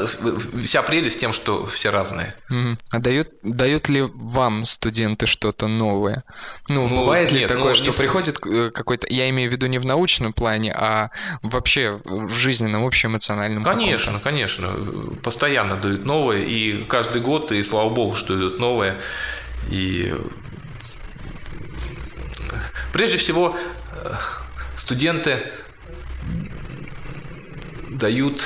вся 0.63 0.81
прелесть 0.81 1.19
тем, 1.19 1.33
что 1.33 1.65
все 1.65 1.89
разные. 1.89 2.33
А 2.91 2.99
дают, 2.99 3.29
дают 3.43 3.89
ли 3.89 4.01
вам 4.01 4.65
студенты 4.65 5.25
что-то 5.25 5.67
новое? 5.67 6.23
Ну, 6.69 6.87
Ну, 6.87 7.01
бывает 7.01 7.31
ли 7.31 7.39
нет, 7.39 7.49
такое, 7.49 7.69
ну, 7.69 7.75
что 7.75 7.85
не 7.85 7.97
приходит 7.97 8.39
э, 8.45 8.71
какой-то, 8.71 9.07
я 9.09 9.29
имею 9.29 9.49
в 9.49 9.53
виду 9.53 9.67
не 9.67 9.77
в 9.77 9.85
научном 9.85 10.33
плане, 10.33 10.73
а 10.73 11.09
вообще 11.41 11.99
в 12.05 12.33
жизненном, 12.33 12.85
общеэмоциональном 12.85 13.63
Конечно, 13.63 14.19
конечно. 14.19 14.69
Постоянно 15.23 15.75
дают 15.75 16.05
новое, 16.05 16.41
и 16.41 16.83
каждый 16.83 17.21
год, 17.21 17.51
и 17.51 17.61
слава 17.63 17.89
богу, 17.89 18.15
что 18.15 18.35
дают 18.35 18.59
новое. 18.59 18.99
И 19.69 20.13
прежде 22.93 23.17
всего 23.17 23.55
э, 23.55 23.76
студенты 24.75 25.51
дают 27.89 28.45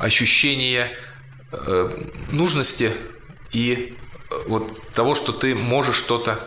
ощущение 0.00 0.96
э, 1.52 1.90
нужности 2.30 2.92
и 3.52 3.96
э, 4.30 4.34
вот 4.46 4.90
того, 4.92 5.14
что 5.14 5.32
ты 5.32 5.54
можешь 5.54 5.96
что-то 5.96 6.38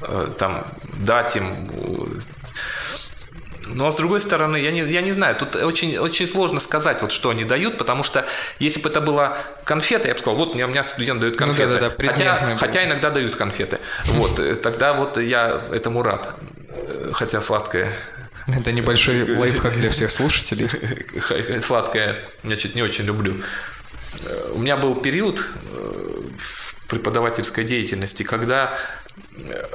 э, 0.00 0.28
там 0.38 0.66
дать 0.98 1.36
им. 1.36 1.46
но 3.66 3.90
с 3.90 3.96
другой 3.96 4.20
стороны, 4.20 4.56
я 4.56 4.70
не, 4.70 4.80
я 4.80 5.02
не 5.02 5.12
знаю, 5.12 5.36
тут 5.36 5.56
очень, 5.56 5.98
очень 5.98 6.26
сложно 6.28 6.60
сказать, 6.60 7.00
вот, 7.02 7.12
что 7.12 7.30
они 7.30 7.44
дают, 7.44 7.78
потому 7.78 8.02
что 8.02 8.26
если 8.58 8.80
бы 8.80 8.88
это 8.88 9.00
была 9.00 9.36
конфета, 9.64 10.08
я 10.08 10.14
бы 10.14 10.20
сказал, 10.20 10.36
вот 10.36 10.50
у 10.50 10.54
меня, 10.54 10.66
у 10.66 10.70
меня 10.70 10.84
студент 10.84 11.20
дает 11.20 11.34
Ну 11.38 11.46
конфеты. 11.46 11.74
да-да-да, 11.74 11.90
хотя, 11.90 11.96
предметная 11.96 12.46
была. 12.48 12.56
хотя 12.58 12.84
иногда 12.84 13.10
дают 13.10 13.36
конфеты. 13.36 13.78
Вот, 14.04 14.60
тогда 14.62 14.92
вот 14.94 15.16
я 15.16 15.62
этому 15.70 16.02
рад. 16.02 16.34
Хотя 17.12 17.40
сладкое 17.40 17.92
Это 18.46 18.72
небольшой 18.72 19.36
лайфхак 19.36 19.74
для 19.74 19.90
всех 19.90 20.10
слушателей. 20.10 20.68
сладкое, 21.62 22.18
значит, 22.42 22.74
не 22.74 22.82
очень 22.82 23.04
люблю. 23.04 23.40
У 24.52 24.58
меня 24.58 24.76
был 24.76 24.94
период 24.94 25.40
э, 25.40 26.20
в 26.38 26.74
преподавательской 26.88 27.64
деятельности, 27.64 28.22
когда 28.22 28.76
э, 29.36 29.68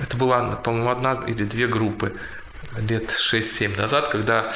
это 0.00 0.16
была, 0.16 0.56
по-моему, 0.56 0.90
одна 0.90 1.24
или 1.26 1.44
две 1.44 1.66
группы 1.66 2.12
лет 2.78 3.10
6-7 3.10 3.76
назад, 3.76 4.08
когда 4.08 4.52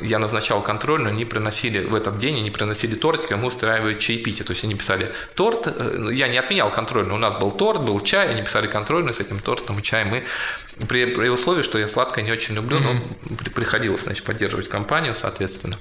я 0.00 0.18
назначал 0.18 0.62
контрольную, 0.62 1.12
они 1.12 1.24
приносили 1.24 1.84
в 1.84 1.94
этот 1.94 2.18
день, 2.18 2.38
они 2.38 2.50
приносили 2.50 2.94
тортик, 2.94 3.32
а 3.32 3.36
мы 3.36 3.48
устраивали 3.48 3.98
чаепитие. 3.98 4.44
То 4.44 4.52
есть 4.52 4.64
они 4.64 4.74
писали 4.74 5.12
торт, 5.34 5.66
э, 5.66 5.96
ну, 5.98 6.10
я 6.10 6.28
не 6.28 6.38
отменял 6.38 6.70
контрольную, 6.70 7.14
у 7.14 7.18
нас 7.18 7.36
был 7.36 7.50
торт, 7.50 7.82
был 7.82 8.00
чай, 8.00 8.30
они 8.30 8.42
писали 8.42 8.66
контрольную 8.66 9.14
с 9.14 9.20
этим 9.20 9.38
тортом 9.40 9.78
и 9.78 9.82
чаем. 9.82 10.08
Мы 10.08 10.24
при, 10.86 11.06
при 11.06 11.28
условии, 11.28 11.62
что 11.62 11.78
я 11.78 11.88
сладкое 11.88 12.24
не 12.24 12.32
очень 12.32 12.54
люблю, 12.54 12.78
но 12.80 13.00
приходилось, 13.54 14.02
значит, 14.02 14.24
поддерживать 14.24 14.68
компанию, 14.68 15.14
соответственно. 15.14 15.78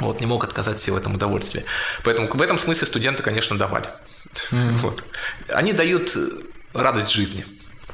Вот, 0.00 0.20
не 0.20 0.26
мог 0.26 0.42
отказать 0.44 0.80
себе 0.80 0.94
в 0.94 0.96
этом 0.96 1.14
удовольствии. 1.14 1.64
Поэтому 2.02 2.28
в 2.28 2.42
этом 2.42 2.58
смысле 2.58 2.86
студенты, 2.86 3.22
конечно, 3.22 3.56
давали. 3.56 3.88
Вот. 4.50 5.04
Они 5.48 5.72
дают 5.72 6.16
радость 6.72 7.10
жизни, 7.10 7.44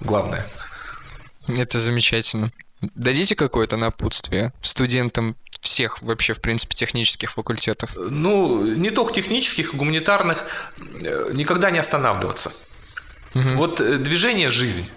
главное. 0.00 0.46
Это 1.48 1.78
замечательно. 1.78 2.50
Дадите 2.80 3.36
какое-то 3.36 3.76
напутствие 3.76 4.52
студентам 4.62 5.36
всех 5.60 6.00
вообще, 6.02 6.32
в 6.32 6.40
принципе, 6.40 6.74
технических 6.74 7.32
факультетов? 7.32 7.94
Ну, 7.96 8.64
не 8.64 8.90
только 8.90 9.12
технических, 9.12 9.74
гуманитарных, 9.74 10.44
э, 10.78 11.30
никогда 11.32 11.70
не 11.70 11.78
останавливаться. 11.78 12.52
Вот 13.34 13.80
э, 13.80 13.98
движение– 13.98 14.50
жизнь. 14.50 14.90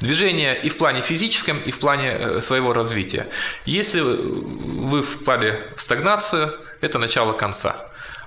Движение 0.00 0.60
и 0.60 0.68
в 0.68 0.76
плане 0.76 1.02
физическом, 1.02 1.58
и 1.60 1.70
в 1.70 1.78
плане 1.78 2.08
э, 2.08 2.40
своего 2.40 2.72
развития. 2.72 3.28
Если 3.66 4.00
вы 4.00 5.02
впали 5.02 5.58
в 5.76 5.80
стагнацию, 5.80 6.52
это 6.80 6.98
начало 6.98 7.32
конца. 7.32 7.86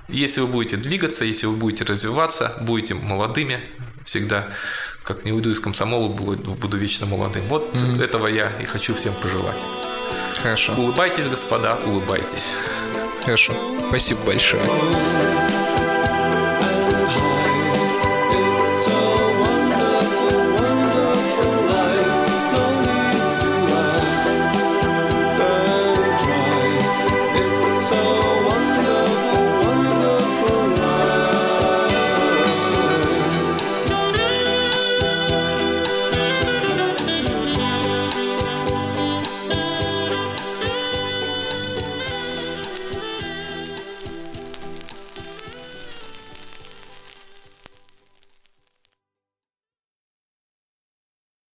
Если 0.09 0.41
вы 0.41 0.47
будете 0.47 0.77
двигаться, 0.77 1.25
если 1.25 1.47
вы 1.47 1.55
будете 1.55 1.85
развиваться, 1.85 2.55
будете 2.61 2.93
молодыми 2.93 3.61
всегда, 4.03 4.49
как 5.03 5.25
не 5.25 5.31
уйду 5.31 5.51
из 5.51 5.59
комсомола, 5.59 6.07
буду, 6.09 6.53
буду 6.53 6.77
вечно 6.77 7.05
молодым. 7.05 7.43
Вот 7.47 7.73
mm-hmm. 7.73 8.03
этого 8.03 8.27
я 8.27 8.51
и 8.61 8.65
хочу 8.65 8.95
всем 8.95 9.13
пожелать. 9.21 9.59
Хорошо. 10.41 10.73
Улыбайтесь, 10.73 11.27
господа, 11.27 11.77
улыбайтесь. 11.85 12.49
Хорошо. 13.23 13.53
Спасибо 13.89 14.19
большое. 14.25 14.63